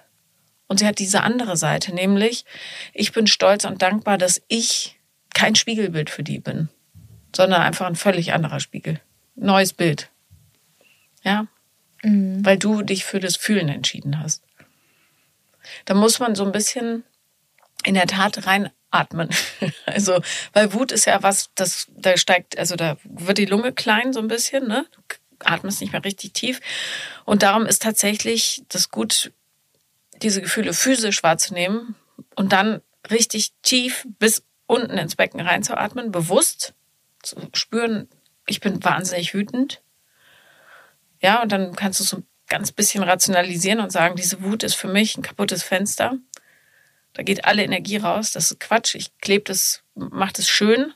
Und 0.67 0.81
sie 0.81 0.87
hat 0.87 0.99
diese 0.99 1.23
andere 1.23 1.57
Seite, 1.57 1.95
nämlich 1.95 2.45
ich 2.93 3.13
bin 3.13 3.27
stolz 3.27 3.65
und 3.65 3.81
dankbar, 3.81 4.19
dass 4.19 4.43
ich 4.49 4.99
kein 5.35 5.55
Spiegelbild 5.55 6.11
für 6.11 6.23
die 6.23 6.39
bin, 6.39 6.69
sondern 7.35 7.63
einfach 7.63 7.87
ein 7.87 7.97
völlig 7.97 8.35
anderer 8.35 8.61
Spiegel. 8.61 9.01
Neues 9.35 9.73
Bild. 9.73 10.11
Ja, 11.23 11.47
Mhm. 12.03 12.45
weil 12.45 12.59
du 12.59 12.83
dich 12.83 13.05
für 13.05 13.19
das 13.21 13.37
Fühlen 13.37 13.69
entschieden 13.69 14.21
hast. 14.21 14.43
Da 15.85 15.95
muss 15.95 16.19
man 16.19 16.35
so 16.35 16.45
ein 16.45 16.53
bisschen 16.53 17.05
in 17.85 17.95
der 17.95 18.07
Tat 18.07 18.47
reinatmen. 18.47 19.31
Also, 19.87 20.21
weil 20.53 20.75
Wut 20.75 20.93
ist 20.93 21.07
ja 21.07 21.23
was, 21.23 21.51
das, 21.55 21.87
da 21.91 22.17
steigt, 22.17 22.59
also 22.59 22.77
da 22.77 22.99
wird 23.05 23.39
die 23.39 23.47
Lunge 23.47 23.73
klein 23.73 24.13
so 24.13 24.21
ein 24.21 24.29
bisschen, 24.29 24.69
ne? 24.69 24.87
Du 24.93 25.01
atmest 25.45 25.81
nicht 25.81 25.93
mehr 25.93 26.05
richtig 26.05 26.35
tief. 26.35 26.61
Und 27.25 27.43
darum 27.43 27.67
ist 27.67 27.83
tatsächlich 27.83 28.63
das 28.69 28.91
gut, 28.91 29.33
diese 30.23 30.43
Gefühle 30.43 30.75
physisch 30.75 31.23
wahrzunehmen 31.23 31.97
und 32.37 32.53
dann 32.53 32.83
richtig 33.11 33.53
tief 33.63 34.07
bis 34.19 34.45
unten 34.67 34.99
ins 34.99 35.17
Becken 35.17 35.41
reinzuatmen, 35.41 36.13
bewusst 36.13 36.75
zu 37.23 37.37
spüren, 37.55 38.09
ich 38.47 38.61
bin 38.61 38.85
wahnsinnig 38.85 39.35
wütend. 39.35 39.83
Ja, 41.21 41.43
und 41.43 41.51
dann 41.51 41.75
kannst 41.75 42.01
du 42.01 42.05
so 42.05 42.19
ein 42.19 42.27
ganz 42.49 42.73
bisschen 42.73 43.03
rationalisieren 43.03 43.81
und 43.81 43.91
sagen, 43.91 44.17
diese 44.17 44.43
Wut 44.43 44.63
ist 44.63 44.75
für 44.75 44.89
mich 44.89 45.17
ein 45.17 45.23
kaputtes 45.23 45.63
Fenster. 45.63 46.17
Da 47.13 47.23
geht 47.23 47.45
alle 47.45 47.63
Energie 47.63 47.97
raus. 47.97 48.33
Das 48.33 48.51
ist 48.51 48.61
Quatsch. 48.61 48.95
Ich 48.95 49.17
klebe 49.19 49.45
das, 49.45 49.83
mache 49.95 50.35
das 50.35 50.49
schön 50.49 50.93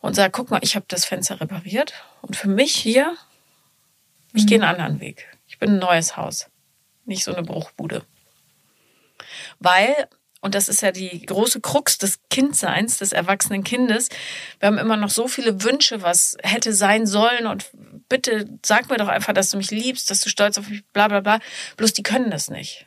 und 0.00 0.14
sage, 0.14 0.32
guck 0.32 0.50
mal, 0.50 0.60
ich 0.62 0.76
habe 0.76 0.86
das 0.88 1.04
Fenster 1.04 1.40
repariert. 1.40 1.94
Und 2.20 2.36
für 2.36 2.48
mich 2.48 2.74
hier, 2.74 3.16
ich 4.32 4.46
gehe 4.46 4.60
einen 4.60 4.68
anderen 4.68 5.00
Weg. 5.00 5.26
Ich 5.46 5.58
bin 5.58 5.70
ein 5.70 5.78
neues 5.78 6.16
Haus, 6.16 6.50
nicht 7.04 7.24
so 7.24 7.34
eine 7.34 7.42
Bruchbude. 7.42 8.04
Weil, 9.60 10.08
und 10.44 10.54
das 10.54 10.68
ist 10.68 10.82
ja 10.82 10.92
die 10.92 11.24
große 11.24 11.62
Krux 11.62 11.96
des 11.96 12.18
Kindseins, 12.28 12.98
des 12.98 13.12
erwachsenen 13.12 13.64
Kindes, 13.64 14.10
wir 14.60 14.66
haben 14.66 14.76
immer 14.76 14.98
noch 14.98 15.08
so 15.08 15.26
viele 15.26 15.64
Wünsche, 15.64 16.02
was 16.02 16.36
hätte 16.42 16.74
sein 16.74 17.06
sollen 17.06 17.46
und 17.46 17.70
bitte 18.10 18.50
sag 18.62 18.90
mir 18.90 18.98
doch 18.98 19.08
einfach, 19.08 19.32
dass 19.32 19.48
du 19.48 19.56
mich 19.56 19.70
liebst, 19.70 20.10
dass 20.10 20.20
du 20.20 20.28
stolz 20.28 20.58
auf 20.58 20.68
mich, 20.68 20.84
bla 20.92 21.08
bla 21.08 21.20
bla. 21.20 21.38
Bloß 21.78 21.94
die 21.94 22.02
können 22.02 22.30
das 22.30 22.50
nicht. 22.50 22.86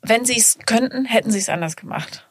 Wenn 0.00 0.24
sie 0.24 0.36
es 0.36 0.56
könnten, 0.64 1.06
hätten 1.06 1.32
sie 1.32 1.40
es 1.40 1.48
anders 1.48 1.74
gemacht. 1.74 2.24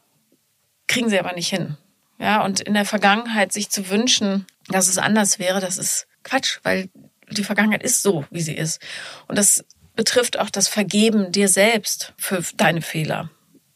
kriegen 0.87 1.09
sie 1.09 1.19
aber 1.19 1.33
nicht 1.33 1.49
hin. 1.49 1.75
Ja, 2.17 2.45
und 2.45 2.61
in 2.61 2.75
der 2.75 2.85
Vergangenheit 2.85 3.51
sich 3.51 3.69
zu 3.71 3.89
wünschen, 3.89 4.47
dass 4.69 4.87
es 4.87 4.99
anders 4.99 5.37
wäre, 5.37 5.59
das 5.59 5.77
ist 5.77 6.07
Quatsch, 6.23 6.59
weil 6.63 6.89
die 7.29 7.43
Vergangenheit 7.43 7.83
ist 7.83 8.01
so, 8.01 8.23
wie 8.31 8.41
sie 8.41 8.55
ist. 8.55 8.79
Und 9.27 9.37
das 9.37 9.65
betrifft 9.97 10.39
auch 10.39 10.49
das 10.49 10.69
Vergeben 10.69 11.33
dir 11.33 11.49
selbst 11.49 12.13
für 12.17 12.41
deine 12.55 12.81
Fehler. 12.81 13.29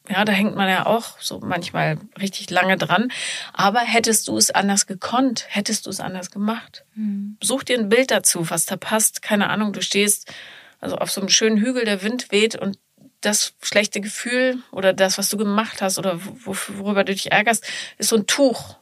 Ja, 0.10 0.24
da 0.24 0.32
hängt 0.32 0.56
man 0.56 0.70
ja 0.70 0.86
auch 0.86 1.20
so 1.20 1.40
manchmal 1.40 1.98
richtig 2.20 2.50
lange 2.50 2.78
dran. 2.78 3.12
Aber 3.54 3.80
hättest 3.80 4.28
du 4.28 4.38
es 4.38 4.52
anders 4.52 4.88
gekonnt, 4.88 5.46
hättest 5.50 5.86
du 5.86 5.90
es 5.90 6.00
anders 6.00 6.32
gemacht. 6.32 6.86
Mhm. 6.96 7.38
Such 7.44 7.64
dir 7.64 7.78
ein 7.78 7.90
Bild 7.90 8.12
dazu, 8.12 8.50
was 8.50 8.66
da 8.66 8.78
passt. 8.78 9.22
Keine 9.22 9.50
Ahnung, 9.50 9.74
du 9.74 9.82
stehst 9.82 10.32
also 10.80 10.98
auf 10.98 11.12
so 11.12 11.22
einem 11.22 11.30
schönen 11.30 11.58
Hügel, 11.58 11.86
der 11.86 12.04
Wind 12.04 12.32
weht 12.32 12.56
und 12.56 12.78
das 13.22 13.54
schlechte 13.62 14.00
Gefühl 14.00 14.60
oder 14.72 14.94
das, 14.94 15.18
was 15.18 15.30
du 15.30 15.38
gemacht 15.38 15.82
hast 15.82 15.98
oder 15.98 16.20
worüber 16.46 17.04
du 17.04 17.14
dich 17.14 17.32
ärgerst, 17.32 17.66
ist 17.98 18.10
so 18.10 18.16
ein 18.16 18.28
Tuch. 18.28 18.78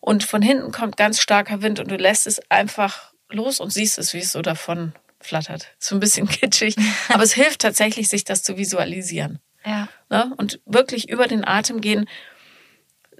Und 0.00 0.22
von 0.22 0.42
hinten 0.42 0.70
kommt 0.70 0.96
ganz 0.98 1.20
starker 1.20 1.62
Wind 1.62 1.80
und 1.80 1.90
du 1.90 1.96
lässt 1.96 2.26
es 2.26 2.40
einfach 2.50 3.12
los 3.30 3.60
und 3.60 3.72
siehst 3.72 3.98
es, 3.98 4.12
wie 4.12 4.18
es 4.18 4.32
so 4.32 4.42
davon 4.42 4.92
flattert. 5.18 5.68
So 5.78 5.96
ein 5.96 6.00
bisschen 6.00 6.28
kitschig, 6.28 6.76
aber 7.08 7.22
es 7.22 7.32
hilft 7.32 7.62
tatsächlich, 7.62 8.08
sich 8.08 8.24
das 8.24 8.42
zu 8.42 8.58
visualisieren. 8.58 9.40
Ja. 9.64 9.88
Ne? 10.10 10.32
Und 10.36 10.60
wirklich 10.66 11.08
über 11.08 11.26
den 11.26 11.46
Atem 11.46 11.80
gehen, 11.80 12.08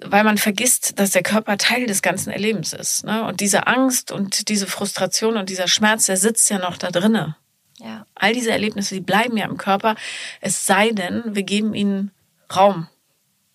weil 0.00 0.24
man 0.24 0.38
vergisst, 0.38 0.98
dass 0.98 1.10
der 1.10 1.22
Körper 1.22 1.56
Teil 1.56 1.86
des 1.86 2.02
ganzen 2.02 2.30
Erlebens 2.30 2.72
ist. 2.72 3.04
Ne? 3.04 3.24
Und 3.24 3.40
diese 3.40 3.66
Angst 3.66 4.10
und 4.12 4.48
diese 4.48 4.66
Frustration 4.66 5.36
und 5.36 5.48
dieser 5.48 5.68
Schmerz, 5.68 6.06
der 6.06 6.16
sitzt 6.16 6.50
ja 6.50 6.58
noch 6.58 6.76
da 6.76 6.90
drinnen. 6.90 7.34
Ja. 7.78 8.06
All 8.14 8.32
diese 8.32 8.50
Erlebnisse, 8.50 8.94
die 8.94 9.00
bleiben 9.00 9.36
ja 9.36 9.46
im 9.46 9.56
Körper, 9.56 9.96
es 10.40 10.66
sei 10.66 10.90
denn, 10.90 11.22
wir 11.34 11.42
geben 11.42 11.74
ihnen 11.74 12.12
Raum. 12.54 12.88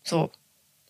So. 0.03 0.31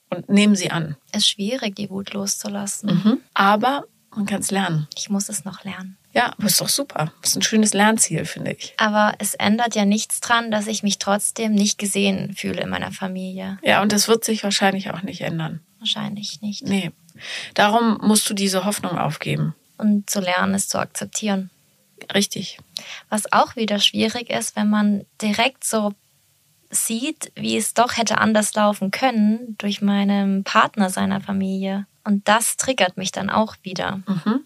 Und 0.10 0.30
nehmen 0.30 0.56
sie 0.56 0.72
an. 0.72 0.96
Es 1.12 1.20
ist 1.20 1.30
schwierig, 1.30 1.76
die 1.76 1.90
Wut 1.90 2.14
loszulassen. 2.14 2.90
Mhm. 2.90 3.20
Aber 3.36 3.86
man 4.16 4.26
kann 4.26 4.42
es 4.42 4.50
lernen. 4.50 4.88
Ich 4.98 5.10
muss 5.10 5.30
es 5.30 5.46
noch 5.46 5.64
lernen. 5.64 5.99
Ja, 6.12 6.34
aber 6.38 6.46
ist 6.48 6.60
doch 6.60 6.70
super. 6.70 7.14
Das 7.22 7.32
ist 7.32 7.36
ein 7.36 7.42
schönes 7.42 7.74
Lernziel, 7.74 8.26
finde 8.26 8.54
ich. 8.54 8.74
Aber 8.78 9.14
es 9.20 9.36
ändert 9.36 9.76
ja 9.76 9.86
nichts 9.86 10.22
dran, 10.22 10.50
dass 10.50 10.68
ich 10.68 10.82
mich 10.82 10.98
trotzdem 10.98 11.54
nicht 11.54 11.78
gesehen 11.78 12.34
fühle 12.34 12.62
in 12.62 12.70
meiner 12.70 12.92
Familie. 12.92 13.60
Ja, 13.64 13.82
und 13.82 13.92
das 13.92 14.08
wird 14.08 14.24
sich 14.24 14.44
wahrscheinlich 14.44 14.90
auch 14.92 15.04
nicht 15.04 15.22
ändern. 15.22 15.62
Wahrscheinlich 15.78 16.42
nicht. 16.42 16.64
Nee. 16.64 16.92
Darum 17.54 18.00
musst 18.02 18.30
du 18.30 18.34
diese 18.34 18.66
Hoffnung 18.66 18.98
aufgeben. 18.98 19.56
Und 19.78 20.10
zu 20.10 20.20
lernen, 20.20 20.56
es 20.56 20.68
zu 20.68 20.80
akzeptieren. 20.80 21.52
Richtig. 22.14 22.60
Was 23.10 23.32
auch 23.32 23.56
wieder 23.56 23.80
schwierig 23.80 24.30
ist, 24.30 24.56
wenn 24.56 24.70
man 24.70 25.06
direkt 25.22 25.64
so 25.64 25.94
sieht, 26.70 27.32
wie 27.36 27.58
es 27.58 27.74
doch 27.74 27.98
hätte 27.98 28.20
anders 28.20 28.54
laufen 28.54 28.92
können 28.92 29.56
durch 29.58 29.82
meinen 29.82 30.44
Partner 30.44 30.90
seiner 30.90 31.22
Familie. 31.22 31.88
Und 32.04 32.28
das 32.28 32.58
triggert 32.58 32.98
mich 32.98 33.12
dann 33.12 33.30
auch 33.30 33.56
wieder. 33.64 34.02
Mhm. 34.08 34.42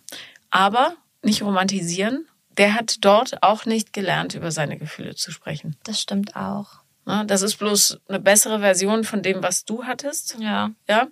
Aber 0.50 0.96
nicht 1.24 1.42
romantisieren. 1.42 2.28
Der 2.58 2.76
hat 2.76 2.98
dort 3.02 3.42
auch 3.42 3.66
nicht 3.66 3.94
gelernt, 3.94 4.36
über 4.36 4.52
seine 4.52 4.78
Gefühle 4.78 5.16
zu 5.16 5.32
sprechen. 5.32 5.76
Das 5.84 6.00
stimmt 6.00 6.36
auch. 6.36 6.84
Das 7.06 7.42
ist 7.42 7.56
bloß 7.56 8.00
eine 8.08 8.20
bessere 8.20 8.60
Version 8.60 9.04
von 9.04 9.22
dem, 9.22 9.44
was 9.44 9.66
du 9.66 9.84
hattest. 9.86 10.38
Ja. 10.40 10.72
Ja. 10.88 11.08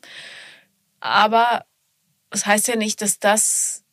Aber 0.99 1.65
es 2.29 2.41
das 2.41 2.45
heißt 2.45 2.67
ja 2.67 2.75
nicht, 2.75 3.01
dass 3.01 3.19
das 3.19 3.83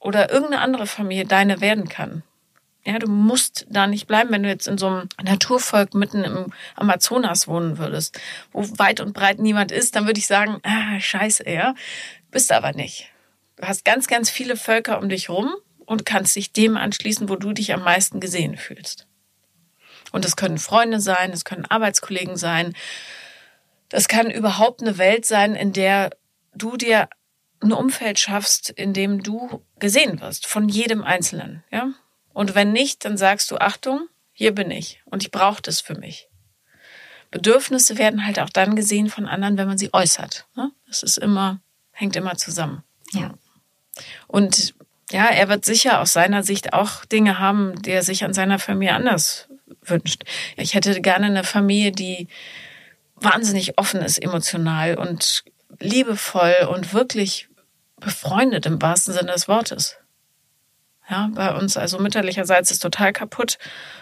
oder 0.00 0.30
irgendeine 0.30 0.62
andere 0.62 0.86
Familie 0.86 1.26
deine 1.26 1.60
werden 1.60 1.88
kann. 1.88 2.22
Ja, 2.86 2.98
du 2.98 3.08
musst 3.08 3.66
da 3.70 3.86
nicht 3.86 4.06
bleiben, 4.06 4.30
wenn 4.30 4.42
du 4.42 4.48
jetzt 4.50 4.68
in 4.68 4.76
so 4.76 4.88
einem 4.88 5.08
Naturvolk 5.22 5.94
mitten 5.94 6.22
im 6.22 6.52
Amazonas 6.74 7.48
wohnen 7.48 7.78
würdest, 7.78 8.20
wo 8.52 8.62
weit 8.78 9.00
und 9.00 9.14
breit 9.14 9.38
niemand 9.38 9.72
ist, 9.72 9.96
dann 9.96 10.04
würde 10.04 10.18
ich 10.18 10.26
sagen, 10.26 10.58
ah, 10.64 11.00
scheiße, 11.00 11.48
ja. 11.48 11.74
Bist 12.30 12.52
aber 12.52 12.72
nicht. 12.72 13.10
Du 13.56 13.66
hast 13.66 13.84
ganz, 13.84 14.06
ganz 14.06 14.30
viele 14.30 14.56
Völker 14.56 14.98
um 14.98 15.08
dich 15.08 15.28
rum 15.28 15.54
und 15.86 16.06
kannst 16.06 16.34
dich 16.36 16.52
dem 16.52 16.76
anschließen, 16.76 17.28
wo 17.28 17.36
du 17.36 17.52
dich 17.52 17.72
am 17.72 17.82
meisten 17.82 18.20
gesehen 18.20 18.56
fühlst. 18.56 19.06
Und 20.12 20.24
es 20.24 20.36
können 20.36 20.58
Freunde 20.58 21.00
sein, 21.00 21.32
es 21.32 21.44
können 21.44 21.64
Arbeitskollegen 21.64 22.36
sein. 22.36 22.74
Das 23.88 24.08
kann 24.08 24.30
überhaupt 24.30 24.82
eine 24.82 24.98
Welt 24.98 25.24
sein, 25.26 25.54
in 25.54 25.72
der 25.72 26.10
du 26.54 26.76
dir 26.76 27.08
ein 27.60 27.72
Umfeld 27.72 28.18
schaffst, 28.18 28.70
in 28.70 28.92
dem 28.92 29.22
du 29.22 29.64
gesehen 29.78 30.20
wirst 30.20 30.46
von 30.46 30.68
jedem 30.68 31.02
Einzelnen, 31.02 31.64
ja? 31.70 31.92
Und 32.32 32.54
wenn 32.56 32.72
nicht, 32.72 33.04
dann 33.04 33.16
sagst 33.16 33.50
du, 33.50 33.58
Achtung, 33.58 34.08
hier 34.32 34.52
bin 34.52 34.70
ich 34.70 35.00
und 35.04 35.22
ich 35.22 35.30
brauche 35.30 35.62
das 35.62 35.80
für 35.80 35.94
mich. 35.94 36.28
Bedürfnisse 37.30 37.96
werden 37.96 38.26
halt 38.26 38.38
auch 38.40 38.50
dann 38.50 38.76
gesehen 38.76 39.08
von 39.08 39.26
anderen, 39.26 39.56
wenn 39.56 39.68
man 39.68 39.78
sie 39.78 39.92
äußert. 39.92 40.46
Ne? 40.56 40.72
Das 40.86 41.02
ist 41.02 41.16
immer, 41.16 41.60
hängt 41.92 42.16
immer 42.16 42.36
zusammen. 42.36 42.82
Ja. 43.12 43.34
Und 44.34 44.74
ja, 45.12 45.26
er 45.26 45.48
wird 45.48 45.64
sicher 45.64 46.00
aus 46.00 46.12
seiner 46.12 46.42
Sicht 46.42 46.72
auch 46.72 47.04
Dinge 47.04 47.38
haben, 47.38 47.80
die 47.80 47.92
er 47.92 48.02
sich 48.02 48.24
an 48.24 48.34
seiner 48.34 48.58
Familie 48.58 48.96
anders 48.96 49.48
wünscht. 49.80 50.24
Ich 50.56 50.74
hätte 50.74 51.00
gerne 51.00 51.26
eine 51.26 51.44
Familie, 51.44 51.92
die 51.92 52.26
wahnsinnig 53.14 53.78
offen 53.78 54.02
ist 54.02 54.20
emotional 54.20 54.96
und 54.96 55.44
liebevoll 55.78 56.68
und 56.68 56.92
wirklich 56.92 57.48
befreundet 58.00 58.66
im 58.66 58.82
wahrsten 58.82 59.14
Sinne 59.14 59.30
des 59.30 59.46
Wortes. 59.46 59.98
Ja, 61.08 61.30
bei 61.32 61.54
uns 61.54 61.76
also 61.76 62.00
mütterlicherseits 62.00 62.72
ist 62.72 62.80
total 62.80 63.12
kaputt. 63.12 63.58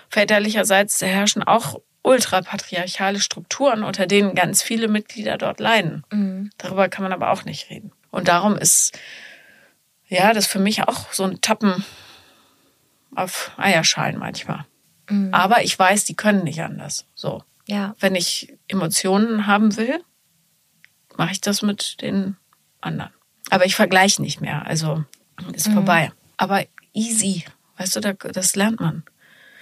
Väterlicherseits 0.09 1.03
herrschen 1.03 1.43
auch 1.43 1.79
ultrapatriarchale 2.01 3.21
Strukturen, 3.21 3.83
unter 3.83 4.07
denen 4.07 4.35
ganz 4.35 4.63
viele 4.63 4.89
Mitglieder 4.89 5.37
dort 5.37 5.61
leiden. 5.61 6.07
Mhm. 6.11 6.49
Darüber 6.57 6.89
kann 6.89 7.03
man 7.03 7.13
aber 7.13 7.33
auch 7.33 7.45
nicht 7.45 7.69
reden. 7.69 7.93
Und 8.11 8.29
darum 8.29 8.57
ist 8.57 8.99
ja 10.13 10.33
das 10.33 10.47
für 10.47 10.59
mich 10.59 10.83
auch 10.87 11.13
so 11.13 11.25
ein 11.25 11.41
Tappen 11.41 11.85
auf 13.15 13.53
Eierschalen 13.57 14.19
manchmal. 14.19 14.65
Mhm. 15.09 15.33
Aber 15.35 15.63
ich 15.65 15.79
weiß, 15.79 16.05
die 16.05 16.15
können 16.15 16.45
nicht 16.45 16.63
anders. 16.63 17.07
So. 17.15 17.43
Ja. 17.67 17.95
Wenn 18.01 18.15
ich 18.15 18.55
Emotionen 18.69 19.47
haben 19.47 19.77
will, 19.77 20.03
mache 21.17 21.33
ich 21.33 21.41
das 21.41 21.63
mit 21.63 22.01
den 22.01 22.37
anderen. 22.81 23.13
Aber 23.51 23.67
ich 23.67 23.75
vergleiche 23.75 24.23
nicht 24.23 24.41
mehr. 24.41 24.67
Also 24.67 25.05
ist 25.53 25.69
Mhm. 25.69 25.75
vorbei. 25.75 26.13
Aber 26.37 26.65
easy. 26.95 27.45
Weißt 27.77 27.97
du, 27.97 28.01
da- 28.01 28.13
das 28.15 28.57
lernt 28.57 28.81
man. 28.81 29.03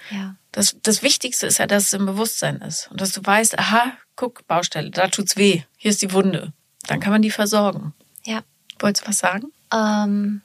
Ja. 0.09 0.35
Das, 0.51 0.75
das 0.81 1.03
Wichtigste 1.03 1.47
ist 1.47 1.59
ja, 1.59 1.67
dass 1.67 1.83
es 1.83 1.93
im 1.93 2.05
Bewusstsein 2.05 2.57
ist. 2.61 2.89
Und 2.91 2.99
dass 3.01 3.11
du 3.13 3.25
weißt, 3.25 3.57
aha, 3.57 3.93
guck, 4.15 4.45
Baustelle, 4.47 4.91
da 4.91 5.07
tut's 5.07 5.37
weh. 5.37 5.63
Hier 5.77 5.91
ist 5.91 6.01
die 6.01 6.11
Wunde. 6.13 6.53
Dann 6.87 6.99
kann 6.99 7.11
man 7.13 7.21
die 7.21 7.31
versorgen. 7.31 7.93
Ja. 8.25 8.41
Wolltest 8.79 9.05
du 9.05 9.09
was 9.09 9.19
sagen? 9.19 9.51
Ähm, 9.71 10.41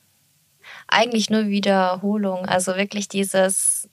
eigentlich 0.89 1.31
nur 1.31 1.47
Wiederholung. 1.47 2.47
Also 2.47 2.77
wirklich 2.77 3.09
dieses, 3.09 3.89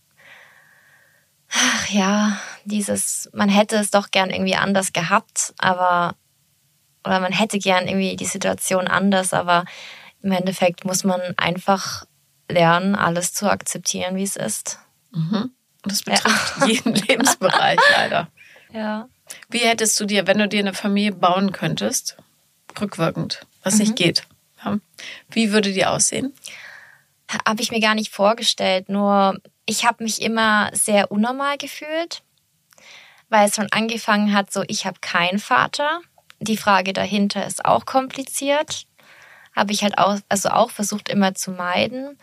ach 1.51 1.89
ja, 1.89 2.37
dieses, 2.65 3.29
man 3.33 3.49
hätte 3.49 3.77
es 3.77 3.91
doch 3.91 4.11
gern 4.11 4.29
irgendwie 4.29 4.55
anders 4.55 4.93
gehabt, 4.93 5.53
aber, 5.57 6.15
oder 7.03 7.19
man 7.19 7.31
hätte 7.31 7.59
gern 7.59 7.87
irgendwie 7.87 8.15
die 8.15 8.25
Situation 8.25 8.87
anders, 8.87 9.33
aber 9.33 9.65
im 10.21 10.31
Endeffekt 10.31 10.85
muss 10.85 11.03
man 11.03 11.21
einfach 11.37 12.05
lernen, 12.49 12.95
alles 12.95 13.33
zu 13.33 13.49
akzeptieren, 13.49 14.15
wie 14.15 14.23
es 14.23 14.35
ist. 14.35 14.79
Mhm. 15.11 15.51
Und 15.83 15.91
das 15.91 16.03
betrifft 16.03 16.55
jeden 16.67 16.95
Lebensbereich 16.95 17.79
leider. 17.91 18.29
Ja. 18.71 19.09
Wie 19.49 19.59
hättest 19.59 19.99
du 19.99 20.05
dir, 20.05 20.27
wenn 20.27 20.37
du 20.37 20.47
dir 20.47 20.59
eine 20.59 20.73
Familie 20.73 21.11
bauen 21.11 21.51
könntest, 21.51 22.17
rückwirkend, 22.79 23.45
was 23.63 23.79
nicht 23.79 23.95
geht, 23.95 24.23
ja, 24.63 24.79
wie 25.29 25.51
würde 25.51 25.73
die 25.73 25.85
aussehen? 25.85 26.33
habe 27.45 27.61
ich 27.61 27.71
mir 27.71 27.79
gar 27.79 27.95
nicht 27.95 28.13
vorgestellt. 28.13 28.89
Nur 28.89 29.39
ich 29.65 29.85
habe 29.85 30.03
mich 30.03 30.21
immer 30.21 30.69
sehr 30.73 31.11
unnormal 31.11 31.57
gefühlt, 31.57 32.21
weil 33.29 33.47
es 33.47 33.55
schon 33.55 33.71
angefangen 33.71 34.33
hat, 34.33 34.51
so 34.51 34.63
ich 34.67 34.85
habe 34.85 34.99
keinen 35.01 35.39
Vater. 35.39 36.01
Die 36.39 36.57
Frage 36.57 36.93
dahinter 36.93 37.45
ist 37.45 37.65
auch 37.65 37.85
kompliziert. 37.85 38.85
Habe 39.55 39.71
ich 39.71 39.83
halt 39.83 39.97
auch, 39.97 40.19
also 40.29 40.49
auch 40.49 40.71
versucht 40.71 41.09
immer 41.09 41.35
zu 41.35 41.51
meiden. 41.51 42.17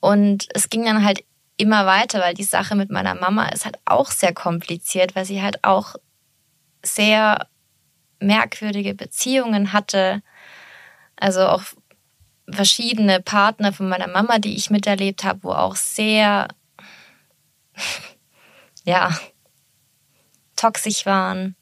Und 0.00 0.48
es 0.54 0.70
ging 0.70 0.84
dann 0.84 1.04
halt 1.04 1.24
immer 1.56 1.86
weiter, 1.86 2.20
weil 2.20 2.34
die 2.34 2.44
Sache 2.44 2.74
mit 2.74 2.90
meiner 2.90 3.14
Mama 3.14 3.48
ist 3.48 3.64
halt 3.64 3.78
auch 3.86 4.10
sehr 4.10 4.34
kompliziert, 4.34 5.16
weil 5.16 5.24
sie 5.24 5.42
halt 5.42 5.64
auch 5.64 5.96
sehr 6.82 7.48
merkwürdige 8.20 8.94
Beziehungen 8.94 9.72
hatte. 9.72 10.22
Also 11.16 11.46
auch 11.46 11.62
verschiedene 12.48 13.20
Partner 13.20 13.72
von 13.72 13.88
meiner 13.88 14.08
Mama, 14.08 14.38
die 14.38 14.54
ich 14.56 14.70
miterlebt 14.70 15.24
habe, 15.24 15.42
wo 15.42 15.52
auch 15.52 15.76
sehr, 15.76 16.48
ja, 18.84 19.10
toxisch 20.54 21.06
waren. 21.06 21.56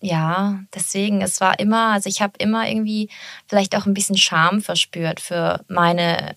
Ja, 0.00 0.60
deswegen, 0.74 1.22
es 1.22 1.40
war 1.40 1.58
immer, 1.58 1.92
also 1.92 2.08
ich 2.10 2.20
habe 2.20 2.34
immer 2.38 2.68
irgendwie 2.68 3.08
vielleicht 3.46 3.74
auch 3.74 3.86
ein 3.86 3.94
bisschen 3.94 4.18
Scham 4.18 4.60
verspürt 4.60 5.18
für 5.18 5.64
meine 5.68 6.36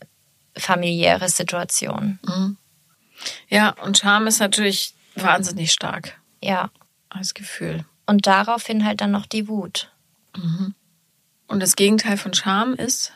familiäre 0.56 1.28
Situation. 1.30 2.20
Mhm. 2.26 2.58
Ja, 3.50 3.72
und 3.84 3.98
Scham 3.98 4.28
ist 4.28 4.40
natürlich 4.40 4.94
wahnsinnig 5.16 5.72
stark 5.72 6.20
Ja, 6.42 6.70
als 7.10 7.34
Gefühl. 7.34 7.86
Und 8.06 8.26
daraufhin 8.26 8.86
halt 8.86 9.02
dann 9.02 9.12
noch 9.12 9.26
die 9.26 9.48
Wut. 9.48 9.92
Und 11.48 11.62
das 11.62 11.76
Gegenteil 11.76 12.18
von 12.18 12.34
Scham 12.34 12.74
ist 12.74 13.14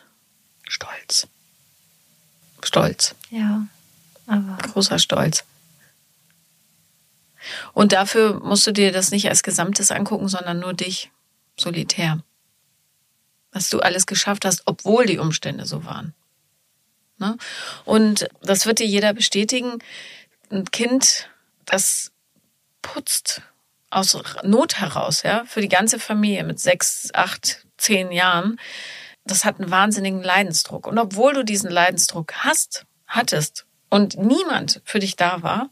Stolz. 0.67 1.27
Stolz. 2.63 3.15
Ja. 3.29 3.67
Aber 4.27 4.57
Großer 4.57 4.99
Stolz. 4.99 5.43
Und 7.73 7.91
dafür 7.91 8.39
musst 8.39 8.67
du 8.67 8.71
dir 8.71 8.91
das 8.91 9.11
nicht 9.11 9.27
als 9.27 9.43
Gesamtes 9.43 9.91
angucken, 9.91 10.27
sondern 10.27 10.59
nur 10.59 10.73
dich, 10.73 11.11
solitär. 11.57 12.19
Was 13.51 13.69
du 13.69 13.79
alles 13.79 14.05
geschafft 14.05 14.45
hast, 14.45 14.61
obwohl 14.65 15.05
die 15.05 15.17
Umstände 15.17 15.65
so 15.65 15.83
waren. 15.83 16.13
Ne? 17.17 17.37
Und 17.85 18.27
das 18.41 18.65
wird 18.65 18.79
dir 18.79 18.87
jeder 18.87 19.13
bestätigen. 19.13 19.79
Ein 20.49 20.65
Kind, 20.71 21.29
das 21.65 22.11
putzt 22.81 23.41
aus 23.89 24.17
Not 24.43 24.79
heraus, 24.79 25.23
ja, 25.23 25.43
für 25.45 25.61
die 25.61 25.67
ganze 25.67 25.99
Familie 25.99 26.43
mit 26.45 26.59
sechs, 26.59 27.09
acht, 27.13 27.65
zehn 27.81 28.11
Jahren, 28.11 28.59
das 29.25 29.45
hat 29.45 29.59
einen 29.59 29.71
wahnsinnigen 29.71 30.23
Leidensdruck. 30.23 30.87
Und 30.87 30.97
obwohl 30.97 31.33
du 31.33 31.43
diesen 31.43 31.69
Leidensdruck 31.69 32.33
hast, 32.33 32.85
hattest 33.07 33.65
und 33.89 34.17
niemand 34.17 34.81
für 34.85 34.99
dich 34.99 35.15
da 35.15 35.43
war, 35.43 35.69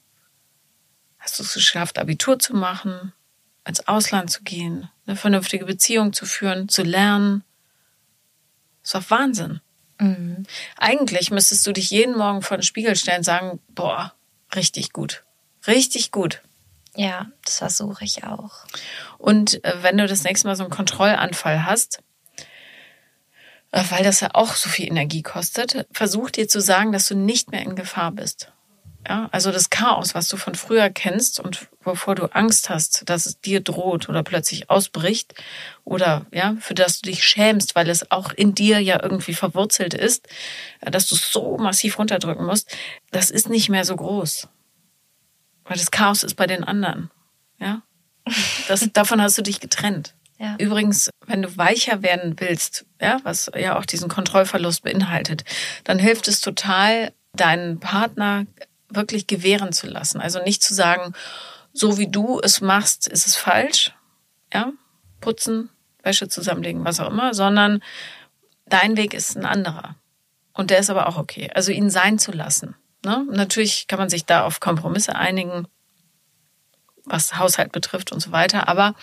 hast 1.19 1.39
du 1.39 1.43
es 1.43 1.53
geschafft, 1.53 1.97
Abitur 1.97 2.39
zu 2.39 2.55
machen, 2.55 3.13
ins 3.65 3.87
Ausland 3.87 4.31
zu 4.31 4.43
gehen, 4.43 4.89
eine 5.05 5.15
vernünftige 5.15 5.65
Beziehung 5.65 6.13
zu 6.13 6.25
führen, 6.25 6.69
zu 6.69 6.83
lernen. 6.83 7.43
Das 8.81 8.93
ist 8.93 8.95
doch 8.95 9.17
Wahnsinn. 9.17 9.61
mhm. 9.99 10.43
Eigentlich 10.77 11.31
müsstest 11.31 11.65
du 11.67 11.71
dich 11.71 11.89
jeden 11.89 12.17
Morgen 12.17 12.41
vor 12.41 12.57
den 12.57 12.63
Spiegel 12.63 12.95
stellen 12.95 13.19
und 13.19 13.23
sagen, 13.23 13.59
boah, 13.69 14.13
richtig 14.55 14.93
gut. 14.93 15.23
Richtig 15.67 16.11
gut. 16.11 16.41
Ja, 16.99 17.27
das 17.45 17.59
versuche 17.59 18.03
ich 18.03 18.25
auch. 18.25 18.65
Und 19.17 19.63
äh, 19.63 19.83
wenn 19.83 19.97
du 19.97 20.05
das 20.05 20.25
nächste 20.25 20.47
Mal 20.47 20.57
so 20.57 20.63
einen 20.63 20.71
Kontrollanfall 20.71 21.65
hast, 21.65 22.03
äh, 23.71 23.81
weil 23.89 24.03
das 24.03 24.19
ja 24.19 24.31
auch 24.33 24.53
so 24.53 24.69
viel 24.69 24.87
Energie 24.87 25.21
kostet, 25.21 25.87
versuch 25.93 26.29
dir 26.29 26.49
zu 26.49 26.59
sagen, 26.59 26.91
dass 26.91 27.07
du 27.07 27.15
nicht 27.15 27.51
mehr 27.51 27.61
in 27.61 27.75
Gefahr 27.75 28.11
bist. 28.11 28.51
Ja, 29.07 29.29
also 29.31 29.53
das 29.53 29.69
Chaos, 29.69 30.13
was 30.13 30.27
du 30.27 30.35
von 30.35 30.55
früher 30.55 30.89
kennst 30.89 31.39
und 31.39 31.69
wovor 31.85 32.15
du 32.15 32.25
Angst 32.35 32.69
hast, 32.69 33.09
dass 33.09 33.25
es 33.25 33.39
dir 33.39 33.61
droht 33.61 34.09
oder 34.09 34.21
plötzlich 34.21 34.69
ausbricht 34.69 35.33
oder 35.85 36.25
ja, 36.33 36.57
für 36.59 36.73
das 36.73 36.99
du 36.99 37.09
dich 37.09 37.23
schämst, 37.23 37.75
weil 37.75 37.89
es 37.89 38.11
auch 38.11 38.33
in 38.33 38.53
dir 38.53 38.79
ja 38.81 39.01
irgendwie 39.01 39.33
verwurzelt 39.33 39.93
ist, 39.93 40.27
äh, 40.81 40.91
dass 40.91 41.07
du 41.07 41.15
es 41.15 41.31
so 41.31 41.57
massiv 41.57 41.97
runterdrücken 41.97 42.45
musst, 42.45 42.75
das 43.11 43.29
ist 43.29 43.47
nicht 43.47 43.69
mehr 43.69 43.85
so 43.85 43.95
groß. 43.95 44.49
Weil 45.69 45.77
das 45.77 45.91
Chaos 45.91 46.23
ist 46.23 46.33
bei 46.33 46.47
den 46.47 46.63
anderen. 46.63 47.11
Ja, 47.59 47.83
das, 48.67 48.89
davon 48.93 49.21
hast 49.21 49.37
du 49.37 49.43
dich 49.43 49.59
getrennt. 49.59 50.15
Ja. 50.39 50.55
Übrigens, 50.57 51.11
wenn 51.27 51.43
du 51.43 51.57
weicher 51.57 52.01
werden 52.01 52.35
willst, 52.39 52.85
ja, 52.99 53.19
was 53.23 53.51
ja 53.55 53.77
auch 53.77 53.85
diesen 53.85 54.09
Kontrollverlust 54.09 54.83
beinhaltet, 54.83 55.43
dann 55.83 55.99
hilft 55.99 56.27
es 56.27 56.41
total, 56.41 57.13
deinen 57.33 57.79
Partner 57.79 58.45
wirklich 58.89 59.27
gewähren 59.27 59.71
zu 59.71 59.85
lassen. 59.85 60.19
Also 60.19 60.41
nicht 60.41 60.63
zu 60.63 60.73
sagen, 60.73 61.13
so 61.71 61.99
wie 61.99 62.07
du 62.07 62.39
es 62.41 62.61
machst, 62.61 63.07
ist 63.07 63.27
es 63.27 63.35
falsch, 63.35 63.93
ja, 64.51 64.71
putzen, 65.21 65.69
Wäsche 66.01 66.29
zusammenlegen, 66.29 66.83
was 66.83 66.99
auch 66.99 67.11
immer, 67.11 67.35
sondern 67.35 67.83
dein 68.65 68.97
Weg 68.97 69.13
ist 69.13 69.37
ein 69.37 69.45
anderer. 69.45 69.95
Und 70.53 70.71
der 70.71 70.79
ist 70.79 70.89
aber 70.89 71.07
auch 71.07 71.17
okay. 71.17 71.51
Also 71.53 71.71
ihn 71.71 71.91
sein 71.91 72.17
zu 72.17 72.31
lassen. 72.31 72.75
Ne? 73.05 73.25
Natürlich 73.31 73.87
kann 73.87 73.99
man 73.99 74.09
sich 74.09 74.25
da 74.25 74.43
auf 74.43 74.59
Kompromisse 74.59 75.15
einigen, 75.15 75.67
was 77.05 77.37
Haushalt 77.37 77.71
betrifft 77.71 78.11
und 78.11 78.19
so 78.19 78.31
weiter, 78.31 78.67
aber 78.67 78.95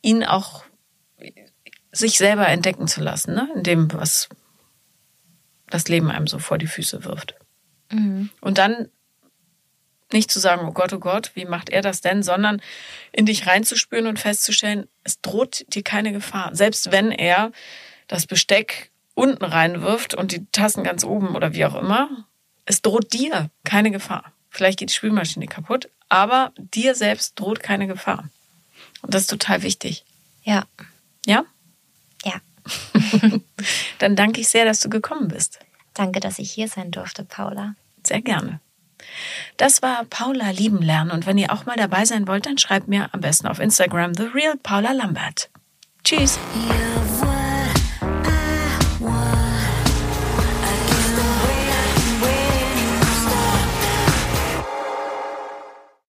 ihn 0.00 0.24
auch 0.24 0.64
sich 1.92 2.18
selber 2.18 2.48
entdecken 2.48 2.88
zu 2.88 3.02
lassen, 3.02 3.34
ne? 3.34 3.48
in 3.54 3.62
dem, 3.62 3.92
was 3.92 4.28
das 5.68 5.88
Leben 5.88 6.10
einem 6.10 6.26
so 6.26 6.38
vor 6.38 6.58
die 6.58 6.66
Füße 6.66 7.04
wirft. 7.04 7.34
Mhm. 7.90 8.30
Und 8.40 8.58
dann 8.58 8.88
nicht 10.12 10.30
zu 10.30 10.40
sagen, 10.40 10.66
oh 10.68 10.72
Gott, 10.72 10.92
oh 10.92 10.98
Gott, 10.98 11.32
wie 11.34 11.44
macht 11.44 11.70
er 11.70 11.80
das 11.80 12.00
denn, 12.00 12.22
sondern 12.22 12.60
in 13.12 13.26
dich 13.26 13.46
reinzuspüren 13.46 14.06
und 14.06 14.18
festzustellen, 14.18 14.88
es 15.04 15.20
droht 15.20 15.64
dir 15.74 15.82
keine 15.82 16.12
Gefahr. 16.12 16.54
Selbst 16.54 16.92
wenn 16.92 17.10
er 17.10 17.52
das 18.08 18.26
Besteck 18.26 18.90
unten 19.14 19.44
reinwirft 19.44 20.14
und 20.14 20.32
die 20.32 20.46
Tassen 20.52 20.84
ganz 20.84 21.04
oben 21.04 21.34
oder 21.34 21.54
wie 21.54 21.64
auch 21.64 21.74
immer, 21.74 22.26
es 22.72 22.80
droht 22.80 23.12
dir 23.12 23.50
keine 23.64 23.90
Gefahr. 23.90 24.32
Vielleicht 24.48 24.78
geht 24.78 24.88
die 24.88 24.94
Spülmaschine 24.94 25.46
kaputt, 25.46 25.90
aber 26.08 26.52
dir 26.56 26.94
selbst 26.94 27.38
droht 27.38 27.62
keine 27.62 27.86
Gefahr. 27.86 28.30
Und 29.02 29.12
das 29.12 29.22
ist 29.22 29.30
total 29.30 29.62
wichtig. 29.62 30.04
Ja. 30.42 30.64
Ja? 31.26 31.44
Ja. 32.24 32.40
Dann 33.98 34.16
danke 34.16 34.40
ich 34.40 34.48
sehr, 34.48 34.64
dass 34.64 34.80
du 34.80 34.88
gekommen 34.88 35.28
bist. 35.28 35.58
Danke, 35.92 36.20
dass 36.20 36.38
ich 36.38 36.50
hier 36.50 36.68
sein 36.68 36.90
durfte, 36.90 37.24
Paula. 37.24 37.74
Sehr 38.06 38.22
gerne. 38.22 38.60
Das 39.58 39.82
war 39.82 40.04
Paula 40.04 40.50
lieben 40.50 40.80
lernen 40.80 41.10
und 41.10 41.26
wenn 41.26 41.36
ihr 41.36 41.52
auch 41.52 41.66
mal 41.66 41.76
dabei 41.76 42.06
sein 42.06 42.26
wollt, 42.26 42.46
dann 42.46 42.56
schreibt 42.56 42.88
mir 42.88 43.12
am 43.12 43.20
besten 43.20 43.48
auf 43.48 43.58
Instagram 43.58 44.14
The 44.14 44.30
Real 44.34 44.56
Paula 44.56 44.92
Lambert. 44.92 45.50
Tschüss. 46.04 46.38